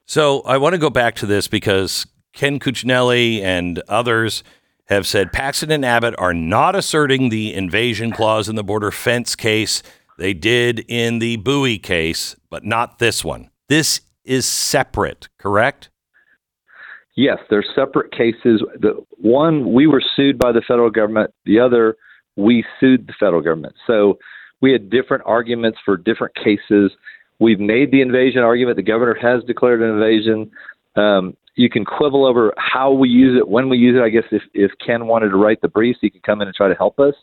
So 0.06 0.42
I 0.42 0.58
want 0.58 0.74
to 0.74 0.80
go 0.80 0.90
back 0.90 1.16
to 1.16 1.26
this 1.26 1.48
because 1.48 2.06
Ken 2.34 2.60
Cuccinelli 2.60 3.42
and 3.42 3.82
others 3.88 4.44
have 4.90 5.06
said 5.06 5.32
Paxton 5.32 5.72
and 5.72 5.86
Abbott 5.86 6.16
are 6.18 6.34
not 6.34 6.76
asserting 6.76 7.30
the 7.30 7.54
invasion 7.54 8.12
clause 8.12 8.50
in 8.50 8.56
the 8.56 8.64
border 8.64 8.92
fence 8.92 9.36
case. 9.36 9.84
They 10.18 10.34
did 10.34 10.84
in 10.88 11.20
the 11.20 11.38
buoy 11.38 11.78
case, 11.78 12.36
but 12.50 12.66
not 12.66 13.00
this 13.00 13.24
one. 13.24 13.50
This 13.70 14.02
is 14.26 14.46
separate, 14.46 15.30
correct? 15.38 15.90
Yes, 17.16 17.38
they're 17.50 17.66
separate 17.76 18.12
cases. 18.12 18.64
The 18.80 19.04
one 19.18 19.74
we 19.74 19.88
were 19.88 20.02
sued 20.16 20.40
by 20.40 20.52
the 20.52 20.62
federal 20.68 20.90
government. 20.90 21.32
The 21.46 21.60
other 21.60 21.96
we 22.36 22.64
sued 22.80 23.08
the 23.08 23.14
federal 23.20 23.42
government. 23.42 23.76
So 23.86 24.18
we 24.62 24.72
had 24.72 24.90
different 24.90 25.24
arguments 25.26 25.80
for 25.84 25.98
different 25.98 26.36
cases. 26.36 26.92
We've 27.40 27.60
made 27.60 27.92
the 27.92 28.02
invasion 28.02 28.42
argument. 28.42 28.78
The 28.78 28.84
governor 28.84 29.18
has 29.22 29.44
declared 29.44 29.82
an 29.82 29.90
invasion. 29.90 30.52
Um, 30.96 31.36
you 31.56 31.70
can 31.70 31.84
quibble 31.84 32.26
over 32.26 32.54
how 32.58 32.92
we 32.92 33.10
use 33.10 33.38
it, 33.38 33.48
when 33.48 33.70
we 33.70 33.78
use 33.78 33.98
it. 33.98 34.02
I 34.02 34.10
guess 34.10 34.24
if, 34.32 34.44
if 34.54 34.72
Ken 34.86 35.08
wanted 35.08 35.30
to 35.30 35.38
write 35.38 35.62
the 35.62 35.68
briefs, 35.68 36.00
he 36.02 36.10
could 36.10 36.24
come 36.24 36.42
in 36.42 36.48
and 36.48 36.56
try 36.56 36.70
to 36.70 36.76
help 36.76 37.00
us. 37.00 37.16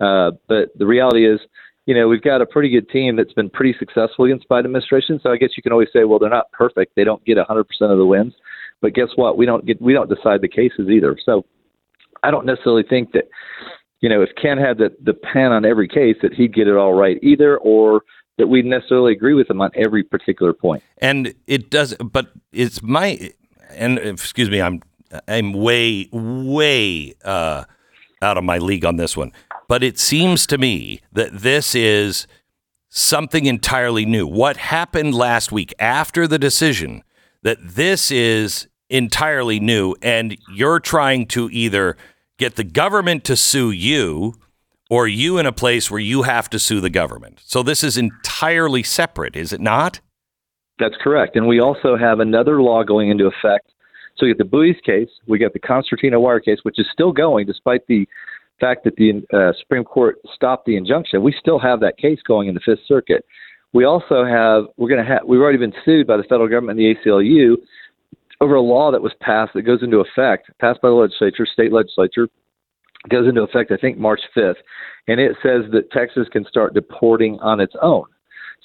Uh, 0.00 0.32
but 0.48 0.68
the 0.78 0.86
reality 0.86 1.26
is, 1.26 1.40
you 1.86 1.94
know, 1.94 2.06
we've 2.06 2.22
got 2.22 2.40
a 2.40 2.46
pretty 2.46 2.68
good 2.68 2.88
team 2.90 3.16
that's 3.16 3.32
been 3.32 3.50
pretty 3.50 3.74
successful 3.78 4.24
against 4.24 4.48
Biden 4.48 4.66
administration. 4.66 5.18
So 5.22 5.30
I 5.30 5.36
guess 5.36 5.50
you 5.56 5.62
can 5.62 5.72
always 5.72 5.88
say, 5.92 6.04
well, 6.04 6.18
they're 6.18 6.30
not 6.30 6.50
perfect. 6.52 6.94
They 6.94 7.04
don't 7.04 7.24
get 7.24 7.38
100% 7.38 7.64
of 7.80 7.98
the 7.98 8.06
wins. 8.06 8.34
But 8.80 8.94
guess 8.94 9.08
what? 9.16 9.36
We 9.36 9.46
don't 9.46 9.64
get 9.64 9.80
we 9.80 9.92
don't 9.92 10.08
decide 10.08 10.42
the 10.42 10.48
cases 10.48 10.88
either. 10.90 11.16
So 11.24 11.44
I 12.22 12.30
don't 12.30 12.46
necessarily 12.46 12.82
think 12.82 13.12
that, 13.12 13.28
you 14.00 14.08
know, 14.08 14.22
if 14.22 14.30
Ken 14.40 14.58
had 14.58 14.78
the 14.78 14.90
the 15.02 15.14
pen 15.14 15.52
on 15.52 15.64
every 15.64 15.88
case, 15.88 16.16
that 16.22 16.34
he'd 16.34 16.54
get 16.54 16.68
it 16.68 16.76
all 16.76 16.92
right 16.92 17.18
either, 17.22 17.58
or 17.58 18.02
that 18.38 18.46
we 18.46 18.62
necessarily 18.62 19.12
agree 19.12 19.34
with 19.34 19.48
them 19.48 19.60
on 19.60 19.70
every 19.74 20.02
particular 20.02 20.52
point. 20.52 20.82
And 20.98 21.34
it 21.46 21.70
does, 21.70 21.94
but 21.94 22.32
it's 22.52 22.82
my 22.82 23.32
and 23.70 23.98
excuse 23.98 24.50
me, 24.50 24.60
I'm 24.60 24.82
I'm 25.28 25.52
way 25.52 26.08
way 26.12 27.14
uh, 27.24 27.64
out 28.20 28.38
of 28.38 28.44
my 28.44 28.58
league 28.58 28.84
on 28.84 28.96
this 28.96 29.16
one. 29.16 29.32
But 29.68 29.82
it 29.82 29.98
seems 29.98 30.46
to 30.48 30.58
me 30.58 31.00
that 31.12 31.40
this 31.40 31.74
is 31.74 32.26
something 32.88 33.46
entirely 33.46 34.04
new. 34.04 34.26
What 34.26 34.56
happened 34.58 35.14
last 35.14 35.50
week 35.52 35.72
after 35.78 36.26
the 36.26 36.38
decision 36.38 37.02
that 37.42 37.58
this 37.60 38.10
is 38.10 38.68
entirely 38.88 39.58
new, 39.58 39.96
and 40.02 40.36
you're 40.52 40.78
trying 40.78 41.26
to 41.26 41.48
either 41.50 41.96
get 42.38 42.56
the 42.56 42.64
government 42.64 43.24
to 43.24 43.36
sue 43.36 43.70
you 43.70 44.34
or 44.92 45.08
you 45.08 45.38
in 45.38 45.46
a 45.46 45.52
place 45.52 45.90
where 45.90 45.98
you 45.98 46.20
have 46.20 46.50
to 46.50 46.58
sue 46.58 46.78
the 46.78 46.90
government. 46.90 47.40
So 47.46 47.62
this 47.62 47.82
is 47.82 47.96
entirely 47.96 48.82
separate, 48.82 49.36
is 49.36 49.50
it 49.50 49.60
not? 49.62 50.00
That's 50.78 50.96
correct. 51.02 51.34
And 51.34 51.46
we 51.46 51.60
also 51.60 51.96
have 51.96 52.20
another 52.20 52.60
law 52.60 52.82
going 52.84 53.08
into 53.08 53.24
effect. 53.24 53.72
So 54.18 54.26
we 54.26 54.32
get 54.32 54.36
the 54.36 54.44
buoys 54.44 54.76
case, 54.84 55.08
we 55.26 55.38
get 55.38 55.54
the 55.54 55.60
Concertina 55.60 56.20
Wire 56.20 56.40
case, 56.40 56.58
which 56.64 56.78
is 56.78 56.84
still 56.92 57.10
going 57.10 57.46
despite 57.46 57.86
the 57.86 58.06
fact 58.60 58.84
that 58.84 58.96
the 58.96 59.22
uh, 59.32 59.58
Supreme 59.58 59.82
Court 59.82 60.18
stopped 60.34 60.66
the 60.66 60.76
injunction. 60.76 61.22
We 61.22 61.34
still 61.40 61.58
have 61.58 61.80
that 61.80 61.96
case 61.96 62.18
going 62.28 62.48
in 62.48 62.54
the 62.54 62.60
Fifth 62.60 62.84
Circuit. 62.86 63.24
We 63.72 63.86
also 63.86 64.26
have 64.26 64.64
we're 64.76 64.90
going 64.90 65.02
to 65.02 65.10
have 65.10 65.22
we've 65.26 65.40
already 65.40 65.56
been 65.56 65.72
sued 65.86 66.06
by 66.06 66.18
the 66.18 66.24
federal 66.24 66.50
government 66.50 66.78
and 66.78 66.94
the 66.94 67.00
ACLU 67.00 67.56
over 68.42 68.56
a 68.56 68.60
law 68.60 68.92
that 68.92 69.00
was 69.00 69.12
passed 69.22 69.54
that 69.54 69.62
goes 69.62 69.82
into 69.82 70.00
effect, 70.00 70.50
passed 70.60 70.82
by 70.82 70.88
the 70.88 70.94
legislature, 70.94 71.46
state 71.50 71.72
legislature, 71.72 72.28
goes 73.08 73.28
into 73.28 73.42
effect 73.42 73.72
I 73.72 73.76
think 73.76 73.98
March 73.98 74.20
5th, 74.36 74.56
and 75.08 75.20
it 75.20 75.36
says 75.42 75.62
that 75.72 75.90
Texas 75.90 76.28
can 76.32 76.44
start 76.46 76.74
deporting 76.74 77.38
on 77.40 77.60
its 77.60 77.74
own. 77.82 78.04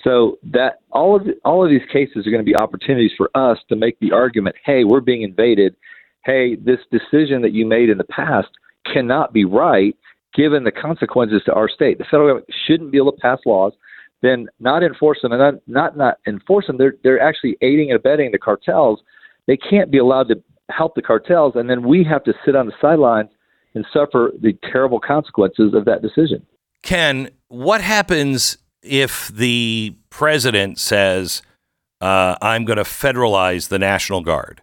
So 0.04 0.38
that 0.54 0.80
all 0.92 1.16
of 1.16 1.26
the, 1.26 1.34
all 1.44 1.64
of 1.64 1.72
these 1.72 1.88
cases 1.92 2.28
are 2.28 2.32
going 2.32 2.44
to 2.44 2.50
be 2.50 2.56
opportunities 2.56 3.12
for 3.18 3.30
us 3.36 3.58
to 3.70 3.76
make 3.76 4.00
the 4.00 4.12
argument, 4.12 4.56
hey, 4.64 4.84
we're 4.84 5.02
being 5.02 5.24
invaded. 5.24 5.76
Hey, 6.24 6.56
this 6.56 6.80
decision 6.92 7.42
that 7.42 7.52
you 7.52 7.66
made 7.66 7.90
in 7.90 7.98
the 7.98 8.04
past 8.04 8.50
cannot 8.92 9.34
be 9.34 9.44
right 9.44 9.96
given 10.34 10.64
the 10.64 10.72
consequences 10.72 11.42
to 11.46 11.54
our 11.54 11.68
state. 11.68 11.98
The 11.98 12.04
federal 12.06 12.28
government 12.30 12.48
shouldn't 12.68 12.92
be 12.92 12.98
able 12.98 13.14
to 13.14 13.18
pass 13.20 13.40
laws, 13.46 13.74
then 14.22 14.48
not 14.60 14.84
enforce 14.84 15.20
them, 15.22 15.32
and 15.32 15.42
not 15.42 15.56
not, 15.68 15.98
not 15.98 16.18
enforce 16.28 16.68
them. 16.68 16.78
They're 16.78 16.94
they're 17.04 17.22
actually 17.22 17.58
aiding 17.62 17.90
and 17.90 18.00
abetting 18.00 18.32
the 18.32 18.38
cartels. 18.38 19.00
They 19.48 19.58
can't 19.58 19.90
be 19.90 19.98
allowed 19.98 20.28
to 20.28 20.44
help 20.70 20.94
the 20.96 21.02
cartels, 21.02 21.54
and 21.56 21.70
then 21.70 21.88
we 21.88 22.04
have 22.04 22.24
to 22.26 22.34
sit 22.46 22.56
on 22.56 22.68
the 22.68 22.74
sidelines 22.80 23.30
and 23.74 23.86
suffer 23.94 24.32
the 24.42 24.54
terrible 24.72 25.00
consequences 25.00 25.74
of 25.74 25.86
that 25.86 26.02
decision. 26.02 26.46
Ken, 26.84 27.30
what 27.50 27.82
happens 27.82 28.58
if 28.82 29.28
the 29.30 29.96
president 30.10 30.80
says, 30.80 31.42
uh, 32.02 32.36
"I'm 32.42 32.66
going 32.66 32.78
to 32.78 32.84
federalize 32.84 33.70
the 33.70 33.80
National 33.80 34.22
Guard"? 34.22 34.62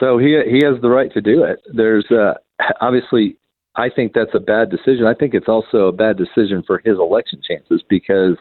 So 0.00 0.18
he 0.18 0.40
he 0.48 0.64
has 0.64 0.80
the 0.80 0.88
right 0.88 1.12
to 1.12 1.20
do 1.20 1.44
it. 1.44 1.60
There's 1.72 2.06
uh, 2.10 2.34
obviously, 2.80 3.36
I 3.76 3.88
think 3.90 4.12
that's 4.14 4.34
a 4.34 4.40
bad 4.40 4.70
decision. 4.70 5.06
I 5.06 5.14
think 5.14 5.34
it's 5.34 5.48
also 5.48 5.86
a 5.86 5.92
bad 5.92 6.16
decision 6.16 6.62
for 6.66 6.80
his 6.84 6.98
election 6.98 7.40
chances 7.46 7.82
because 7.88 8.36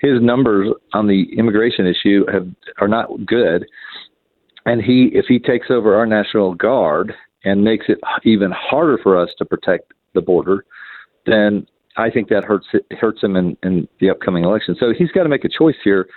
his 0.00 0.20
numbers 0.20 0.68
on 0.92 1.06
the 1.06 1.26
immigration 1.36 1.86
issue 1.86 2.24
have 2.32 2.46
are 2.80 2.88
not 2.88 3.08
good. 3.26 3.66
And 4.64 4.82
he, 4.82 5.10
if 5.14 5.26
he 5.26 5.38
takes 5.38 5.68
over 5.70 5.96
our 5.96 6.06
National 6.06 6.54
Guard 6.54 7.14
and 7.44 7.62
makes 7.62 7.86
it 7.88 7.98
even 8.24 8.50
harder 8.50 8.98
for 9.02 9.16
us 9.18 9.30
to 9.38 9.44
protect 9.44 9.92
the 10.14 10.20
border, 10.20 10.64
then 11.26 11.66
I 11.96 12.10
think 12.10 12.28
that 12.28 12.44
hurts 12.44 12.66
hurts 13.00 13.22
him 13.22 13.36
in, 13.36 13.56
in 13.62 13.88
the 14.00 14.10
upcoming 14.10 14.44
election. 14.44 14.76
So 14.78 14.92
he's 14.96 15.10
got 15.10 15.24
to 15.24 15.28
make 15.28 15.44
a 15.44 15.48
choice 15.48 15.76
here. 15.82 16.08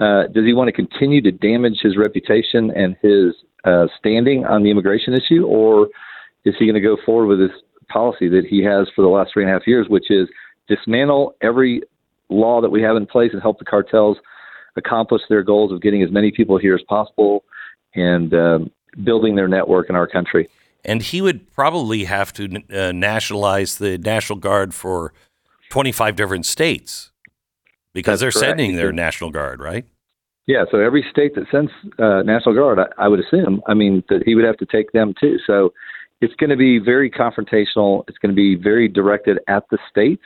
Uh, 0.00 0.24
does 0.26 0.44
he 0.44 0.52
want 0.52 0.68
to 0.68 0.72
continue 0.72 1.22
to 1.22 1.32
damage 1.32 1.78
his 1.82 1.96
reputation 1.96 2.70
and 2.70 2.96
his 3.02 3.34
uh, 3.64 3.86
standing 3.98 4.44
on 4.44 4.62
the 4.62 4.70
immigration 4.70 5.14
issue, 5.14 5.44
or 5.46 5.88
is 6.44 6.54
he 6.58 6.66
going 6.66 6.74
to 6.74 6.80
go 6.80 6.96
forward 7.04 7.26
with 7.26 7.38
this 7.38 7.56
policy 7.88 8.28
that 8.28 8.44
he 8.48 8.62
has 8.62 8.88
for 8.94 9.02
the 9.02 9.08
last 9.08 9.32
three 9.32 9.42
and 9.42 9.50
a 9.50 9.52
half 9.52 9.66
years, 9.66 9.86
which 9.88 10.10
is 10.10 10.28
dismantle 10.68 11.34
every 11.42 11.82
law 12.28 12.60
that 12.60 12.70
we 12.70 12.82
have 12.82 12.96
in 12.96 13.06
place 13.06 13.30
and 13.32 13.40
help 13.40 13.58
the 13.58 13.64
cartels 13.64 14.18
accomplish 14.76 15.22
their 15.28 15.42
goals 15.42 15.72
of 15.72 15.80
getting 15.80 16.02
as 16.02 16.10
many 16.10 16.30
people 16.30 16.58
here 16.58 16.74
as 16.74 16.82
possible 16.88 17.44
and 17.94 18.34
um, 18.34 18.70
building 19.04 19.34
their 19.34 19.48
network 19.48 19.88
in 19.88 19.96
our 19.96 20.06
country? 20.06 20.48
And 20.84 21.02
he 21.02 21.20
would 21.20 21.52
probably 21.52 22.04
have 22.04 22.32
to 22.34 22.62
uh, 22.70 22.92
nationalize 22.92 23.78
the 23.78 23.98
National 23.98 24.38
Guard 24.38 24.72
for 24.72 25.12
25 25.70 26.14
different 26.16 26.46
states 26.46 27.10
because 27.92 28.20
That's 28.20 28.34
they're 28.34 28.42
correct. 28.42 28.58
sending 28.58 28.76
their 28.76 28.92
National 28.92 29.30
Guard, 29.30 29.60
right? 29.60 29.84
Yeah, 30.46 30.64
so 30.70 30.78
every 30.78 31.04
state 31.10 31.34
that 31.34 31.46
sends 31.50 31.72
uh, 31.98 32.22
National 32.22 32.54
Guard, 32.54 32.78
I, 32.78 33.04
I 33.04 33.08
would 33.08 33.18
assume, 33.18 33.62
I 33.66 33.74
mean, 33.74 34.04
that 34.08 34.22
he 34.24 34.36
would 34.36 34.44
have 34.44 34.56
to 34.58 34.66
take 34.66 34.92
them 34.92 35.12
too. 35.20 35.38
So 35.44 35.72
it's 36.20 36.34
going 36.34 36.50
to 36.50 36.56
be 36.56 36.78
very 36.78 37.10
confrontational. 37.10 38.04
It's 38.08 38.18
going 38.18 38.30
to 38.30 38.36
be 38.36 38.54
very 38.54 38.86
directed 38.86 39.38
at 39.48 39.64
the 39.70 39.78
states, 39.90 40.22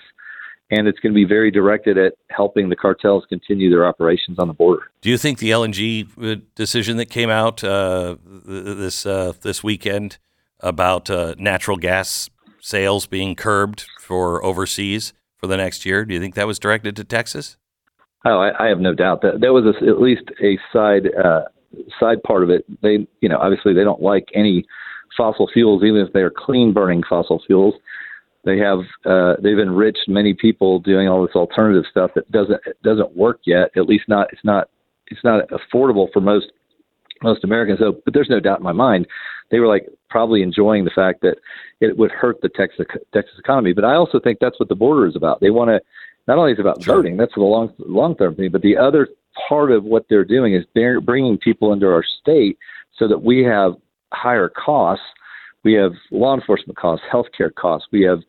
and 0.70 0.86
it's 0.86 0.98
going 1.00 1.12
to 1.12 1.16
be 1.16 1.24
very 1.24 1.50
directed 1.50 1.96
at 1.96 2.14
helping 2.28 2.68
the 2.68 2.76
cartels 2.76 3.24
continue 3.28 3.70
their 3.70 3.86
operations 3.86 4.38
on 4.38 4.46
the 4.46 4.54
border. 4.54 4.82
Do 5.00 5.08
you 5.08 5.16
think 5.16 5.38
the 5.38 5.50
LNG 5.50 6.06
uh, 6.22 6.40
decision 6.54 6.98
that 6.98 7.06
came 7.06 7.30
out 7.30 7.64
uh, 7.64 8.16
this 8.44 9.06
uh, 9.06 9.32
this 9.40 9.64
weekend 9.64 10.18
about 10.62 11.10
uh, 11.10 11.34
natural 11.38 11.76
gas 11.76 12.30
sales 12.60 13.06
being 13.06 13.34
curbed 13.34 13.86
for 14.00 14.44
overseas 14.44 15.12
for 15.38 15.46
the 15.46 15.56
next 15.56 15.86
year, 15.86 16.04
do 16.04 16.14
you 16.14 16.20
think 16.20 16.34
that 16.34 16.46
was 16.46 16.58
directed 16.58 16.96
to 16.96 17.04
Texas? 17.04 17.56
Oh, 18.24 18.38
I, 18.38 18.66
I 18.66 18.68
have 18.68 18.80
no 18.80 18.94
doubt 18.94 19.22
that 19.22 19.40
there 19.40 19.52
was 19.52 19.64
a, 19.64 19.88
at 19.88 20.00
least 20.00 20.24
a 20.42 20.58
side 20.72 21.08
uh, 21.16 21.44
side 21.98 22.22
part 22.22 22.42
of 22.42 22.50
it. 22.50 22.64
They, 22.82 23.06
you 23.20 23.28
know, 23.28 23.38
obviously 23.38 23.72
they 23.72 23.84
don't 23.84 24.02
like 24.02 24.28
any 24.34 24.66
fossil 25.16 25.48
fuels, 25.52 25.82
even 25.82 26.00
if 26.02 26.12
they 26.12 26.20
are 26.20 26.32
clean 26.34 26.72
burning 26.72 27.02
fossil 27.08 27.42
fuels. 27.46 27.74
They 28.44 28.58
have 28.58 28.80
uh, 29.04 29.34
they've 29.42 29.58
enriched 29.58 30.08
many 30.08 30.34
people 30.34 30.80
doing 30.80 31.08
all 31.08 31.26
this 31.26 31.34
alternative 31.34 31.84
stuff 31.90 32.10
that 32.14 32.30
doesn't 32.30 32.60
doesn't 32.82 33.16
work 33.16 33.40
yet. 33.46 33.70
At 33.76 33.86
least 33.86 34.04
not 34.08 34.28
it's 34.32 34.44
not 34.44 34.68
it's 35.06 35.24
not 35.24 35.44
affordable 35.48 36.12
for 36.12 36.20
most 36.20 36.46
most 37.22 37.44
Americans. 37.44 37.78
So, 37.78 38.00
but 38.04 38.14
there's 38.14 38.30
no 38.30 38.40
doubt 38.40 38.58
in 38.58 38.64
my 38.64 38.72
mind 38.72 39.06
they 39.50 39.58
were 39.58 39.66
like 39.66 39.86
probably 40.08 40.42
enjoying 40.42 40.84
the 40.84 40.90
fact 40.90 41.20
that 41.22 41.36
it 41.80 41.96
would 41.96 42.10
hurt 42.10 42.40
the 42.40 42.48
Texas 42.48 42.86
Texas 43.12 43.34
economy. 43.38 43.72
But 43.72 43.84
I 43.84 43.94
also 43.94 44.20
think 44.20 44.38
that's 44.40 44.58
what 44.58 44.68
the 44.68 44.74
border 44.74 45.06
is 45.06 45.16
about. 45.16 45.40
They 45.40 45.50
want 45.50 45.68
to 45.68 45.80
not 46.28 46.38
only 46.38 46.52
is 46.52 46.58
it 46.58 46.62
about 46.62 46.82
sure. 46.82 46.96
voting, 46.96 47.16
that's 47.16 47.34
the 47.34 47.42
long 47.42 47.72
long 47.78 48.16
term 48.16 48.36
thing, 48.36 48.50
but 48.50 48.62
the 48.62 48.76
other 48.76 49.08
part 49.48 49.72
of 49.72 49.84
what 49.84 50.06
they're 50.08 50.24
doing 50.24 50.54
is 50.54 50.64
they're 50.74 51.00
bringing 51.00 51.38
people 51.38 51.72
into 51.72 51.86
our 51.86 52.04
state 52.20 52.58
so 52.96 53.08
that 53.08 53.22
we 53.22 53.42
have 53.42 53.74
higher 54.12 54.48
costs. 54.48 55.04
We 55.62 55.74
have 55.74 55.92
law 56.10 56.34
enforcement 56.34 56.78
costs, 56.78 57.04
healthcare 57.12 57.54
costs, 57.54 57.88
we 57.92 58.02
have 58.02 58.20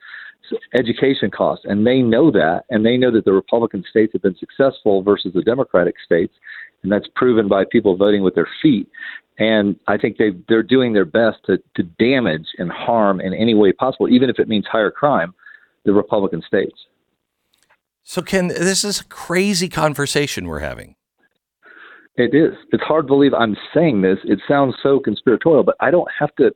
education 0.73 1.31
costs, 1.31 1.65
and 1.67 1.87
they 1.87 2.01
know 2.01 2.29
that, 2.31 2.63
and 2.69 2.85
they 2.85 2.97
know 2.97 3.11
that 3.11 3.23
the 3.23 3.31
Republican 3.31 3.85
states 3.89 4.11
have 4.13 4.21
been 4.21 4.35
successful 4.37 5.01
versus 5.01 5.31
the 5.33 5.41
Democratic 5.41 5.95
states, 6.03 6.33
and 6.83 6.91
that's 6.91 7.07
proven 7.15 7.47
by 7.47 7.63
people 7.71 7.95
voting 7.95 8.23
with 8.23 8.35
their 8.35 8.49
feet. 8.61 8.87
And 9.39 9.79
I 9.87 9.97
think 9.97 10.17
they 10.17 10.31
they're 10.47 10.63
doing 10.63 10.93
their 10.93 11.05
best 11.05 11.37
to 11.45 11.57
to 11.75 11.83
damage 11.83 12.47
and 12.57 12.71
harm 12.71 13.21
in 13.21 13.33
any 13.33 13.53
way 13.53 13.71
possible, 13.71 14.09
even 14.09 14.29
if 14.29 14.39
it 14.39 14.47
means 14.47 14.65
higher 14.71 14.91
crime 14.91 15.33
the 15.85 15.93
Republican 15.93 16.43
states. 16.45 16.77
So, 18.03 18.21
Ken, 18.21 18.47
this 18.47 18.83
is 18.83 18.99
a 18.99 19.05
crazy 19.05 19.69
conversation 19.69 20.47
we're 20.47 20.59
having. 20.59 20.95
It 22.17 22.35
is. 22.35 22.55
It's 22.71 22.83
hard 22.83 23.05
to 23.05 23.07
believe 23.07 23.33
I'm 23.33 23.55
saying 23.73 24.01
this. 24.01 24.17
It 24.25 24.39
sounds 24.47 24.75
so 24.83 24.99
conspiratorial, 24.99 25.63
but 25.63 25.75
I 25.79 25.91
don't 25.91 26.09
have 26.19 26.35
to. 26.35 26.51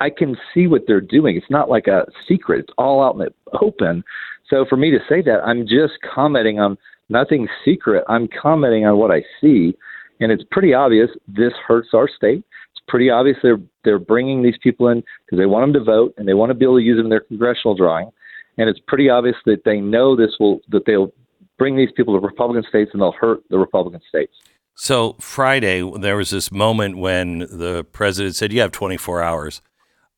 I 0.00 0.10
can 0.10 0.36
see 0.52 0.66
what 0.66 0.82
they're 0.86 1.00
doing. 1.00 1.36
It's 1.36 1.50
not 1.50 1.68
like 1.68 1.86
a 1.86 2.06
secret. 2.28 2.60
It's 2.60 2.72
all 2.78 3.02
out 3.02 3.14
in 3.14 3.20
the 3.20 3.58
open. 3.60 4.04
So 4.48 4.64
for 4.68 4.76
me 4.76 4.90
to 4.90 4.98
say 5.08 5.22
that, 5.22 5.40
I'm 5.44 5.66
just 5.66 5.94
commenting 6.14 6.58
on 6.58 6.78
nothing 7.08 7.48
secret. 7.64 8.04
I'm 8.08 8.28
commenting 8.28 8.86
on 8.86 8.98
what 8.98 9.10
I 9.10 9.22
see, 9.40 9.74
and 10.20 10.32
it's 10.32 10.44
pretty 10.50 10.74
obvious 10.74 11.10
this 11.26 11.52
hurts 11.66 11.88
our 11.94 12.08
state. 12.08 12.44
It's 12.72 12.84
pretty 12.88 13.10
obvious 13.10 13.36
they're 13.42 13.60
they're 13.84 13.98
bringing 13.98 14.42
these 14.42 14.58
people 14.62 14.88
in 14.88 15.02
because 15.24 15.38
they 15.38 15.46
want 15.46 15.64
them 15.64 15.80
to 15.80 15.84
vote 15.84 16.14
and 16.16 16.26
they 16.26 16.34
want 16.34 16.50
to 16.50 16.54
be 16.54 16.64
able 16.64 16.78
to 16.78 16.84
use 16.84 16.96
them 16.96 17.06
in 17.06 17.10
their 17.10 17.20
congressional 17.20 17.74
drawing, 17.74 18.10
and 18.56 18.68
it's 18.68 18.80
pretty 18.86 19.08
obvious 19.08 19.36
that 19.46 19.62
they 19.64 19.80
know 19.80 20.16
this 20.16 20.32
will 20.38 20.60
that 20.68 20.84
they'll 20.86 21.12
bring 21.58 21.76
these 21.76 21.90
people 21.96 22.18
to 22.18 22.24
Republican 22.24 22.64
states 22.68 22.90
and 22.92 23.02
they'll 23.02 23.12
hurt 23.12 23.40
the 23.50 23.58
Republican 23.58 24.00
states. 24.08 24.32
So 24.74 25.16
Friday, 25.18 25.88
there 25.98 26.16
was 26.16 26.30
this 26.30 26.52
moment 26.52 26.98
when 26.98 27.40
the 27.40 27.84
president 27.92 28.36
said, 28.36 28.52
"You 28.52 28.60
have 28.60 28.72
24 28.72 29.22
hours." 29.22 29.60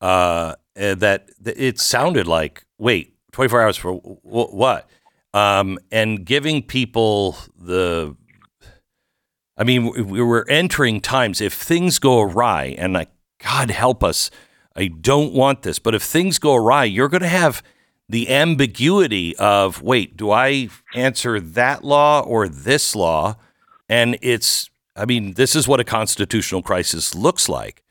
Uh, 0.01 0.55
that 0.75 1.29
it 1.45 1.79
sounded 1.79 2.27
like, 2.27 2.63
wait, 2.77 3.13
24 3.31 3.61
hours 3.61 3.77
for 3.77 3.93
w- 3.93 4.17
what? 4.23 4.89
Um, 5.33 5.79
and 5.91 6.25
giving 6.25 6.61
people 6.61 7.37
the, 7.57 8.15
I 9.57 9.63
mean, 9.63 10.07
we 10.07 10.21
were 10.21 10.45
entering 10.49 10.99
times. 11.01 11.39
If 11.39 11.53
things 11.53 11.99
go 11.99 12.19
awry, 12.19 12.75
and 12.77 12.93
like, 12.93 13.09
God 13.41 13.71
help 13.71 14.03
us, 14.03 14.29
I 14.75 14.87
don't 14.87 15.33
want 15.33 15.63
this, 15.63 15.79
but 15.79 15.95
if 15.95 16.03
things 16.03 16.37
go 16.39 16.55
awry, 16.55 16.85
you're 16.85 17.09
going 17.09 17.21
to 17.21 17.27
have 17.27 17.63
the 18.09 18.29
ambiguity 18.29 19.35
of, 19.37 19.81
wait, 19.81 20.17
do 20.17 20.31
I 20.31 20.69
answer 20.93 21.39
that 21.39 21.83
law 21.83 22.21
or 22.21 22.47
this 22.47 22.95
law? 22.95 23.37
And 23.87 24.17
it's, 24.21 24.69
I 24.95 25.05
mean, 25.05 25.33
this 25.33 25.55
is 25.55 25.67
what 25.67 25.79
a 25.79 25.85
constitutional 25.85 26.61
crisis 26.61 27.15
looks 27.15 27.47
like. 27.47 27.83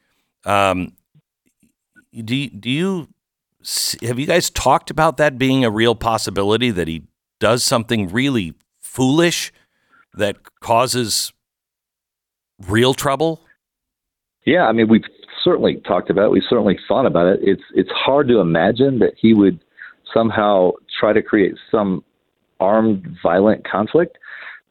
Um, 0.44 0.92
do 2.12 2.48
do 2.48 2.70
you 2.70 3.08
have 4.02 4.18
you 4.18 4.26
guys 4.26 4.50
talked 4.50 4.90
about 4.90 5.16
that 5.18 5.38
being 5.38 5.64
a 5.64 5.70
real 5.70 5.94
possibility 5.94 6.70
that 6.70 6.88
he 6.88 7.04
does 7.40 7.64
something 7.64 8.08
really 8.08 8.54
foolish 8.80 9.52
that 10.14 10.36
causes 10.60 11.32
real 12.68 12.94
trouble? 12.94 13.40
Yeah, 14.46 14.66
I 14.66 14.72
mean, 14.72 14.88
we've 14.88 15.04
certainly 15.42 15.76
talked 15.86 16.10
about 16.10 16.26
it. 16.26 16.30
We've 16.30 16.42
certainly 16.48 16.78
thought 16.86 17.06
about 17.06 17.26
it. 17.26 17.40
It's 17.42 17.62
it's 17.74 17.90
hard 17.90 18.28
to 18.28 18.38
imagine 18.38 19.00
that 19.00 19.14
he 19.20 19.34
would 19.34 19.60
somehow 20.12 20.72
try 20.98 21.12
to 21.12 21.22
create 21.22 21.54
some 21.70 22.04
armed, 22.60 23.16
violent 23.22 23.68
conflict. 23.68 24.18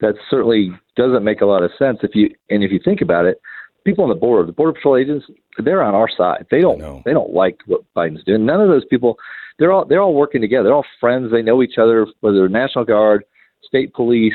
That 0.01 0.15
certainly 0.29 0.71
doesn't 0.95 1.23
make 1.23 1.41
a 1.41 1.45
lot 1.45 1.63
of 1.63 1.71
sense 1.77 1.99
if 2.03 2.15
you 2.15 2.29
and 2.49 2.63
if 2.63 2.71
you 2.71 2.79
think 2.83 3.01
about 3.01 3.25
it 3.25 3.41
people 3.85 4.03
on 4.03 4.09
the 4.09 4.15
border, 4.15 4.45
the 4.45 4.51
border 4.51 4.73
patrol 4.73 4.97
agents, 4.97 5.25
they're 5.57 5.83
on 5.83 5.95
our 5.95 6.09
side. 6.09 6.45
They 6.51 6.61
don't 6.61 7.03
they 7.05 7.13
don't 7.13 7.33
like 7.33 7.57
what 7.65 7.81
Biden's 7.95 8.23
doing. 8.23 8.45
None 8.45 8.61
of 8.61 8.69
those 8.69 8.85
people 8.85 9.17
they're 9.59 9.71
all 9.71 9.85
they're 9.85 10.01
all 10.01 10.15
working 10.15 10.41
together. 10.41 10.63
They're 10.65 10.73
all 10.73 10.85
friends. 10.99 11.31
They 11.31 11.41
know 11.41 11.61
each 11.61 11.77
other, 11.77 12.07
whether 12.21 12.47
National 12.49 12.85
Guard, 12.85 13.25
state 13.61 13.93
police, 13.93 14.33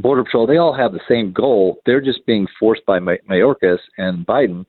border 0.00 0.24
patrol. 0.24 0.46
They 0.46 0.56
all 0.56 0.74
have 0.74 0.92
the 0.92 1.00
same 1.08 1.32
goal. 1.32 1.80
They're 1.86 2.00
just 2.00 2.24
being 2.26 2.46
forced 2.58 2.84
by 2.86 2.98
Mayorkas 2.98 3.78
and 3.98 4.26
Biden 4.26 4.64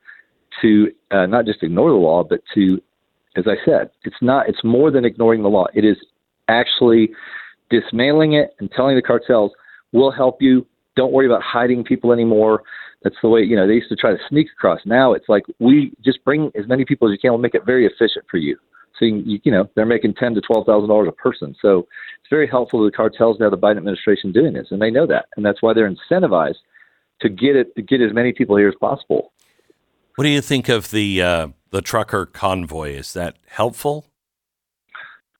to 0.62 0.91
uh, 1.12 1.25
not 1.25 1.45
just 1.45 1.63
ignore 1.63 1.89
the 1.89 1.95
law, 1.95 2.23
but 2.23 2.41
to, 2.53 2.81
as 3.38 3.45
I 3.47 3.55
said, 3.65 3.89
it's 4.03 4.15
not. 4.21 4.49
It's 4.49 4.63
more 4.63 4.91
than 4.91 5.05
ignoring 5.05 5.41
the 5.41 5.49
law. 5.49 5.67
It 5.73 5.86
is 5.86 5.97
actually 6.49 7.12
dismantling 7.69 8.34
it 8.34 8.53
and 8.60 8.69
telling 8.71 8.95
the 8.95 9.01
cartels, 9.01 9.51
"We'll 9.93 10.12
help 10.12 10.41
you. 10.41 10.67
Don't 10.97 11.13
worry 11.13 11.27
about 11.27 11.41
hiding 11.41 11.86
people 11.86 12.12
anymore. 12.12 12.63
That's 13.03 13.15
the 13.23 13.29
way 13.29 13.41
you 13.41 13.55
know 13.55 13.67
they 13.67 13.75
used 13.75 13.89
to 13.89 13.95
try 13.95 14.12
to 14.12 14.19
sneak 14.27 14.47
across. 14.51 14.81
Now 14.86 15.13
it's 15.13 15.29
like 15.29 15.43
we 15.60 15.93
just 16.03 16.23
bring 16.25 16.51
as 16.55 16.67
many 16.67 16.84
people 16.84 17.07
as 17.07 17.13
you 17.13 17.19
can. 17.19 17.31
We'll 17.31 17.39
make 17.39 17.55
it 17.55 17.65
very 17.65 17.86
efficient 17.86 18.25
for 18.29 18.38
you. 18.38 18.57
So 18.97 19.06
you, 19.06 19.39
you 19.43 19.51
know 19.51 19.69
they're 19.75 19.86
making 19.86 20.15
ten 20.15 20.34
to 20.36 20.41
twelve 20.41 20.65
thousand 20.65 20.89
dollars 20.89 21.08
a 21.08 21.12
person. 21.12 21.56
So 21.62 21.80
it's 22.19 22.30
very 22.30 22.47
helpful 22.47 22.80
to 22.80 22.86
the 22.89 22.95
cartels 22.95 23.38
now. 23.39 23.49
The 23.49 23.58
Biden 23.58 23.77
administration 23.77 24.32
doing 24.32 24.54
this, 24.54 24.67
and 24.71 24.82
they 24.82 24.91
know 24.91 25.08
that, 25.08 25.25
and 25.36 25.45
that's 25.45 25.62
why 25.62 25.73
they're 25.73 25.89
incentivized 25.89 26.56
to 27.21 27.30
get 27.30 27.56
it 27.56 27.75
to 27.75 27.82
get 27.82 28.01
as 28.01 28.13
many 28.13 28.34
people 28.34 28.58
here 28.58 28.69
as 28.69 28.75
possible. 28.80 29.32
What 30.15 30.23
do 30.23 30.30
you 30.30 30.41
think 30.41 30.69
of 30.69 30.91
the 30.91 31.21
uh, 31.21 31.47
the 31.71 31.82
trucker 31.82 32.25
convoy? 32.25 32.91
Is 32.91 33.13
that 33.13 33.38
helpful? 33.47 34.06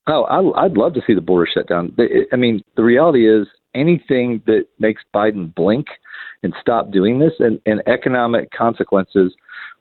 Oh, 0.08 0.24
I, 0.24 0.66
I'd 0.66 0.78
love 0.78 0.94
to 0.96 1.02
see 1.06 1.14
the 1.14 1.22
border 1.22 1.50
shut 1.54 1.68
down. 1.68 1.96
I 2.34 2.36
mean, 2.36 2.64
the 2.76 2.84
reality 2.84 3.30
is 3.30 3.48
anything 3.76 4.42
that 4.48 4.66
makes 4.80 5.04
Biden 5.14 5.54
blink 5.54 5.88
and 6.44 6.54
stop 6.60 6.92
doing 6.92 7.20
this. 7.20 7.34
And, 7.40 7.60
and 7.66 7.84
economic 7.88 8.50
consequences, 8.52 9.34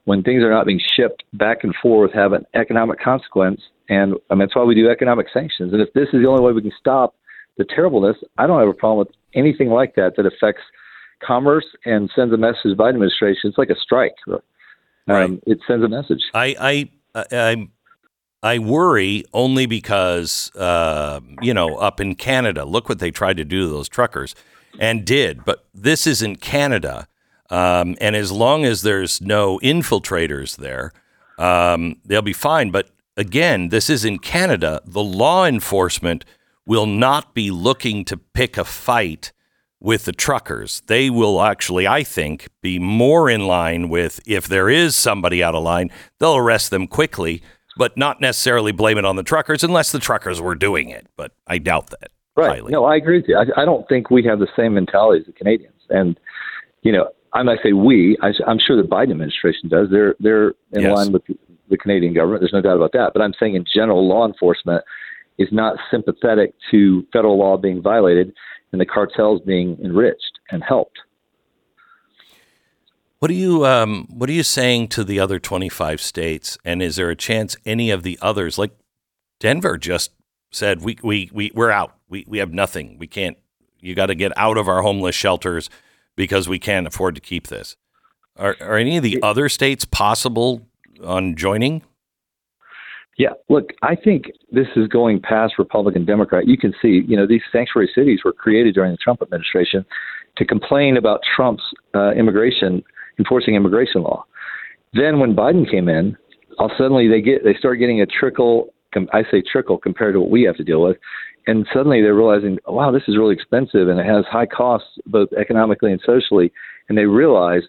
when 0.05 0.23
things 0.23 0.43
are 0.43 0.51
not 0.51 0.67
being 0.67 0.81
shipped 0.97 1.25
back 1.35 1.65
and 1.65 1.75
forth, 1.83 2.13
have 2.13 2.33
an 2.33 2.45
economic 2.55 3.01
consequence. 3.01 3.61
And 3.89 4.15
I 4.31 4.35
mean, 4.35 4.41
that's 4.41 4.57
why 4.57 4.65
we 4.65 4.75
do 4.75 4.89
economic 4.89 5.27
sanctions. 5.33 5.73
And 5.73 5.83
if 5.83 5.93
this 5.95 6.09
is 6.13 6.23
the 6.23 6.29
only 6.29 6.43
way 6.43 6.53
we 6.53 6.63
can 6.63 6.73
stop 6.79 7.15
the 7.59 7.65
terribleness, 7.65 8.17
I 8.39 8.47
don't 8.47 8.59
have 8.59 8.69
a 8.69 8.75
problem 8.75 9.07
with 9.07 9.15
anything 9.35 9.69
like 9.69 9.95
that 9.97 10.17
that 10.17 10.27
affects 10.27 10.63
commerce 11.25 11.67
and 11.85 12.11
sends 12.15 12.33
a 12.33 12.37
message 12.37 12.63
to 12.63 12.69
the 12.71 12.77
Biden 12.77 12.91
administration. 12.91 13.51
It's 13.51 13.59
like 13.59 13.71
a 13.71 13.77
strike. 13.77 14.15
Um, 14.29 14.41
right. 15.07 15.31
It 15.47 15.59
sends 15.67 15.85
a 15.85 15.89
message. 15.89 16.23
I, 16.35 16.89
I, 17.15 17.25
I, 17.33 17.69
I 18.43 18.59
worry 18.59 19.25
only 19.35 19.67
because, 19.67 20.51
uh, 20.57 21.21
you 21.43 21.53
know, 21.53 21.77
up 21.77 22.01
in 22.01 22.15
Canada, 22.15 22.65
look 22.65 22.89
what 22.89 23.01
they 23.01 23.11
tried 23.11 23.37
to 23.37 23.45
do 23.45 23.63
to 23.63 23.69
those 23.69 23.89
truckers 23.89 24.35
and 24.79 25.05
did. 25.05 25.45
But 25.45 25.67
this 25.75 26.07
isn't 26.07 26.41
Canada. 26.41 27.07
Um, 27.51 27.97
and 28.01 28.15
as 28.15 28.31
long 28.31 28.65
as 28.65 28.83
there's 28.83 29.21
no 29.21 29.59
infiltrators 29.61 30.57
there, 30.57 30.93
um, 31.39 31.97
they'll 32.05 32.23
be 32.23 32.33
fine. 32.33 32.71
But 32.71 32.91
again, 33.17 33.71
this 33.71 33.91
is 33.91 34.05
in 34.05 34.19
Canada. 34.19 34.81
The 34.85 35.03
law 35.03 35.45
enforcement 35.45 36.25
will 36.67 36.87
not 36.87 37.35
be 37.35 37.51
looking 37.51 38.05
to 38.05 38.17
pick 38.17 38.57
a 38.57 38.65
fight 38.65 39.33
with 39.81 40.05
the 40.05 40.13
truckers. 40.13 40.83
They 40.87 41.11
will 41.11 41.41
actually, 41.41 41.87
I 41.87 42.05
think, 42.05 42.49
be 42.61 42.79
more 42.79 43.31
in 43.31 43.47
line 43.47 43.89
with 43.89 44.21
if 44.27 44.47
there 44.47 44.69
is 44.69 44.95
somebody 44.95 45.43
out 45.43 45.55
of 45.55 45.65
line, 45.65 45.91
they'll 46.19 46.37
arrest 46.37 46.71
them 46.71 46.87
quickly, 46.87 47.43
but 47.77 47.97
not 47.97 48.21
necessarily 48.21 48.73
blame 48.73 48.99
it 48.99 49.05
on 49.05 49.17
the 49.17 49.23
truckers 49.23 49.65
unless 49.65 49.91
the 49.91 49.99
truckers 49.99 50.41
were 50.41 50.55
doing 50.55 50.91
it. 50.91 51.07
But 51.17 51.33
I 51.47 51.59
doubt 51.59 51.89
that. 51.91 52.11
Right. 52.37 52.59
Highly. 52.59 52.73
No, 52.73 52.85
I 52.85 52.97
agree 52.97 53.19
with 53.19 53.29
you. 53.29 53.37
I, 53.37 53.63
I 53.63 53.65
don't 53.65 53.89
think 53.89 54.11
we 54.11 54.23
have 54.25 54.39
the 54.39 54.49
same 54.55 54.75
mentality 54.75 55.21
as 55.21 55.27
the 55.27 55.33
Canadians. 55.33 55.81
And, 55.89 56.21
you 56.83 56.93
know, 56.93 57.09
I 57.33 57.43
might 57.43 57.59
say 57.63 57.73
we. 57.73 58.17
I, 58.23 58.29
am 58.51 58.59
sure 58.65 58.81
the 58.81 58.89
Biden 58.89 59.13
administration 59.13 59.69
does. 59.69 59.89
They're 59.91 60.15
they're 60.21 60.49
in 60.73 60.83
yes. 60.83 60.97
line 60.97 61.13
with 61.13 61.23
the 61.69 61.77
Canadian 61.77 62.15
government. 62.15 62.41
There's 62.41 62.53
no 62.53 62.61
doubt 62.61 62.77
about 62.77 62.93
that. 62.93 63.13
But 63.13 63.23
I'm 63.23 63.35
saying 63.39 63.55
in 63.55 63.65
general, 63.73 64.07
law 64.07 64.27
enforcement 64.27 64.85
is 65.39 65.49
not 65.53 65.77
sympathetic 65.91 66.55
to 66.71 67.07
federal 67.13 67.39
law 67.39 67.57
being 67.57 67.81
violated 67.81 68.33
and 68.73 68.81
the 68.81 68.87
cartels 68.87 69.41
being 69.43 69.79
enriched 69.83 70.39
and 70.51 70.63
helped. 70.63 70.99
What 73.21 73.31
are 73.31 73.35
you 73.35 73.67
um, 73.67 74.07
What 74.11 74.29
are 74.29 74.35
you 74.35 74.43
saying 74.43 74.89
to 74.89 75.05
the 75.05 75.21
other 75.21 75.39
25 75.39 76.01
states? 76.01 76.59
And 76.65 76.83
is 76.83 76.97
there 76.97 77.11
a 77.11 77.17
chance 77.17 77.57
any 77.65 77.91
of 77.91 78.03
the 78.03 78.19
others, 78.21 78.59
like 78.59 78.73
Denver, 79.39 79.79
just 79.79 80.13
said 80.51 80.83
we 80.83 80.99
we 81.03 81.31
we 81.33 81.53
we're 81.55 81.71
out. 81.71 81.95
We 82.09 82.25
we 82.27 82.39
have 82.39 82.53
nothing. 82.53 82.97
We 82.99 83.07
can't. 83.07 83.37
You 83.79 83.95
got 83.95 84.07
to 84.07 84.15
get 84.15 84.33
out 84.37 84.59
of 84.59 84.69
our 84.69 84.83
homeless 84.83 85.15
shelters 85.15 85.71
because 86.21 86.51
we 86.51 86.59
can't 86.59 86.87
afford 86.87 87.15
to 87.15 87.21
keep 87.21 87.47
this. 87.47 87.77
Are 88.37 88.55
are 88.61 88.77
any 88.77 88.99
of 88.99 89.03
the 89.03 89.23
other 89.23 89.49
states 89.49 89.87
possible 89.87 90.61
on 91.03 91.35
joining? 91.35 91.81
Yeah, 93.17 93.31
look, 93.49 93.71
I 93.83 93.97
think 93.97 94.27
this 94.53 94.67
is 94.77 94.87
going 94.87 95.21
past 95.23 95.55
Republican 95.59 96.05
Democrat. 96.05 96.47
You 96.47 96.59
can 96.59 96.75
see, 96.83 97.03
you 97.09 97.17
know, 97.17 97.27
these 97.27 97.41
sanctuary 97.51 97.91
cities 97.95 98.21
were 98.23 98.35
created 98.35 98.75
during 98.75 98.93
the 98.93 98.99
Trump 98.99 99.23
administration 99.23 99.85
to 100.37 100.45
complain 100.45 100.99
about 100.99 101.21
Trump's 101.35 101.65
uh, 101.95 102.13
immigration 102.13 102.83
enforcing 103.19 103.55
immigration 103.55 104.03
law. 104.03 104.25
Then 104.93 105.21
when 105.21 105.35
Biden 105.35 105.71
came 105.71 105.89
in, 105.89 106.19
all 106.59 106.71
suddenly 106.77 107.09
they 107.09 107.23
get 107.23 107.45
they 107.45 107.55
start 107.55 107.79
getting 107.79 108.03
a 108.03 108.07
trickle 108.07 108.75
I 108.95 109.23
say 109.31 109.43
trickle 109.43 109.79
compared 109.79 110.15
to 110.15 110.21
what 110.21 110.31
we 110.31 110.43
have 110.43 110.57
to 110.57 110.65
deal 110.65 110.83
with. 110.83 110.99
And 111.47 111.67
suddenly 111.73 112.03
they're 112.03 112.15
realizing, 112.15 112.59
wow, 112.67 112.91
this 112.91 113.03
is 113.09 113.17
really 113.17 113.35
expensive 113.35 113.89
and 113.89 113.99
it 113.99 114.07
has 114.07 114.25
high 114.31 114.47
costs 114.47 114.89
both 115.07 115.29
economically 115.33 115.93
and 115.93 116.01
socially. 116.05 116.53
And 116.89 116.97
they 116.97 117.07
realize 117.07 117.63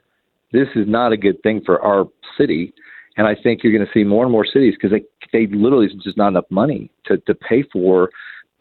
this 0.52 0.68
is 0.76 0.88
not 0.88 1.12
a 1.12 1.18
good 1.18 1.42
thing 1.44 1.62
for 1.66 1.82
our 1.82 2.06
city. 2.38 2.74
And 3.18 3.28
I 3.28 3.36
think 3.36 3.64
you're 3.64 3.74
going 3.74 3.86
to 3.86 3.94
see 3.94 4.04
more 4.04 4.24
and 4.24 4.32
more 4.32 4.46
cities 4.46 4.74
because 4.76 4.92
they 4.92 5.04
they 5.32 5.48
literally 5.54 5.88
just 6.04 6.18
not 6.18 6.30
enough 6.30 6.46
money 6.50 6.92
to 7.06 7.18
to 7.18 7.34
pay 7.34 7.64
for 7.72 8.10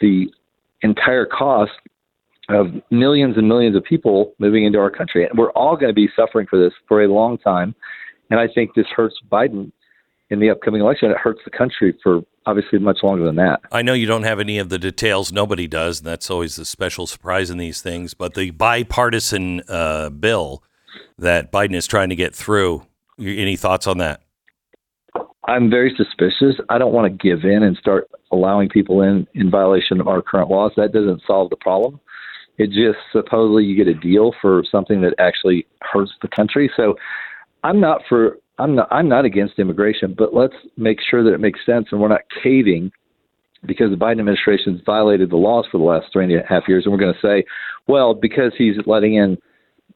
the 0.01 0.27
entire 0.83 1.27
cost 1.27 1.73
of 2.49 2.67
millions 2.91 3.37
and 3.37 3.49
millions 3.49 3.77
of 3.77 3.85
people 3.85 4.33
moving 4.39 4.65
into 4.65 4.79
our 4.79 4.91
country. 4.91 5.25
And 5.25 5.39
we're 5.39 5.53
all 5.53 5.77
going 5.77 5.91
to 5.91 5.95
be 5.95 6.09
suffering 6.17 6.47
for 6.49 6.59
this 6.59 6.73
for 6.89 7.03
a 7.03 7.09
long 7.09 7.39
time. 7.39 7.75
And 8.31 8.41
I 8.41 8.49
think 8.53 8.75
this 8.75 8.87
hurts 8.95 9.17
Biden 9.31 9.73
in 10.31 10.41
the 10.41 10.51
upcoming 10.51 10.81
election, 10.81 11.11
it 11.11 11.17
hurts 11.17 11.41
the 11.45 11.51
country 11.51 11.97
for 12.03 12.21
obviously 12.47 12.79
much 12.79 12.99
longer 13.03 13.25
than 13.25 13.37
that. 13.37 13.61
I 13.71 13.83
know 13.83 13.93
you 13.93 14.07
don't 14.07 14.23
have 14.23 14.41
any 14.41 14.59
of 14.59 14.69
the 14.69 14.79
details. 14.79 15.33
Nobody 15.33 15.67
does. 15.67 16.01
And 16.01 16.07
that's 16.07 16.31
always 16.31 16.57
the 16.57 16.65
special 16.65 17.07
surprise 17.07 17.51
in 17.51 17.59
these 17.59 17.83
things. 17.83 18.15
But 18.15 18.35
the 18.35 18.51
bipartisan 18.51 19.63
uh, 19.69 20.11
bill 20.11 20.63
that 21.19 21.53
Biden 21.53 21.75
is 21.75 21.87
trying 21.87 22.09
to 22.09 22.17
get 22.17 22.35
through, 22.35 22.87
any 23.19 23.57
thoughts 23.57 23.87
on 23.87 23.99
that? 23.99 24.23
I'm 25.45 25.69
very 25.69 25.95
suspicious. 25.97 26.57
I 26.69 26.79
don't 26.79 26.93
want 26.93 27.13
to 27.13 27.29
give 27.29 27.45
in 27.45 27.63
and 27.63 27.77
start 27.77 28.09
allowing 28.31 28.69
people 28.69 29.03
in 29.03 29.27
in 29.35 29.51
violation 29.51 30.01
of 30.01 30.07
our 30.07 30.23
current 30.23 30.49
laws. 30.49 30.73
That 30.77 30.93
doesn't 30.93 31.23
solve 31.27 31.51
the 31.51 31.57
problem. 31.57 32.01
It 32.59 32.69
just 32.69 32.99
supposedly 33.11 33.65
you 33.65 33.75
get 33.75 33.89
a 33.89 33.99
deal 33.99 34.33
for 34.41 34.63
something 34.71 35.01
that 35.01 35.15
actually 35.19 35.67
hurts 35.83 36.13
the 36.23 36.29
country. 36.29 36.71
So 36.77 36.95
I'm 37.65 37.81
not 37.81 38.03
for 38.09 38.39
I'm 38.61 38.75
not 38.75 38.89
I'm 38.91 39.09
not 39.09 39.25
against 39.25 39.59
immigration, 39.59 40.15
but 40.17 40.35
let's 40.35 40.55
make 40.77 40.99
sure 41.09 41.25
that 41.25 41.33
it 41.33 41.41
makes 41.41 41.61
sense 41.65 41.87
and 41.91 42.01
we're 42.01 42.09
not 42.09 42.23
caving 42.43 42.93
because 43.67 43.91
the 43.91 43.97
Biden 43.97 44.21
administration 44.21 44.75
has 44.75 44.83
violated 44.85 45.31
the 45.31 45.37
laws 45.37 45.67
for 45.71 45.79
the 45.79 45.85
last 45.85 46.07
three 46.13 46.25
and 46.25 46.33
a 46.33 46.47
half 46.47 46.65
years, 46.69 46.85
and 46.85 46.93
we're 46.93 46.99
going 46.99 47.13
to 47.15 47.21
say, 47.21 47.45
well, 47.89 48.15
because 48.15 48.53
he's 48.57 48.77
letting 48.87 49.15
in, 49.17 49.37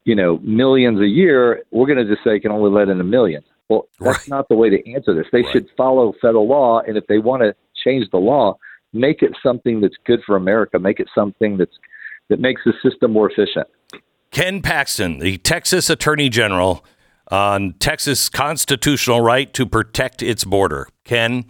you 0.05 0.15
know, 0.15 0.39
millions 0.43 1.01
a 1.01 1.07
year, 1.07 1.63
we're 1.71 1.87
going 1.87 1.99
to 1.99 2.05
just 2.05 2.23
say 2.25 2.35
he 2.35 2.41
can 2.41 2.51
only 2.53 2.71
let 2.71 2.89
in 2.89 3.01
a 3.01 3.05
million. 3.05 3.43
Well, 3.71 3.89
that's 4.01 4.19
Right. 4.19 4.29
not 4.29 4.49
the 4.49 4.55
way 4.55 4.69
to 4.69 4.93
answer 4.93 5.15
this. 5.15 5.27
They 5.33 5.43
Right. 5.43 5.53
should 5.53 5.67
follow 5.77 6.13
federal 6.21 6.47
law, 6.47 6.81
and 6.81 6.99
if 6.99 7.07
they 7.07 7.19
want 7.19 7.43
to 7.43 7.55
change 7.83 8.11
the 8.11 8.19
law, 8.19 8.59
make 8.93 9.23
it 9.23 9.33
something 9.43 9.81
that's 9.81 9.97
good 10.05 10.23
for 10.25 10.37
America. 10.37 10.79
Make 10.79 11.01
it 11.01 11.09
something 11.15 11.57
that's 11.57 11.79
that 12.29 12.41
makes 12.41 12.63
the 12.65 12.73
system 12.83 13.13
more 13.13 13.31
efficient. 13.31 13.67
Ken 14.31 14.63
Paxton, 14.63 15.19
the 15.19 15.37
Texas 15.39 15.89
Attorney 15.91 16.29
General, 16.29 16.85
on 17.35 17.75
Texas' 17.81 18.29
constitutional 18.29 19.21
right 19.21 19.53
to 19.55 19.67
protect 19.67 20.23
its 20.23 20.45
border. 20.45 20.87
Ken, 21.05 21.45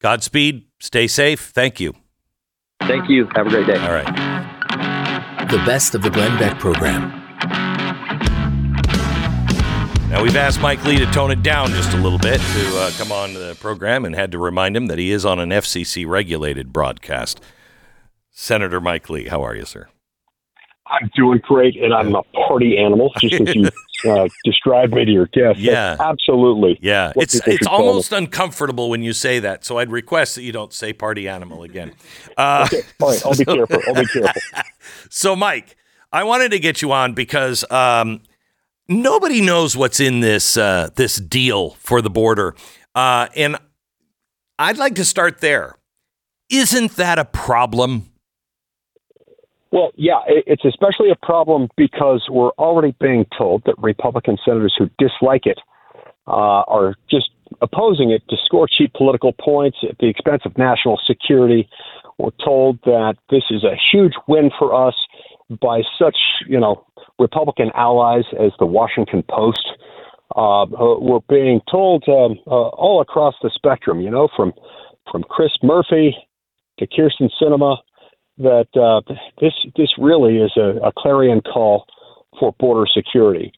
Godspeed. 0.00 0.64
Stay 0.78 1.06
safe. 1.06 1.50
Thank 1.54 1.78
you. 1.78 1.94
Thank 2.82 3.10
you. 3.10 3.28
Have 3.34 3.46
a 3.46 3.50
great 3.50 3.66
day. 3.66 3.76
All 3.76 3.92
right. 3.92 5.48
The 5.50 5.58
best 5.58 5.94
of 5.94 6.00
the 6.02 6.08
Glenn 6.08 6.38
Beck 6.38 6.58
program. 6.58 7.10
Now, 10.08 10.22
we've 10.22 10.36
asked 10.36 10.60
Mike 10.60 10.82
Lee 10.86 10.98
to 10.98 11.06
tone 11.12 11.30
it 11.30 11.42
down 11.42 11.68
just 11.68 11.92
a 11.92 11.98
little 11.98 12.18
bit 12.18 12.40
to 12.40 12.78
uh, 12.78 12.90
come 12.96 13.12
on 13.12 13.34
the 13.34 13.56
program 13.60 14.06
and 14.06 14.14
had 14.14 14.32
to 14.32 14.38
remind 14.38 14.74
him 14.74 14.86
that 14.86 14.98
he 14.98 15.12
is 15.12 15.26
on 15.26 15.38
an 15.38 15.50
FCC 15.50 16.08
regulated 16.08 16.72
broadcast. 16.72 17.40
Senator 18.30 18.80
Mike 18.80 19.10
Lee, 19.10 19.28
how 19.28 19.42
are 19.42 19.54
you, 19.54 19.66
sir? 19.66 19.88
I'm 20.90 21.10
doing 21.14 21.38
great, 21.42 21.76
and 21.80 21.94
I'm 21.94 22.14
a 22.14 22.22
party 22.24 22.76
animal, 22.76 23.12
just 23.18 23.40
as 23.40 23.54
you 23.54 23.68
uh, 24.10 24.28
described 24.44 24.92
me 24.92 25.04
to 25.04 25.10
your 25.10 25.26
guest. 25.26 25.58
Yeah. 25.60 25.94
That's 25.94 26.00
absolutely. 26.00 26.78
Yeah, 26.82 27.12
it's 27.16 27.34
it's 27.46 27.66
almost 27.66 28.12
uncomfortable 28.12 28.90
when 28.90 29.02
you 29.02 29.12
say 29.12 29.38
that. 29.38 29.64
So 29.64 29.78
I'd 29.78 29.90
request 29.90 30.34
that 30.34 30.42
you 30.42 30.52
don't 30.52 30.72
say 30.72 30.92
party 30.92 31.28
animal 31.28 31.62
again. 31.62 31.92
Uh, 32.36 32.66
Okay, 32.72 32.82
all 33.00 33.10
right, 33.10 33.26
I'll 33.26 33.36
be 33.36 33.44
careful. 33.56 33.80
I'll 33.86 33.94
be 33.94 34.06
careful. 34.06 34.42
So, 35.08 35.36
Mike, 35.36 35.76
I 36.12 36.24
wanted 36.24 36.50
to 36.52 36.58
get 36.58 36.82
you 36.82 36.90
on 36.92 37.14
because 37.14 37.64
um, 37.70 38.22
nobody 38.88 39.40
knows 39.40 39.76
what's 39.76 40.00
in 40.00 40.20
this 40.20 40.56
uh, 40.56 40.90
this 40.96 41.16
deal 41.16 41.70
for 41.78 42.00
the 42.02 42.10
border, 42.10 42.54
uh, 42.94 43.28
and 43.36 43.56
I'd 44.58 44.78
like 44.78 44.94
to 44.96 45.04
start 45.04 45.40
there. 45.40 45.76
Isn't 46.50 46.96
that 46.96 47.18
a 47.18 47.24
problem? 47.24 48.09
Well, 49.72 49.92
yeah, 49.94 50.18
it's 50.26 50.64
especially 50.64 51.10
a 51.10 51.26
problem 51.26 51.68
because 51.76 52.26
we're 52.28 52.50
already 52.58 52.94
being 53.00 53.24
told 53.36 53.62
that 53.66 53.76
Republican 53.78 54.36
senators 54.44 54.74
who 54.76 54.90
dislike 54.98 55.46
it 55.46 55.58
uh, 56.26 56.62
are 56.66 56.96
just 57.08 57.30
opposing 57.62 58.10
it 58.10 58.22
to 58.30 58.36
score 58.44 58.66
cheap 58.66 58.92
political 58.94 59.32
points 59.32 59.78
at 59.88 59.96
the 59.98 60.08
expense 60.08 60.42
of 60.44 60.58
national 60.58 61.00
security. 61.06 61.68
We're 62.18 62.30
told 62.44 62.80
that 62.84 63.14
this 63.30 63.44
is 63.50 63.62
a 63.62 63.76
huge 63.92 64.12
win 64.26 64.50
for 64.58 64.74
us 64.74 64.94
by 65.60 65.82
such, 65.98 66.16
you 66.48 66.58
know, 66.58 66.84
Republican 67.18 67.70
allies 67.74 68.24
as 68.38 68.52
the 68.58 68.66
Washington 68.66 69.22
Post. 69.28 69.68
Uh, 70.36 70.62
uh, 70.62 70.98
we're 71.00 71.20
being 71.28 71.60
told 71.70 72.04
um, 72.08 72.38
uh, 72.46 72.68
all 72.70 73.00
across 73.00 73.34
the 73.42 73.50
spectrum, 73.54 74.00
you 74.00 74.10
know, 74.10 74.28
from 74.36 74.52
from 75.10 75.24
Chris 75.24 75.50
Murphy 75.62 76.16
to 76.78 76.86
Kyrsten 76.86 77.30
Sinema, 77.40 77.78
that 78.40 78.68
uh, 78.74 79.00
this 79.40 79.52
this 79.76 79.90
really 79.98 80.38
is 80.38 80.52
a, 80.56 80.78
a 80.82 80.92
clarion 80.96 81.40
call 81.40 81.86
for 82.38 82.52
border 82.58 82.86
security. 82.92 83.52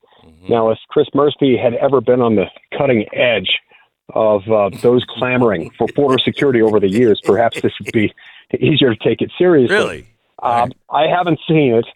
Now, 0.48 0.70
if 0.70 0.78
Chris 0.88 1.06
Murphy 1.14 1.56
had 1.56 1.74
ever 1.74 2.00
been 2.00 2.20
on 2.20 2.34
the 2.34 2.46
cutting 2.76 3.06
edge 3.14 3.60
of 4.14 4.42
uh, 4.50 4.70
those 4.82 5.04
clamoring 5.08 5.70
for 5.78 5.86
border 5.94 6.18
security 6.18 6.60
over 6.60 6.80
the 6.80 6.88
years, 6.88 7.20
perhaps 7.24 7.60
this 7.60 7.72
would 7.78 7.92
be 7.92 8.12
easier 8.60 8.94
to 8.94 9.04
take 9.04 9.22
it 9.22 9.30
seriously. 9.38 9.74
Really? 9.74 10.08
Um, 10.42 10.72
I 10.90 11.06
haven't 11.06 11.38
seen 11.46 11.74
it. 11.74 11.86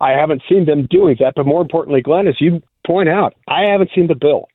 I 0.00 0.10
haven't 0.10 0.42
seen 0.48 0.66
them 0.66 0.86
doing 0.90 1.16
that. 1.20 1.32
But 1.36 1.46
more 1.46 1.62
importantly, 1.62 2.02
Glenn, 2.02 2.28
as 2.28 2.40
you 2.40 2.62
point 2.86 3.08
out, 3.08 3.34
I 3.48 3.62
haven't 3.62 3.90
seen 3.94 4.08
the 4.08 4.14
bill. 4.14 4.48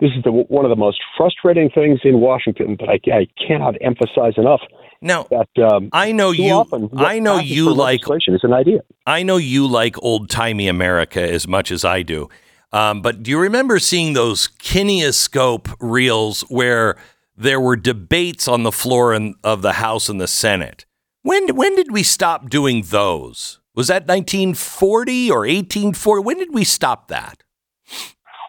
This 0.00 0.10
is 0.16 0.24
the, 0.24 0.32
one 0.32 0.64
of 0.64 0.70
the 0.70 0.76
most 0.76 1.00
frustrating 1.16 1.70
things 1.70 2.00
in 2.04 2.20
Washington 2.20 2.76
that 2.80 2.88
I, 2.88 3.00
I 3.10 3.26
cannot 3.46 3.76
emphasize 3.80 4.34
enough. 4.36 4.60
Now, 5.00 5.26
That 5.30 5.48
um, 5.62 5.88
I 5.92 6.12
know 6.12 6.30
you. 6.30 6.52
often, 6.52 6.88
I 6.96 7.18
know 7.18 7.38
you 7.38 7.72
like. 7.72 8.00
is 8.28 8.40
an 8.42 8.52
idea. 8.52 8.80
I 9.06 9.22
know 9.22 9.36
you 9.36 9.66
like 9.66 9.96
old 10.02 10.30
timey 10.30 10.68
America 10.68 11.20
as 11.20 11.46
much 11.46 11.70
as 11.70 11.84
I 11.84 12.02
do. 12.02 12.28
Um, 12.72 13.00
but 13.02 13.22
do 13.22 13.30
you 13.30 13.38
remember 13.38 13.78
seeing 13.78 14.14
those 14.14 14.48
kinescope 14.48 15.74
reels 15.80 16.42
where 16.42 16.96
there 17.36 17.60
were 17.60 17.76
debates 17.76 18.48
on 18.48 18.62
the 18.64 18.72
floor 18.72 19.14
in, 19.14 19.34
of 19.44 19.62
the 19.62 19.74
House 19.74 20.08
and 20.08 20.20
the 20.20 20.26
Senate? 20.26 20.84
When 21.22 21.54
when 21.56 21.74
did 21.76 21.90
we 21.92 22.02
stop 22.02 22.48
doing 22.50 22.82
those? 22.88 23.60
Was 23.74 23.88
that 23.88 24.06
1940 24.06 25.30
or 25.30 25.40
1840? 25.40 26.22
When 26.24 26.38
did 26.38 26.54
we 26.54 26.64
stop 26.64 27.08
that? 27.08 27.42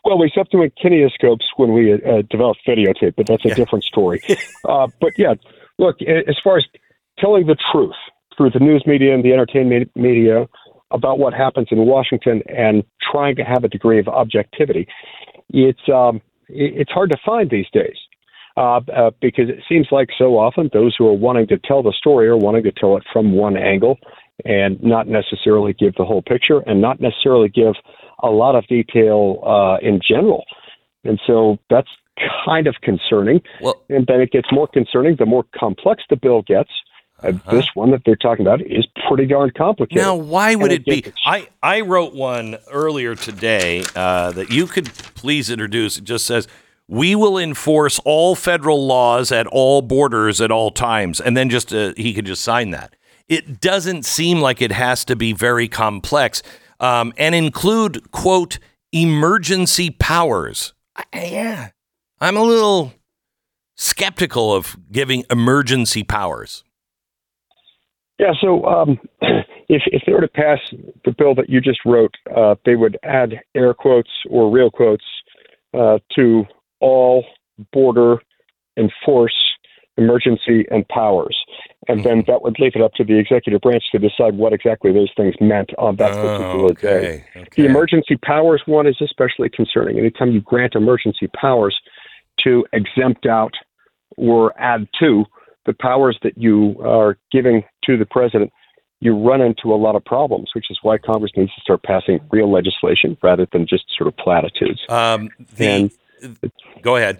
Well, 0.06 0.18
we 0.18 0.30
stopped 0.30 0.52
doing 0.52 0.72
kinescopes 0.82 1.44
when 1.58 1.74
we 1.74 1.94
uh, 1.94 2.22
developed 2.30 2.62
videotape, 2.66 3.16
but 3.18 3.28
that's 3.28 3.44
a 3.46 3.50
Yeah. 3.50 3.56
different 3.56 3.84
story. 3.84 4.22
uh, 4.68 4.88
but 5.02 5.12
yeah, 5.18 5.34
look, 5.78 5.98
as 6.02 6.36
far 6.44 6.58
as 6.58 6.66
telling 7.20 7.48
the 7.48 7.58
truth 7.72 7.96
through 8.36 8.52
the 8.52 8.60
news 8.60 8.84
media 8.86 9.13
and 9.13 9.24
the 9.24 9.34
entertainment 9.34 9.90
media 9.96 10.48
about 10.92 11.20
what 11.20 11.34
happens 11.34 11.68
in 11.72 11.80
Washington 11.86 12.42
and 12.48 12.84
trying 13.12 13.36
to 13.36 13.44
have 13.44 13.63
a 13.63 13.68
degree 13.68 14.00
of 14.00 14.08
objectivity, 14.08 14.88
it's 15.50 15.90
um, 15.94 16.22
it's 16.50 16.92
hard 16.92 17.12
to 17.12 17.18
find 17.26 17.50
these 17.50 17.70
days. 17.74 17.96
Uh, 18.56 18.82
uh, 18.96 19.12
because 19.22 19.50
it 19.50 19.60
seems 19.70 19.86
like 19.92 20.10
so 20.18 20.36
often 20.36 20.68
those 20.74 20.96
who 20.98 21.08
are 21.08 21.13
wanting 21.13 21.46
to 21.46 21.60
tell 21.60 21.84
the 21.84 21.94
story 21.96 22.28
are 22.28 22.38
wanting 22.38 22.63
to 22.63 22.72
tell 22.72 22.98
it 22.98 23.04
from 23.13 23.34
one 23.34 23.56
angle 23.56 24.00
and 24.46 24.82
not 24.82 25.08
necessarily 25.08 25.74
give 25.74 25.94
the 25.94 26.04
whole 26.04 26.24
picture 26.24 26.62
and 26.66 26.82
not 26.82 27.00
necessarily 27.00 27.50
give 27.50 27.76
a 28.24 28.30
lot 28.30 28.56
of 28.56 28.66
detail 28.66 29.44
uh, 29.46 29.78
in 29.88 30.00
general. 30.02 30.44
And 31.04 31.20
so 31.28 31.60
that's 31.70 31.88
kind 32.45 32.67
of 32.67 32.75
concerning. 32.82 33.41
Well, 33.62 33.82
And 33.89 34.06
then 34.08 34.21
it 34.21 34.32
gets 34.32 34.51
more 34.51 34.67
concerning 34.67 35.15
the 35.17 35.25
more 35.25 35.45
complex 35.56 36.03
the 36.10 36.15
bill 36.15 36.41
gets. 36.41 36.69
Uh-huh. 37.23 37.51
this 37.51 37.65
one 37.73 37.89
that 37.89 38.03
they're 38.06 38.15
talking 38.15 38.45
about 38.45 38.62
is 38.62 38.86
pretty 39.08 39.25
darn 39.25 39.49
complicated. 39.58 40.03
Now, 40.03 40.15
why 40.15 40.53
would 40.53 40.71
And 40.71 40.88
it 40.88 41.03
be? 41.03 41.12
I, 41.25 41.47
I 41.63 41.82
wrote 41.82 42.13
one 42.13 42.58
earlier 42.71 43.15
today 43.15 43.84
uh, 43.95 44.32
that 44.34 44.51
you 44.51 44.67
could 44.67 44.86
please 44.93 45.49
introduce. 45.49 45.97
It 45.97 46.03
just 46.03 46.27
says, 46.27 46.47
We 46.88 47.15
will 47.15 47.39
enforce 47.39 47.97
all 48.06 48.36
federal 48.36 48.86
laws 48.86 49.32
at 49.32 49.47
all 49.47 49.82
borders 49.82 50.39
at 50.41 50.51
all 50.51 50.69
times. 50.69 51.19
And 51.19 51.36
then 51.36 51.49
just 51.49 51.73
uh, 51.73 51.93
he 51.97 52.13
could 52.13 52.27
just 52.27 52.43
sign 52.43 52.69
that. 52.69 52.95
It 53.27 53.60
doesn't 53.62 54.06
seem 54.06 54.39
like 54.39 54.62
it 54.62 54.71
has 54.71 55.03
to 55.06 55.15
be 55.15 55.34
very 55.34 55.67
complex 55.67 56.43
um, 56.80 57.13
and 57.17 57.34
include, 57.34 58.12
quote, 58.12 58.60
emergency 58.91 59.89
powers. 59.89 60.73
I- 60.95 61.03
yeah. 61.13 61.69
I'm 62.19 62.38
a 62.38 62.43
little 62.43 62.93
skeptical 63.75 64.53
of 64.53 64.75
giving 64.91 65.23
emergency 65.30 66.03
powers. 66.03 66.63
Yeah, 68.19 68.34
so 68.41 68.65
um, 68.65 68.99
if 69.21 69.84
if 69.88 70.03
they 70.06 70.13
were 70.13 70.22
to 70.22 70.28
pass 70.28 70.59
the 71.05 71.11
bill 71.11 71.36
that 71.36 71.49
you 71.49 71.61
just 71.61 71.80
wrote, 71.86 72.15
uh, 72.36 72.55
they 72.65 72.76
would 72.76 72.97
add 73.03 73.41
air 73.55 73.74
quotes 73.74 74.09
or 74.30 74.49
real 74.51 74.72
quotes 74.72 75.05
uh, 75.78 75.99
to 76.15 76.45
all 76.80 77.26
border 77.72 78.18
enforce 78.78 79.36
emergency 79.97 80.65
and 80.70 80.88
powers, 80.89 81.36
and 81.88 82.03
then 82.03 82.24
that 82.28 82.43
would 82.43 82.59
leave 82.59 82.74
it 82.76 82.82
up 82.82 82.93
to 82.93 83.03
the 83.03 83.18
executive 83.18 83.61
branch 83.61 83.84
to 83.91 83.97
decide 83.97 84.36
what 84.36 84.53
exactly 84.53 84.93
those 84.93 85.11
things 85.18 85.34
meant 85.41 85.72
on 85.80 85.95
that 85.95 86.13
particular 86.13 86.74
day. 86.74 87.26
Oh, 87.36 87.39
okay. 87.41 87.49
The 87.55 87.65
emergency 87.65 88.15
powers 88.24 88.61
one 88.68 88.86
is 88.86 88.97
especially 89.01 89.49
concerning. 89.49 89.97
Anytime 89.97 90.32
you 90.32 90.41
grant 90.41 90.76
emergency 90.76 91.28
powers 91.36 91.76
to 92.44 92.66
exempt 92.74 93.26
out 93.26 93.54
or 94.18 94.60
add 94.60 94.88
to 95.00 95.26
the 95.66 95.74
powers 95.74 96.18
that 96.24 96.38
you 96.38 96.76
are 96.84 97.18
giving 97.32 97.64
to 97.84 97.98
the 97.98 98.06
president, 98.06 98.52
you 99.00 99.16
run 99.16 99.42
into 99.42 99.74
a 99.74 99.76
lot 99.76 99.96
of 99.96 100.04
problems, 100.04 100.50
which 100.56 100.66
is 100.70 100.80
why 100.82 100.98
Congress 100.98 101.32
needs 101.36 101.54
to 101.54 101.62
start 101.62 101.84
passing 101.84 102.20
real 102.32 102.52
legislation 102.52 103.18
rather 103.22 103.48
than 103.52 103.68
just 103.68 103.84
sort 103.96 104.08
of 104.08 104.18
platitudes. 104.18 104.80
Um, 104.90 105.30
the, 105.56 105.92
And- 106.22 106.52
go 106.82 106.96
ahead. 106.96 107.20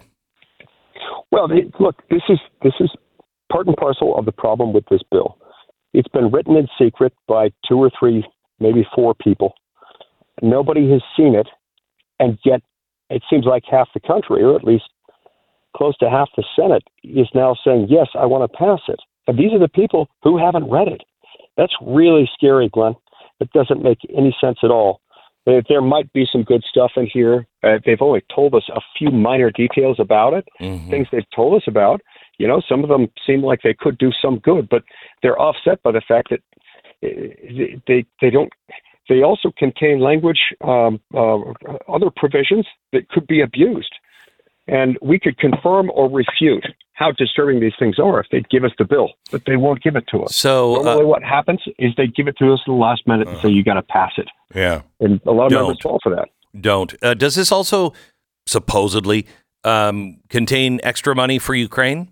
Well, 1.30 1.48
look, 1.78 2.02
this 2.10 2.22
is 2.28 2.38
this 2.62 2.72
is 2.80 2.90
part 3.52 3.66
and 3.66 3.76
parcel 3.76 4.16
of 4.18 4.24
the 4.24 4.32
problem 4.32 4.72
with 4.72 4.84
this 4.90 5.02
bill. 5.10 5.38
It's 5.94 6.08
been 6.08 6.30
written 6.30 6.56
in 6.56 6.66
secret 6.78 7.12
by 7.26 7.50
two 7.68 7.76
or 7.78 7.90
three, 7.98 8.24
maybe 8.58 8.86
four 8.94 9.14
people. 9.14 9.54
Nobody 10.42 10.90
has 10.90 11.02
seen 11.16 11.34
it, 11.34 11.46
and 12.18 12.38
yet 12.44 12.62
it 13.10 13.22
seems 13.30 13.44
like 13.44 13.64
half 13.70 13.88
the 13.94 14.00
country, 14.00 14.42
or 14.42 14.56
at 14.56 14.64
least 14.64 14.84
close 15.76 15.96
to 15.98 16.10
half 16.10 16.28
the 16.36 16.44
Senate, 16.56 16.82
is 17.04 17.28
now 17.34 17.54
saying, 17.64 17.86
"Yes, 17.88 18.08
I 18.14 18.26
want 18.26 18.50
to 18.50 18.58
pass 18.58 18.80
it." 18.88 19.00
And 19.26 19.38
these 19.38 19.52
are 19.52 19.58
the 19.58 19.68
people 19.68 20.08
who 20.22 20.38
haven't 20.38 20.70
read 20.70 20.88
it. 20.88 21.02
That's 21.56 21.74
really 21.82 22.28
scary, 22.32 22.68
Glenn. 22.68 22.94
It 23.40 23.52
doesn't 23.52 23.82
make 23.82 23.98
any 24.16 24.34
sense 24.40 24.58
at 24.62 24.70
all. 24.70 25.00
There 25.44 25.80
might 25.80 26.12
be 26.12 26.26
some 26.30 26.42
good 26.42 26.62
stuff 26.64 26.92
in 26.96 27.06
here. 27.06 27.46
Uh, 27.62 27.78
they've 27.84 28.02
only 28.02 28.22
told 28.34 28.54
us 28.54 28.68
a 28.68 28.80
few 28.98 29.10
minor 29.10 29.50
details 29.50 29.98
about 29.98 30.34
it, 30.34 30.46
Mhm. 30.60 30.90
things 30.90 31.08
they've 31.10 31.30
told 31.34 31.54
us 31.54 31.66
about. 31.66 32.02
You 32.38 32.46
know, 32.46 32.60
some 32.60 32.82
of 32.82 32.90
them 32.90 33.08
seem 33.26 33.42
like 33.42 33.62
they 33.62 33.72
could 33.72 33.96
do 33.96 34.12
some 34.12 34.38
good, 34.40 34.68
but 34.68 34.84
they're 35.22 35.40
offset 35.40 35.82
by 35.82 35.92
the 35.92 36.02
fact 36.02 36.30
that 36.30 36.40
uh, 37.02 37.08
they 37.86 38.04
they 38.20 38.30
don't. 38.30 38.52
They 39.08 39.22
also 39.22 39.50
contain 39.56 40.00
language, 40.00 40.52
um, 40.60 41.00
uh, 41.14 41.38
other 41.88 42.10
provisions 42.14 42.66
that 42.92 43.08
could 43.08 43.26
be 43.26 43.40
abused, 43.40 43.94
and 44.68 44.98
we 45.02 45.18
could 45.18 45.38
confirm 45.38 45.90
or 45.94 46.10
refute 46.10 46.64
how 46.92 47.12
disturbing 47.12 47.60
these 47.60 47.72
things 47.78 47.98
are 47.98 48.20
if 48.20 48.26
they'd 48.30 48.48
give 48.50 48.64
us 48.64 48.72
the 48.78 48.84
bill, 48.84 49.12
but 49.30 49.44
they 49.46 49.56
won't 49.56 49.82
give 49.82 49.96
it 49.96 50.04
to 50.10 50.24
us. 50.24 50.34
So, 50.34 50.74
Normally, 50.82 51.04
uh, 51.04 51.06
what 51.06 51.22
happens 51.22 51.60
is 51.78 51.92
they 51.96 52.08
give 52.08 52.26
it 52.28 52.36
to 52.38 52.52
us 52.52 52.60
in 52.66 52.74
the 52.74 52.78
last 52.78 53.06
minute 53.06 53.28
and 53.28 53.38
say 53.40 53.48
you 53.48 53.64
got 53.64 53.74
to 53.74 53.82
pass 53.82 54.12
it, 54.18 54.28
yeah, 54.54 54.82
and 55.00 55.20
a 55.26 55.32
lot 55.32 55.46
of 55.46 55.52
Don't. 55.52 55.62
members 55.62 55.78
fall 55.82 55.98
for 56.02 56.14
that. 56.14 56.28
don't. 56.60 56.94
Uh, 57.02 57.14
does 57.14 57.34
this 57.34 57.50
also 57.50 57.92
supposedly 58.46 59.26
um, 59.64 60.18
contain 60.28 60.80
extra 60.82 61.14
money 61.14 61.38
for 61.38 61.54
Ukraine? 61.54 62.10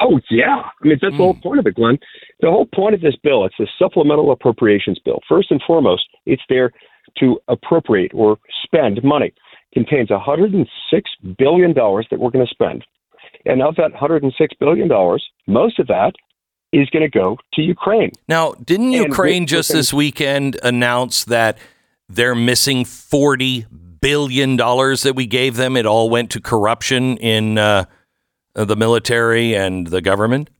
Oh 0.00 0.18
yeah, 0.30 0.62
I 0.82 0.86
mean 0.86 0.98
that's 1.00 1.12
the 1.12 1.16
whole 1.18 1.34
point 1.34 1.58
of 1.58 1.66
it, 1.66 1.74
Glenn. 1.74 1.98
The 2.40 2.50
whole 2.50 2.66
point 2.74 2.94
of 2.94 3.02
this 3.02 3.16
bill, 3.22 3.44
it's 3.44 3.60
a 3.60 3.66
supplemental 3.78 4.32
appropriations 4.32 4.98
bill. 5.04 5.20
First 5.28 5.50
and 5.50 5.60
foremost, 5.66 6.04
it's 6.24 6.42
there 6.48 6.72
to 7.18 7.38
appropriate 7.48 8.12
or 8.14 8.38
spend 8.64 9.02
money. 9.04 9.32
Contains 9.72 10.10
106 10.10 11.10
billion 11.38 11.72
dollars 11.72 12.06
that 12.10 12.18
we're 12.18 12.30
going 12.30 12.44
to 12.46 12.50
spend, 12.50 12.84
and 13.46 13.62
of 13.62 13.76
that 13.76 13.92
106 13.92 14.54
billion 14.58 14.88
dollars, 14.88 15.24
most 15.46 15.78
of 15.78 15.86
that 15.86 16.12
is 16.72 16.88
going 16.90 17.02
to 17.02 17.08
go 17.18 17.36
to 17.54 17.62
Ukraine. 17.62 18.10
Now, 18.28 18.52
didn't 18.64 18.94
And 18.94 19.06
Ukraine 19.06 19.42
with- 19.42 19.50
just 19.50 19.72
this 19.72 19.92
weekend 19.92 20.58
announce 20.62 21.24
that 21.24 21.58
they're 22.08 22.34
missing 22.34 22.84
forty 22.84 23.66
billion 24.00 24.56
dollars 24.56 25.02
that 25.04 25.14
we 25.14 25.26
gave 25.26 25.56
them? 25.56 25.76
It 25.76 25.86
all 25.86 26.10
went 26.10 26.30
to 26.32 26.40
corruption 26.40 27.16
in 27.18 27.56
uh, 27.58 27.84
the 28.54 28.76
military 28.76 29.54
and 29.54 29.86
the 29.86 30.00
government. 30.00 30.50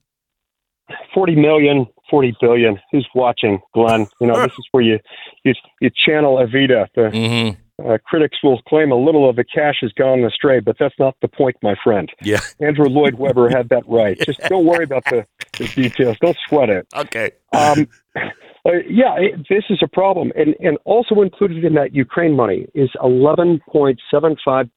40 1.13 1.35
million, 1.35 1.87
40 2.09 2.35
billion. 2.39 2.79
Who's 2.91 3.07
watching, 3.15 3.59
Glenn? 3.73 4.07
You 4.19 4.27
know, 4.27 4.41
this 4.41 4.53
is 4.53 4.67
where 4.71 4.83
you 4.83 4.99
you, 5.43 5.53
you 5.81 5.89
channel 6.05 6.37
Evita. 6.37 6.87
The 6.95 7.01
Mm-hmm. 7.01 7.60
Uh, 7.85 7.97
critics 8.05 8.37
will 8.43 8.61
claim 8.63 8.91
a 8.91 8.95
little 8.95 9.29
of 9.29 9.35
the 9.35 9.43
cash 9.43 9.77
has 9.81 9.91
gone 9.93 10.23
astray, 10.23 10.59
but 10.59 10.77
that's 10.79 10.95
not 10.99 11.15
the 11.21 11.27
point, 11.27 11.57
my 11.61 11.75
friend. 11.83 12.11
Yeah. 12.21 12.39
Andrew 12.59 12.85
Lloyd 12.85 13.15
Webber 13.15 13.49
had 13.49 13.69
that 13.69 13.83
right. 13.87 14.19
Just 14.25 14.39
don't 14.41 14.65
worry 14.65 14.83
about 14.83 15.05
the, 15.05 15.25
the 15.57 15.67
details. 15.67 16.17
Don't 16.21 16.37
sweat 16.47 16.69
it. 16.69 16.87
Okay. 16.95 17.31
Um, 17.53 17.87
uh, 18.15 18.71
yeah, 18.87 19.15
it, 19.17 19.45
this 19.49 19.63
is 19.69 19.79
a 19.83 19.87
problem, 19.87 20.31
and 20.35 20.55
and 20.59 20.77
also 20.85 21.21
included 21.21 21.63
in 21.63 21.73
that 21.75 21.93
Ukraine 21.93 22.35
money 22.35 22.67
is 22.73 22.89
11.75 23.01 24.69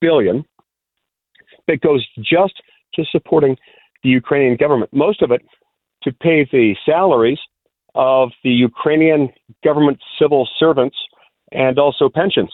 billion 0.00 0.44
that 1.68 1.80
goes 1.80 2.06
just 2.18 2.54
to 2.94 3.04
supporting 3.10 3.56
the 4.02 4.08
Ukrainian 4.08 4.56
government. 4.56 4.90
Most 4.92 5.22
of 5.22 5.30
it 5.30 5.42
to 6.02 6.12
pay 6.12 6.48
the 6.50 6.74
salaries 6.86 7.38
of 7.94 8.30
the 8.44 8.50
Ukrainian 8.50 9.30
government 9.64 9.98
civil 10.18 10.48
servants 10.58 10.96
and 11.52 11.78
also 11.78 12.08
pensions. 12.08 12.52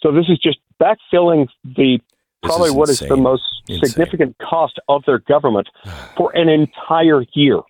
So 0.00 0.12
this 0.12 0.26
is 0.28 0.38
just 0.38 0.58
backfilling 0.80 1.48
the 1.64 1.98
This 2.42 2.50
probably 2.50 2.68
is 2.68 2.74
what 2.74 2.88
is 2.88 3.00
the 3.00 3.16
most 3.16 3.42
Insane. 3.68 3.88
significant 3.88 4.36
cost 4.38 4.78
of 4.88 5.02
their 5.06 5.18
government 5.20 5.68
for 6.16 6.34
an 6.36 6.48
entire 6.48 7.24
year. 7.34 7.60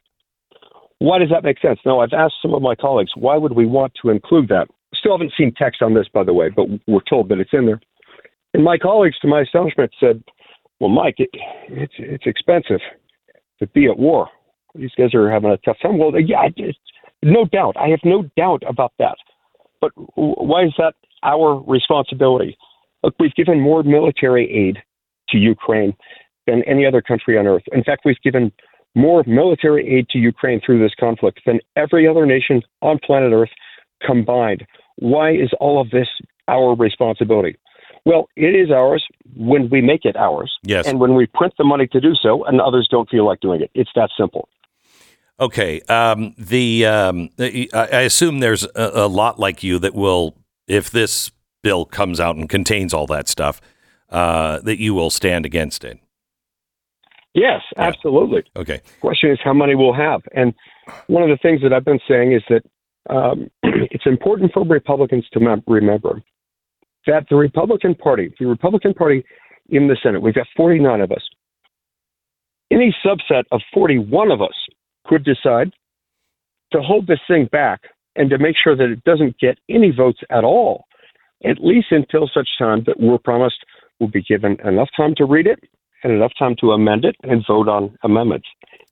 Why 0.98 1.18
does 1.18 1.28
that 1.30 1.44
make 1.44 1.60
sense? 1.60 1.78
Now, 1.84 2.00
I've 2.00 2.12
asked 2.12 2.36
some 2.40 2.54
of 2.54 2.62
my 2.62 2.74
colleagues, 2.74 3.12
why 3.16 3.36
would 3.36 3.52
we 3.52 3.66
want 3.66 3.92
to 4.02 4.10
include 4.10 4.48
that? 4.48 4.68
Still 4.94 5.12
haven't 5.12 5.34
seen 5.36 5.52
text 5.54 5.82
on 5.82 5.94
this, 5.94 6.06
by 6.12 6.24
the 6.24 6.32
way, 6.32 6.48
but 6.48 6.66
we're 6.86 7.00
told 7.08 7.28
that 7.28 7.38
it's 7.38 7.52
in 7.52 7.66
there. 7.66 7.80
And 8.54 8.64
my 8.64 8.78
colleagues, 8.78 9.18
to 9.18 9.28
my 9.28 9.42
astonishment, 9.42 9.92
said, 10.00 10.24
well, 10.80 10.88
Mike, 10.88 11.16
it, 11.18 11.28
it's, 11.68 11.92
it's 11.98 12.26
expensive 12.26 12.80
to 13.58 13.66
be 13.68 13.86
at 13.86 13.98
war. 13.98 14.28
These 14.74 14.92
guys 14.96 15.14
are 15.14 15.30
having 15.30 15.50
a 15.50 15.56
tough 15.58 15.76
time. 15.82 15.98
Well, 15.98 16.12
yeah, 16.18 16.48
no 17.22 17.44
doubt. 17.44 17.76
I 17.76 17.88
have 17.88 18.00
no 18.04 18.24
doubt 18.36 18.62
about 18.66 18.92
that. 18.98 19.16
But 19.80 19.92
why 20.14 20.64
is 20.64 20.74
that 20.78 20.94
our 21.22 21.62
responsibility? 21.66 22.56
Look, 23.02 23.14
we've 23.20 23.34
given 23.34 23.60
more 23.60 23.82
military 23.82 24.50
aid 24.50 24.78
to 25.30 25.38
Ukraine 25.38 25.94
than 26.46 26.62
any 26.64 26.86
other 26.86 27.02
country 27.02 27.38
on 27.38 27.46
earth. 27.46 27.64
In 27.72 27.82
fact, 27.84 28.02
we've 28.04 28.20
given 28.22 28.52
more 28.94 29.22
military 29.26 29.86
aid 29.98 30.08
to 30.08 30.18
Ukraine 30.18 30.60
through 30.64 30.80
this 30.80 30.94
conflict 30.98 31.40
than 31.46 31.60
every 31.76 32.08
other 32.08 32.24
nation 32.24 32.62
on 32.80 32.98
planet 33.04 33.32
Earth 33.32 33.50
combined. 34.04 34.66
Why 34.96 35.32
is 35.32 35.50
all 35.60 35.80
of 35.80 35.90
this 35.90 36.08
our 36.48 36.74
responsibility? 36.74 37.56
Well, 38.06 38.28
it 38.36 38.54
is 38.54 38.70
ours 38.70 39.04
when 39.36 39.68
we 39.68 39.82
make 39.82 40.04
it 40.04 40.16
ours. 40.16 40.56
Yes. 40.62 40.86
And 40.86 40.98
when 40.98 41.14
we 41.14 41.26
print 41.26 41.54
the 41.58 41.64
money 41.64 41.86
to 41.88 42.00
do 42.00 42.14
so 42.14 42.44
and 42.44 42.60
others 42.60 42.88
don't 42.90 43.10
feel 43.10 43.26
like 43.26 43.40
doing 43.40 43.60
it. 43.60 43.70
It's 43.74 43.90
that 43.96 44.10
simple. 44.16 44.48
Okay. 45.38 45.80
Um, 45.82 46.34
the 46.38 46.86
um, 46.86 47.30
I 47.38 48.02
assume 48.02 48.40
there's 48.40 48.64
a, 48.74 48.90
a 48.94 49.08
lot 49.08 49.38
like 49.38 49.62
you 49.62 49.78
that 49.78 49.94
will, 49.94 50.34
if 50.66 50.90
this 50.90 51.30
bill 51.62 51.84
comes 51.84 52.20
out 52.20 52.36
and 52.36 52.48
contains 52.48 52.94
all 52.94 53.06
that 53.08 53.28
stuff, 53.28 53.60
uh, 54.10 54.60
that 54.60 54.78
you 54.78 54.94
will 54.94 55.10
stand 55.10 55.44
against 55.44 55.84
it. 55.84 55.98
Yes, 57.34 57.60
absolutely. 57.76 58.44
Okay. 58.56 58.80
question 59.02 59.30
is 59.30 59.38
how 59.44 59.52
many 59.52 59.74
we'll 59.74 59.92
have. 59.92 60.22
And 60.34 60.54
one 61.06 61.22
of 61.22 61.28
the 61.28 61.36
things 61.36 61.60
that 61.62 61.70
I've 61.70 61.84
been 61.84 62.00
saying 62.08 62.32
is 62.32 62.42
that 62.48 62.62
um, 63.14 63.50
it's 63.62 64.06
important 64.06 64.52
for 64.52 64.64
Republicans 64.64 65.26
to 65.32 65.40
mem- 65.40 65.62
remember 65.66 66.22
that 67.06 67.26
the 67.28 67.36
Republican 67.36 67.94
Party, 67.94 68.32
the 68.40 68.46
Republican 68.46 68.94
Party 68.94 69.22
in 69.68 69.86
the 69.86 69.96
Senate, 70.02 70.22
we've 70.22 70.34
got 70.34 70.46
49 70.56 71.00
of 71.02 71.12
us. 71.12 71.28
Any 72.70 72.96
subset 73.04 73.44
of 73.52 73.60
41 73.74 74.30
of 74.30 74.40
us 74.40 74.54
could 75.08 75.24
decide 75.24 75.72
to 76.72 76.80
hold 76.82 77.06
this 77.06 77.20
thing 77.28 77.46
back 77.52 77.82
and 78.16 78.30
to 78.30 78.38
make 78.38 78.56
sure 78.62 78.76
that 78.76 78.90
it 78.90 79.04
doesn't 79.04 79.38
get 79.38 79.58
any 79.68 79.90
votes 79.90 80.20
at 80.30 80.44
all, 80.44 80.84
at 81.44 81.58
least 81.62 81.88
until 81.90 82.28
such 82.32 82.48
time 82.58 82.82
that 82.86 82.98
we're 82.98 83.18
promised 83.18 83.56
we'll 84.00 84.08
be 84.10 84.22
given 84.22 84.58
enough 84.64 84.88
time 84.96 85.14
to 85.16 85.24
read 85.24 85.46
it 85.46 85.58
and 86.02 86.12
enough 86.12 86.32
time 86.38 86.54
to 86.60 86.72
amend 86.72 87.04
it 87.04 87.16
and 87.22 87.44
vote 87.46 87.68
on 87.68 87.96
amendments. 88.02 88.46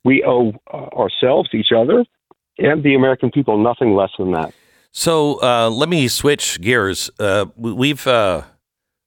We 0.04 0.24
owe 0.26 0.52
uh, 0.72 0.76
ourselves, 0.96 1.50
each 1.52 1.72
other, 1.76 2.04
and 2.58 2.82
the 2.82 2.94
American 2.94 3.30
people 3.30 3.62
nothing 3.62 3.94
less 3.94 4.10
than 4.18 4.32
that. 4.32 4.52
So 4.92 5.42
uh, 5.42 5.70
let 5.70 5.88
me 5.88 6.08
switch 6.08 6.60
gears. 6.60 7.10
Uh, 7.18 7.46
we- 7.56 7.72
we've 7.72 8.06
uh, 8.06 8.42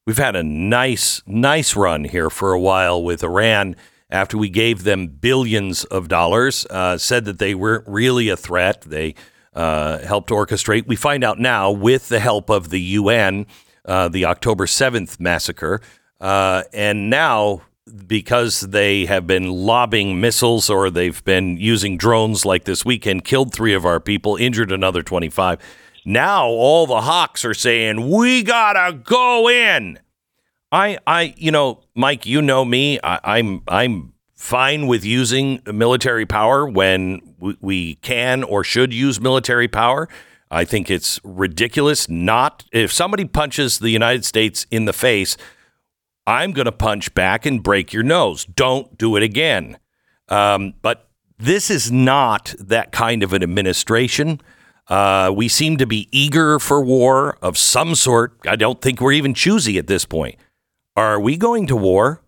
we've 0.05 0.17
had 0.17 0.35
a 0.35 0.43
nice 0.43 1.21
nice 1.25 1.75
run 1.75 2.03
here 2.03 2.29
for 2.29 2.53
a 2.53 2.59
while 2.59 3.01
with 3.01 3.23
Iran. 3.23 3.75
After 4.09 4.37
we 4.37 4.49
gave 4.49 4.83
them 4.83 5.07
billions 5.07 5.83
of 5.85 6.07
dollars, 6.07 6.65
uh, 6.69 6.97
said 6.97 7.25
that 7.25 7.39
they 7.39 7.53
weren't 7.53 7.85
really 7.87 8.29
a 8.29 8.37
threat. 8.37 8.81
They 8.81 9.15
uh, 9.53 9.99
helped 9.99 10.29
orchestrate. 10.29 10.87
We 10.87 10.95
find 10.95 11.23
out 11.23 11.39
now, 11.39 11.71
with 11.71 12.07
the 12.07 12.19
help 12.19 12.49
of 12.49 12.69
the 12.69 12.79
UN, 12.79 13.47
uh, 13.83 14.07
the 14.07 14.25
October 14.25 14.65
seventh 14.65 15.19
massacre, 15.19 15.81
uh, 16.21 16.63
and 16.71 17.09
now 17.09 17.63
because 18.05 18.61
they 18.61 19.05
have 19.05 19.25
been 19.27 19.49
lobbing 19.49 20.19
missiles 20.19 20.69
or 20.69 20.89
they've 20.89 21.23
been 21.23 21.57
using 21.57 21.97
drones 21.97 22.45
like 22.45 22.65
this 22.65 22.85
weekend, 22.85 23.23
killed 23.23 23.53
three 23.53 23.73
of 23.73 23.85
our 23.85 23.99
people, 23.99 24.35
injured 24.35 24.71
another 24.71 25.01
25. 25.01 25.59
Now 26.05 26.47
all 26.47 26.85
the 26.85 27.01
hawks 27.01 27.43
are 27.45 27.53
saying, 27.53 28.09
we 28.09 28.43
gotta 28.43 28.93
go 28.93 29.49
in. 29.49 29.99
I, 30.71 30.97
I, 31.07 31.33
you 31.37 31.51
know, 31.51 31.81
Mike, 31.95 32.25
you 32.25 32.41
know 32.41 32.65
me. 32.65 32.99
I, 33.03 33.19
I'm, 33.23 33.61
I'm 33.67 34.13
fine 34.35 34.87
with 34.87 35.05
using 35.05 35.61
military 35.65 36.25
power 36.25 36.67
when 36.67 37.35
we, 37.39 37.57
we 37.61 37.95
can 37.95 38.43
or 38.43 38.63
should 38.63 38.93
use 38.93 39.19
military 39.21 39.67
power. 39.67 40.09
I 40.49 40.65
think 40.65 40.89
it's 40.89 41.19
ridiculous 41.23 42.07
not 42.09 42.65
if 42.71 42.91
somebody 42.91 43.25
punches 43.25 43.79
the 43.79 43.89
United 43.89 44.25
States 44.25 44.65
in 44.71 44.85
the 44.85 44.93
face. 44.93 45.37
I'm 46.25 46.51
going 46.51 46.65
to 46.65 46.71
punch 46.73 47.13
back 47.13 47.45
and 47.45 47.63
break 47.63 47.93
your 47.93 48.03
nose. 48.03 48.45
Don't 48.45 48.97
do 48.97 49.15
it 49.15 49.23
again. 49.23 49.77
Um, 50.29 50.73
but 50.81 51.09
this 51.37 51.69
is 51.69 51.91
not 51.91 52.53
that 52.59 52.91
kind 52.91 53.23
of 53.23 53.31
an 53.31 53.43
administration. 53.43 54.41
Uh, 54.89 55.31
we 55.33 55.47
seem 55.47 55.77
to 55.77 55.85
be 55.85 56.09
eager 56.11 56.59
for 56.59 56.81
war 56.81 57.37
of 57.41 57.57
some 57.57 57.95
sort. 57.95 58.37
I 58.45 58.55
don't 58.55 58.81
think 58.81 58.99
we're 58.99 59.13
even 59.13 59.33
choosy 59.33 59.77
at 59.77 59.87
this 59.87 60.05
point. 60.05 60.35
Are 60.97 61.19
we 61.19 61.37
going 61.37 61.67
to 61.67 61.75
war? 61.75 62.23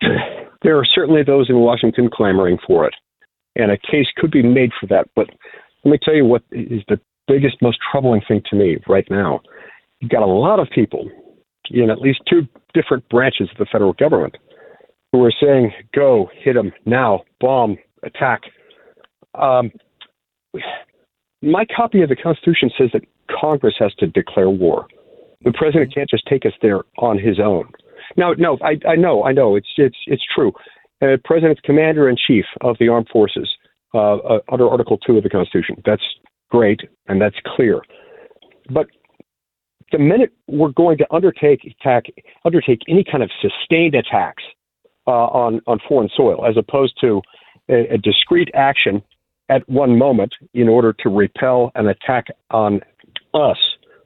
there 0.62 0.78
are 0.78 0.86
certainly 0.86 1.22
those 1.22 1.50
in 1.50 1.58
Washington 1.58 2.08
clamoring 2.10 2.56
for 2.66 2.86
it, 2.86 2.94
and 3.54 3.70
a 3.70 3.76
case 3.76 4.06
could 4.16 4.30
be 4.30 4.42
made 4.42 4.70
for 4.80 4.86
that. 4.86 5.06
But 5.14 5.26
let 5.84 5.92
me 5.92 5.98
tell 6.02 6.14
you 6.14 6.24
what 6.24 6.42
is 6.52 6.80
the 6.88 6.98
biggest, 7.28 7.60
most 7.60 7.78
troubling 7.92 8.22
thing 8.26 8.40
to 8.48 8.56
me 8.56 8.78
right 8.88 9.06
now. 9.10 9.40
You've 10.00 10.10
got 10.10 10.22
a 10.22 10.26
lot 10.26 10.58
of 10.58 10.68
people 10.74 11.10
in 11.70 11.90
at 11.90 12.00
least 12.00 12.20
two 12.30 12.48
different 12.72 13.06
branches 13.10 13.50
of 13.52 13.58
the 13.58 13.66
federal 13.70 13.92
government 13.92 14.38
who 15.12 15.22
are 15.22 15.32
saying, 15.38 15.72
go, 15.94 16.30
hit 16.42 16.54
them 16.54 16.72
now, 16.86 17.24
bomb, 17.40 17.76
attack. 18.04 18.40
Um, 19.34 19.70
my 21.42 21.66
copy 21.76 22.00
of 22.00 22.08
the 22.08 22.16
Constitution 22.16 22.70
says 22.78 22.88
that 22.94 23.02
Congress 23.38 23.74
has 23.78 23.92
to 23.96 24.06
declare 24.06 24.48
war. 24.48 24.86
The 25.46 25.52
president 25.52 25.94
can't 25.94 26.10
just 26.10 26.26
take 26.26 26.44
us 26.44 26.52
there 26.60 26.82
on 26.98 27.18
his 27.18 27.38
own. 27.38 27.70
No, 28.16 28.34
no, 28.34 28.58
I, 28.62 28.78
I 28.86 28.96
know, 28.96 29.24
I 29.24 29.32
know, 29.32 29.54
it's 29.54 29.68
it's 29.76 29.96
it's 30.06 30.24
true. 30.34 30.52
Uh, 31.00 31.16
president's 31.24 31.60
commander 31.64 32.08
in 32.08 32.16
chief 32.16 32.44
of 32.62 32.76
the 32.80 32.88
armed 32.88 33.08
forces 33.12 33.48
uh, 33.94 34.16
uh, 34.16 34.38
under 34.50 34.68
Article 34.68 34.98
Two 34.98 35.16
of 35.16 35.22
the 35.22 35.30
Constitution. 35.30 35.80
That's 35.86 36.02
great 36.50 36.80
and 37.06 37.20
that's 37.20 37.36
clear. 37.54 37.80
But 38.70 38.88
the 39.92 39.98
minute 39.98 40.32
we're 40.48 40.72
going 40.72 40.98
to 40.98 41.06
undertake 41.14 41.60
attack, 41.64 42.06
undertake 42.44 42.80
any 42.88 43.04
kind 43.04 43.22
of 43.22 43.30
sustained 43.40 43.94
attacks 43.94 44.42
uh, 45.06 45.10
on 45.10 45.60
on 45.68 45.78
foreign 45.88 46.10
soil, 46.16 46.44
as 46.44 46.56
opposed 46.56 46.98
to 47.02 47.22
a, 47.68 47.94
a 47.94 47.98
discrete 47.98 48.50
action 48.54 49.00
at 49.48 49.68
one 49.68 49.96
moment 49.96 50.34
in 50.54 50.68
order 50.68 50.92
to 50.92 51.08
repel 51.08 51.70
an 51.76 51.86
attack 51.86 52.26
on 52.50 52.80
us, 53.32 53.58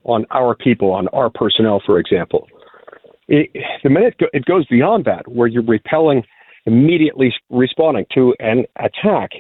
on 0.04 0.26
our 0.30 0.54
people, 0.54 0.92
on 0.92 1.08
our 1.08 1.30
personnel, 1.30 1.82
for 1.84 1.98
example. 1.98 2.46
It, 3.28 3.50
the 3.84 3.90
minute 3.90 4.14
it 4.32 4.44
goes 4.44 4.66
beyond 4.66 5.04
that, 5.04 5.28
where 5.28 5.46
you're 5.46 5.62
repelling, 5.62 6.24
immediately 6.66 7.32
responding 7.48 8.06
to 8.14 8.34
an 8.40 8.64
attack 8.76 9.30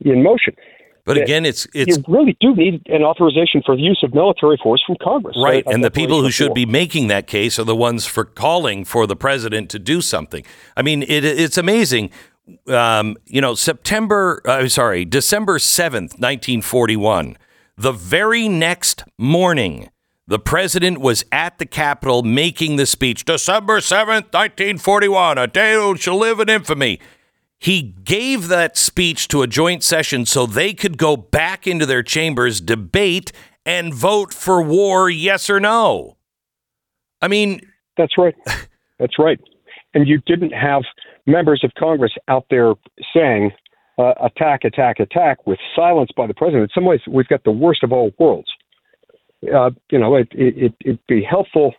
in 0.00 0.22
motion. 0.22 0.54
But 1.08 1.16
again, 1.16 1.46
it's 1.46 1.66
it's 1.72 1.96
you 1.96 2.04
really 2.06 2.36
do 2.38 2.54
need 2.54 2.82
an 2.86 3.02
authorization 3.02 3.62
for 3.64 3.74
the 3.74 3.80
use 3.80 3.98
of 4.02 4.12
military 4.12 4.58
force 4.62 4.82
from 4.86 4.96
Congress, 5.02 5.38
right. 5.42 5.64
And 5.66 5.82
the 5.82 5.90
people 5.90 6.20
who 6.20 6.30
should 6.30 6.52
be 6.52 6.66
making 6.66 7.08
that 7.08 7.26
case 7.26 7.58
are 7.58 7.64
the 7.64 7.74
ones 7.74 8.04
for 8.04 8.26
calling 8.26 8.84
for 8.84 9.06
the 9.06 9.16
president 9.16 9.70
to 9.70 9.78
do 9.78 10.02
something. 10.02 10.44
I 10.76 10.82
mean, 10.82 11.02
it, 11.02 11.24
it's 11.24 11.56
amazing. 11.56 12.10
Um, 12.66 13.16
you 13.24 13.40
know, 13.40 13.54
September, 13.54 14.42
uh, 14.44 14.68
sorry, 14.68 15.06
December 15.06 15.58
7th, 15.58 16.18
1941, 16.18 17.38
the 17.78 17.92
very 17.92 18.46
next 18.46 19.04
morning, 19.16 19.88
the 20.28 20.38
president 20.38 21.00
was 21.00 21.24
at 21.32 21.58
the 21.58 21.64
Capitol 21.64 22.22
making 22.22 22.76
the 22.76 22.84
speech. 22.84 23.24
December 23.24 23.78
7th, 23.78 24.30
1941, 24.34 25.38
a 25.38 25.46
day 25.46 25.74
that 25.74 25.98
shall 25.98 26.18
live 26.18 26.38
in 26.38 26.50
infamy. 26.50 27.00
He 27.58 27.94
gave 28.04 28.48
that 28.48 28.76
speech 28.76 29.26
to 29.28 29.40
a 29.40 29.46
joint 29.46 29.82
session 29.82 30.26
so 30.26 30.44
they 30.44 30.74
could 30.74 30.98
go 30.98 31.16
back 31.16 31.66
into 31.66 31.86
their 31.86 32.02
chambers, 32.02 32.60
debate, 32.60 33.32
and 33.64 33.92
vote 33.92 34.34
for 34.34 34.62
war, 34.62 35.08
yes 35.08 35.48
or 35.48 35.58
no. 35.58 36.18
I 37.22 37.28
mean, 37.28 37.62
That's 37.96 38.18
right. 38.18 38.34
That's 38.98 39.18
right. 39.18 39.40
And 39.94 40.06
you 40.06 40.20
didn't 40.26 40.52
have 40.52 40.82
members 41.26 41.64
of 41.64 41.72
Congress 41.78 42.12
out 42.28 42.44
there 42.50 42.74
saying 43.16 43.50
uh, 43.98 44.12
attack, 44.22 44.64
attack, 44.64 45.00
attack 45.00 45.46
with 45.46 45.58
silence 45.74 46.10
by 46.14 46.26
the 46.26 46.34
president. 46.34 46.64
In 46.64 46.68
some 46.74 46.84
ways, 46.84 47.00
we've 47.08 47.28
got 47.28 47.44
the 47.44 47.50
worst 47.50 47.82
of 47.82 47.92
all 47.92 48.12
worlds. 48.18 48.48
Uh, 49.42 49.70
you 49.90 49.98
know, 49.98 50.16
it, 50.16 50.28
it, 50.32 50.56
it, 50.56 50.74
it'd 50.84 51.06
be 51.06 51.22
helpful 51.22 51.74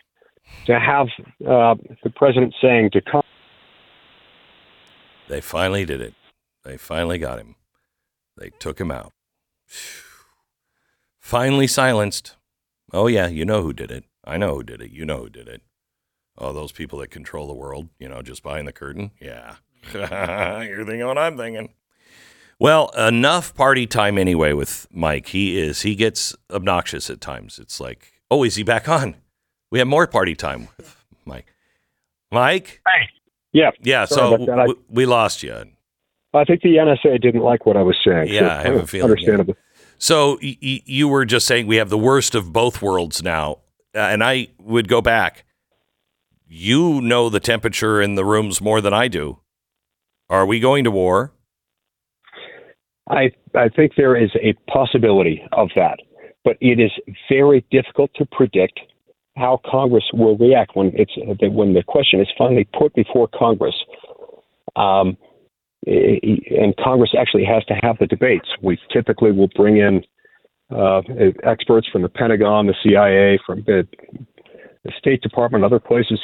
to 0.65 0.79
have 0.79 1.07
uh, 1.47 1.75
the 2.03 2.09
president 2.15 2.53
saying 2.61 2.89
to 2.91 3.01
come. 3.01 3.23
they 5.27 5.41
finally 5.41 5.85
did 5.85 6.01
it. 6.01 6.13
They 6.63 6.77
finally 6.77 7.17
got 7.17 7.39
him. 7.39 7.55
They 8.37 8.51
took 8.59 8.79
him 8.79 8.91
out. 8.91 9.11
Finally 11.19 11.67
silenced. 11.67 12.35
Oh, 12.91 13.07
yeah, 13.07 13.27
you 13.27 13.45
know 13.45 13.61
who 13.61 13.73
did 13.73 13.91
it. 13.91 14.05
I 14.25 14.37
know 14.37 14.55
who 14.55 14.63
did 14.63 14.81
it. 14.81 14.91
You 14.91 15.05
know 15.05 15.19
who 15.19 15.29
did 15.29 15.47
it. 15.47 15.61
Oh, 16.37 16.53
those 16.53 16.71
people 16.71 16.99
that 16.99 17.11
control 17.11 17.47
the 17.47 17.53
world, 17.53 17.89
you 17.99 18.07
know, 18.07 18.21
just 18.21 18.43
behind 18.43 18.67
the 18.67 18.71
curtain. 18.71 19.11
Yeah. 19.19 19.55
You're 19.93 20.85
thinking 20.85 21.05
what 21.05 21.17
I'm 21.17 21.37
thinking. 21.37 21.73
Well, 22.59 22.89
enough 22.89 23.55
party 23.55 23.87
time 23.87 24.17
anyway 24.17 24.51
with 24.53 24.87
Mike. 24.91 25.27
He 25.27 25.57
is, 25.59 25.81
he 25.83 25.95
gets 25.95 26.35
obnoxious 26.51 27.09
at 27.09 27.21
times. 27.21 27.57
It's 27.57 27.79
like, 27.79 28.11
oh, 28.29 28.43
is 28.43 28.55
he 28.55 28.63
back 28.63 28.89
on? 28.89 29.15
We 29.71 29.79
have 29.79 29.87
more 29.87 30.07
party 30.07 30.35
time 30.35 30.67
with 30.77 31.05
Mike. 31.25 31.53
Mike? 32.31 32.81
Hey. 32.85 33.09
yeah, 33.53 33.71
Yeah, 33.81 34.05
Sorry 34.05 34.29
so 34.37 34.43
about. 34.43 34.59
I- 34.59 34.65
w- 34.67 34.79
we 34.89 35.05
lost 35.05 35.41
you. 35.43 35.53
I 36.33 36.43
think 36.43 36.61
the 36.61 36.75
NSA 36.75 37.19
didn't 37.21 37.41
like 37.41 37.65
what 37.65 37.75
I 37.77 37.81
was 37.81 37.95
saying. 38.05 38.27
Yeah, 38.27 38.59
I 38.59 38.63
have 38.63 38.75
a 38.75 38.85
feeling, 38.87 39.09
Understandable. 39.11 39.55
So 39.97 40.37
y- 40.43 40.57
y- 40.61 40.81
you 40.85 41.07
were 41.07 41.25
just 41.25 41.47
saying 41.47 41.65
we 41.65 41.77
have 41.77 41.89
the 41.89 41.97
worst 41.97 42.35
of 42.35 42.53
both 42.53 42.81
worlds 42.81 43.23
now, 43.23 43.59
uh, 43.95 43.99
and 43.99 44.23
I 44.23 44.49
would 44.59 44.87
go 44.87 45.01
back. 45.01 45.43
You 46.47 47.01
know 47.01 47.29
the 47.29 47.39
temperature 47.39 47.99
in 48.01 48.13
the 48.15 48.23
rooms 48.25 48.61
more 48.61 48.79
than 48.81 48.93
I 48.93 49.07
do. 49.07 49.39
Are 50.29 50.45
we 50.45 50.59
going 50.59 50.83
to 50.83 50.91
war? 50.91 51.31
I 53.09 53.31
I 53.55 53.69
think 53.69 53.93
there 53.97 54.15
is 54.15 54.31
a 54.35 54.53
possibility 54.71 55.41
of 55.51 55.69
that, 55.75 55.99
but 56.43 56.57
it 56.61 56.79
is 56.79 56.91
very 57.29 57.65
difficult 57.71 58.11
to 58.15 58.25
predict 58.31 58.79
how 59.37 59.61
Congress 59.65 60.03
will 60.13 60.37
react 60.37 60.75
when 60.75 60.91
it's 60.95 61.13
when 61.17 61.73
the 61.73 61.83
question 61.83 62.19
is 62.19 62.27
finally 62.37 62.67
put 62.77 62.93
before 62.93 63.27
Congress. 63.27 63.75
Um, 64.75 65.17
and 65.85 66.75
Congress 66.77 67.11
actually 67.17 67.45
has 67.45 67.63
to 67.65 67.73
have 67.81 67.97
the 67.99 68.07
debates. 68.07 68.47
We 68.61 68.77
typically 68.91 69.31
will 69.31 69.49
bring 69.55 69.77
in 69.77 70.03
uh, 70.75 71.01
experts 71.43 71.87
from 71.91 72.01
the 72.01 72.09
Pentagon, 72.09 72.67
the 72.67 72.75
CIA, 72.83 73.39
from 73.45 73.63
the, 73.65 73.87
the 74.83 74.91
State 74.99 75.21
Department, 75.21 75.63
other 75.63 75.79
places 75.79 76.19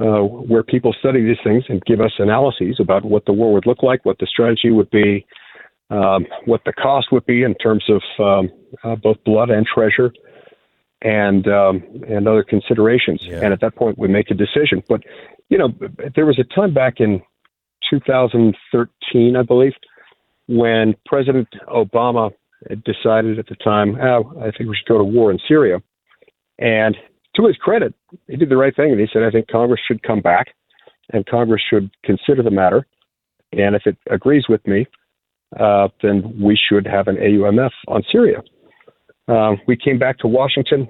uh, 0.00 0.22
where 0.22 0.62
people 0.62 0.94
study 0.98 1.22
these 1.24 1.38
things 1.44 1.64
and 1.68 1.82
give 1.84 2.00
us 2.00 2.12
analyses 2.18 2.76
about 2.80 3.04
what 3.04 3.24
the 3.26 3.32
war 3.32 3.52
would 3.52 3.66
look 3.66 3.82
like, 3.82 4.04
what 4.04 4.18
the 4.18 4.26
strategy 4.26 4.70
would 4.70 4.90
be, 4.90 5.26
um, 5.90 6.26
what 6.46 6.62
the 6.64 6.72
cost 6.72 7.12
would 7.12 7.26
be 7.26 7.42
in 7.42 7.54
terms 7.56 7.84
of 7.88 8.02
um, 8.18 8.50
uh, 8.82 8.96
both 8.96 9.22
blood 9.24 9.50
and 9.50 9.66
treasure, 9.66 10.12
and 11.02 11.46
um, 11.48 11.82
and 12.08 12.26
other 12.26 12.42
considerations. 12.42 13.20
Yeah. 13.22 13.40
And 13.42 13.52
at 13.52 13.60
that 13.60 13.76
point, 13.76 13.98
we 13.98 14.08
make 14.08 14.30
a 14.30 14.34
decision. 14.34 14.82
But 14.88 15.02
you 15.48 15.58
know, 15.58 15.72
there 16.14 16.26
was 16.26 16.38
a 16.38 16.44
time 16.44 16.72
back 16.72 17.00
in 17.00 17.22
2013, 17.90 19.36
I 19.36 19.42
believe, 19.42 19.74
when 20.46 20.94
President 21.06 21.48
Obama 21.68 22.32
decided 22.84 23.38
at 23.38 23.46
the 23.46 23.56
time, 23.56 23.96
oh, 24.00 24.32
I 24.40 24.50
think 24.50 24.70
we 24.70 24.76
should 24.76 24.88
go 24.88 24.98
to 24.98 25.04
war 25.04 25.30
in 25.30 25.38
Syria. 25.46 25.82
And 26.58 26.96
to 27.36 27.46
his 27.46 27.56
credit, 27.56 27.94
he 28.28 28.36
did 28.36 28.48
the 28.48 28.56
right 28.56 28.74
thing, 28.74 28.90
and 28.90 29.00
he 29.00 29.08
said, 29.12 29.22
I 29.22 29.30
think 29.30 29.48
Congress 29.48 29.80
should 29.86 30.02
come 30.02 30.20
back, 30.20 30.54
and 31.12 31.26
Congress 31.26 31.62
should 31.68 31.90
consider 32.04 32.42
the 32.42 32.50
matter. 32.50 32.86
And 33.52 33.74
if 33.74 33.86
it 33.86 33.96
agrees 34.10 34.44
with 34.48 34.66
me, 34.66 34.86
uh, 35.58 35.88
then 36.02 36.34
we 36.40 36.56
should 36.56 36.86
have 36.86 37.08
an 37.08 37.16
AUMF 37.16 37.70
on 37.88 38.02
Syria. 38.10 38.42
Uh, 39.28 39.56
we 39.66 39.76
came 39.76 39.98
back 39.98 40.18
to 40.18 40.26
Washington 40.28 40.88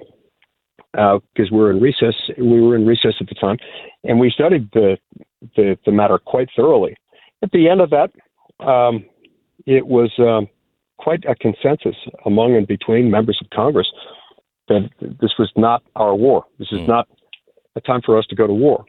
because 0.91 1.51
we 1.51 1.57
were 1.57 1.71
in 1.71 1.81
recess. 1.81 2.15
We 2.37 2.61
were 2.61 2.75
in 2.75 2.85
recess 2.85 3.15
at 3.19 3.27
the 3.27 3.35
time, 3.35 3.57
and 4.03 4.19
we 4.19 4.29
studied 4.29 4.69
the 4.73 4.97
the, 5.55 5.77
the 5.85 5.91
matter 5.91 6.17
quite 6.17 6.49
thoroughly. 6.55 6.95
At 7.43 7.51
the 7.51 7.69
end 7.69 7.81
of 7.81 7.91
that, 7.91 8.11
um, 8.65 9.05
it 9.65 9.85
was 9.85 10.11
um, 10.19 10.47
quite 10.97 11.23
a 11.25 11.35
consensus 11.35 11.95
among 12.25 12.55
and 12.55 12.65
between 12.67 13.11
members 13.11 13.39
of 13.41 13.49
Congress 13.51 13.87
that 14.67 14.89
this 14.99 15.33
was 15.37 15.51
not 15.55 15.83
our 15.95 16.15
war. 16.15 16.45
This 16.57 16.71
is 16.71 16.79
Hmm. 16.79 16.87
not 16.87 17.07
a 17.75 17.81
time 17.81 18.01
for 18.01 18.17
us 18.17 18.25
to 18.27 18.35
go 18.35 18.47
to 18.47 18.53
war. 18.53 18.85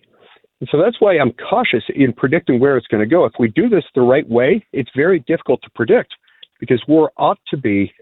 And 0.60 0.68
so 0.72 0.78
that's 0.78 1.00
why 1.00 1.18
I'm 1.18 1.32
cautious 1.32 1.84
in 1.94 2.12
predicting 2.12 2.60
where 2.60 2.76
it's 2.76 2.86
going 2.86 3.02
to 3.02 3.08
go. 3.08 3.24
If 3.24 3.34
we 3.38 3.48
do 3.48 3.68
this 3.68 3.84
the 3.94 4.00
right 4.00 4.28
way, 4.28 4.64
it's 4.72 4.90
very 4.96 5.20
difficult 5.20 5.60
to 5.62 5.70
predict 5.74 6.14
because 6.60 6.82
war 6.88 7.12
ought 7.16 7.38
to 7.48 7.56
be 7.56 7.92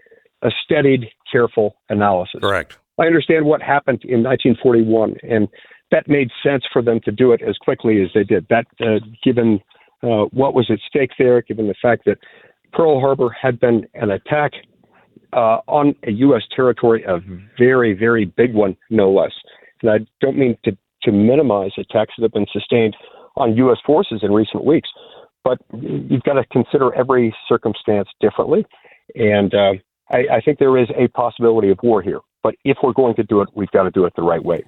a 0.41 0.49
studied, 0.63 1.07
careful 1.29 1.75
analysis. 1.89 2.39
Correct. 2.41 2.77
I 2.99 3.05
understand 3.07 3.45
what 3.45 3.61
happened 3.61 4.03
in 4.05 4.23
1941, 4.23 5.15
and 5.29 5.49
that 5.91 6.07
made 6.07 6.29
sense 6.41 6.63
for 6.71 6.81
them 6.81 6.99
to 7.03 7.11
do 7.11 7.33
it 7.33 7.41
as 7.41 7.57
quickly 7.57 8.01
as 8.01 8.09
they 8.13 8.23
did. 8.23 8.47
That, 8.49 8.65
uh, 8.79 8.99
given 9.23 9.59
uh, 10.01 10.25
what 10.31 10.53
was 10.53 10.69
at 10.69 10.79
stake 10.87 11.11
there, 11.17 11.41
given 11.41 11.67
the 11.67 11.75
fact 11.81 12.03
that 12.05 12.19
Pearl 12.71 12.99
Harbor 12.99 13.29
had 13.29 13.59
been 13.59 13.85
an 13.95 14.11
attack 14.11 14.51
uh, 15.33 15.59
on 15.67 15.95
a 16.03 16.11
U.S. 16.11 16.43
territory, 16.55 17.03
a 17.03 17.19
very, 17.57 17.93
very 17.93 18.25
big 18.25 18.53
one, 18.53 18.77
no 18.89 19.11
less. 19.11 19.31
And 19.81 19.91
I 19.91 19.97
don't 20.21 20.37
mean 20.37 20.57
to, 20.63 20.77
to 21.05 21.11
minimize 21.11 21.71
attacks 21.77 22.13
that 22.17 22.23
have 22.23 22.33
been 22.33 22.47
sustained 22.51 22.95
on 23.37 23.55
U.S. 23.57 23.77
forces 23.85 24.21
in 24.23 24.31
recent 24.31 24.63
weeks, 24.63 24.89
but 25.43 25.57
you've 25.73 26.23
got 26.23 26.33
to 26.33 26.45
consider 26.51 26.93
every 26.95 27.35
circumstance 27.47 28.09
differently. 28.19 28.65
And 29.15 29.53
uh, 29.53 29.73
I, 30.09 30.17
I 30.37 30.41
think 30.43 30.59
there 30.59 30.77
is 30.77 30.87
a 30.97 31.07
possibility 31.09 31.69
of 31.69 31.79
war 31.83 32.01
here. 32.01 32.19
But 32.43 32.55
if 32.63 32.77
we're 32.83 32.93
going 32.93 33.15
to 33.15 33.23
do 33.23 33.41
it, 33.41 33.49
we've 33.55 33.71
got 33.71 33.83
to 33.83 33.91
do 33.91 34.05
it 34.05 34.13
the 34.15 34.21
right 34.21 34.43
way. 34.43 34.63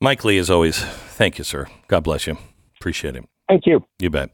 Mike 0.00 0.24
Lee, 0.24 0.38
as 0.38 0.50
always, 0.50 0.78
thank 0.80 1.38
you, 1.38 1.44
sir. 1.44 1.66
God 1.88 2.04
bless 2.04 2.26
you. 2.26 2.38
Appreciate 2.80 3.16
it. 3.16 3.24
Thank 3.48 3.66
you. 3.66 3.84
You 3.98 4.10
bet. 4.10 4.30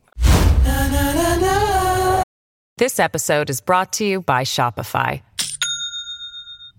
This 2.76 2.99
episode 2.99 3.51
is 3.51 3.61
brought 3.61 3.92
to 3.95 4.05
you 4.05 4.20
by 4.20 4.42
Shopify. 4.42 5.22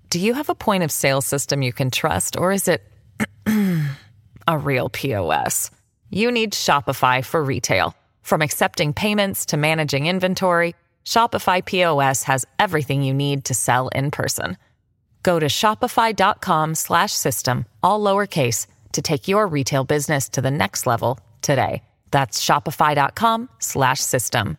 Do 0.09 0.19
you 0.19 0.33
have 0.33 0.49
a 0.49 0.55
point 0.55 0.83
of 0.83 0.91
sale 0.91 1.21
system 1.21 1.61
you 1.61 1.73
can 1.73 1.89
trust, 1.89 2.37
or 2.37 2.51
is 2.51 2.67
it 2.67 2.83
a 4.47 4.57
real 4.57 4.89
POS? 4.89 5.71
You 6.09 6.31
need 6.31 6.53
Shopify 6.53 7.23
for 7.23 7.43
retail. 7.43 7.95
From 8.21 8.41
accepting 8.41 8.93
payments 8.93 9.45
to 9.47 9.57
managing 9.57 10.07
inventory, 10.07 10.75
Shopify 11.05 11.63
POS 11.63 12.23
has 12.23 12.45
everything 12.59 13.03
you 13.03 13.13
need 13.13 13.45
to 13.45 13.53
sell 13.53 13.87
in 13.89 14.11
person. 14.11 14.57
Go 15.23 15.39
to 15.39 15.47
shopify.com 15.47 16.75
slash 16.75 17.13
system, 17.13 17.65
all 17.81 17.99
lowercase, 17.99 18.67
to 18.93 19.01
take 19.01 19.27
your 19.27 19.47
retail 19.47 19.83
business 19.83 20.29
to 20.29 20.41
the 20.41 20.51
next 20.51 20.85
level 20.85 21.19
today. 21.41 21.83
That's 22.11 22.43
shopify.com 22.43 23.49
slash 23.59 23.99
system. 23.99 24.57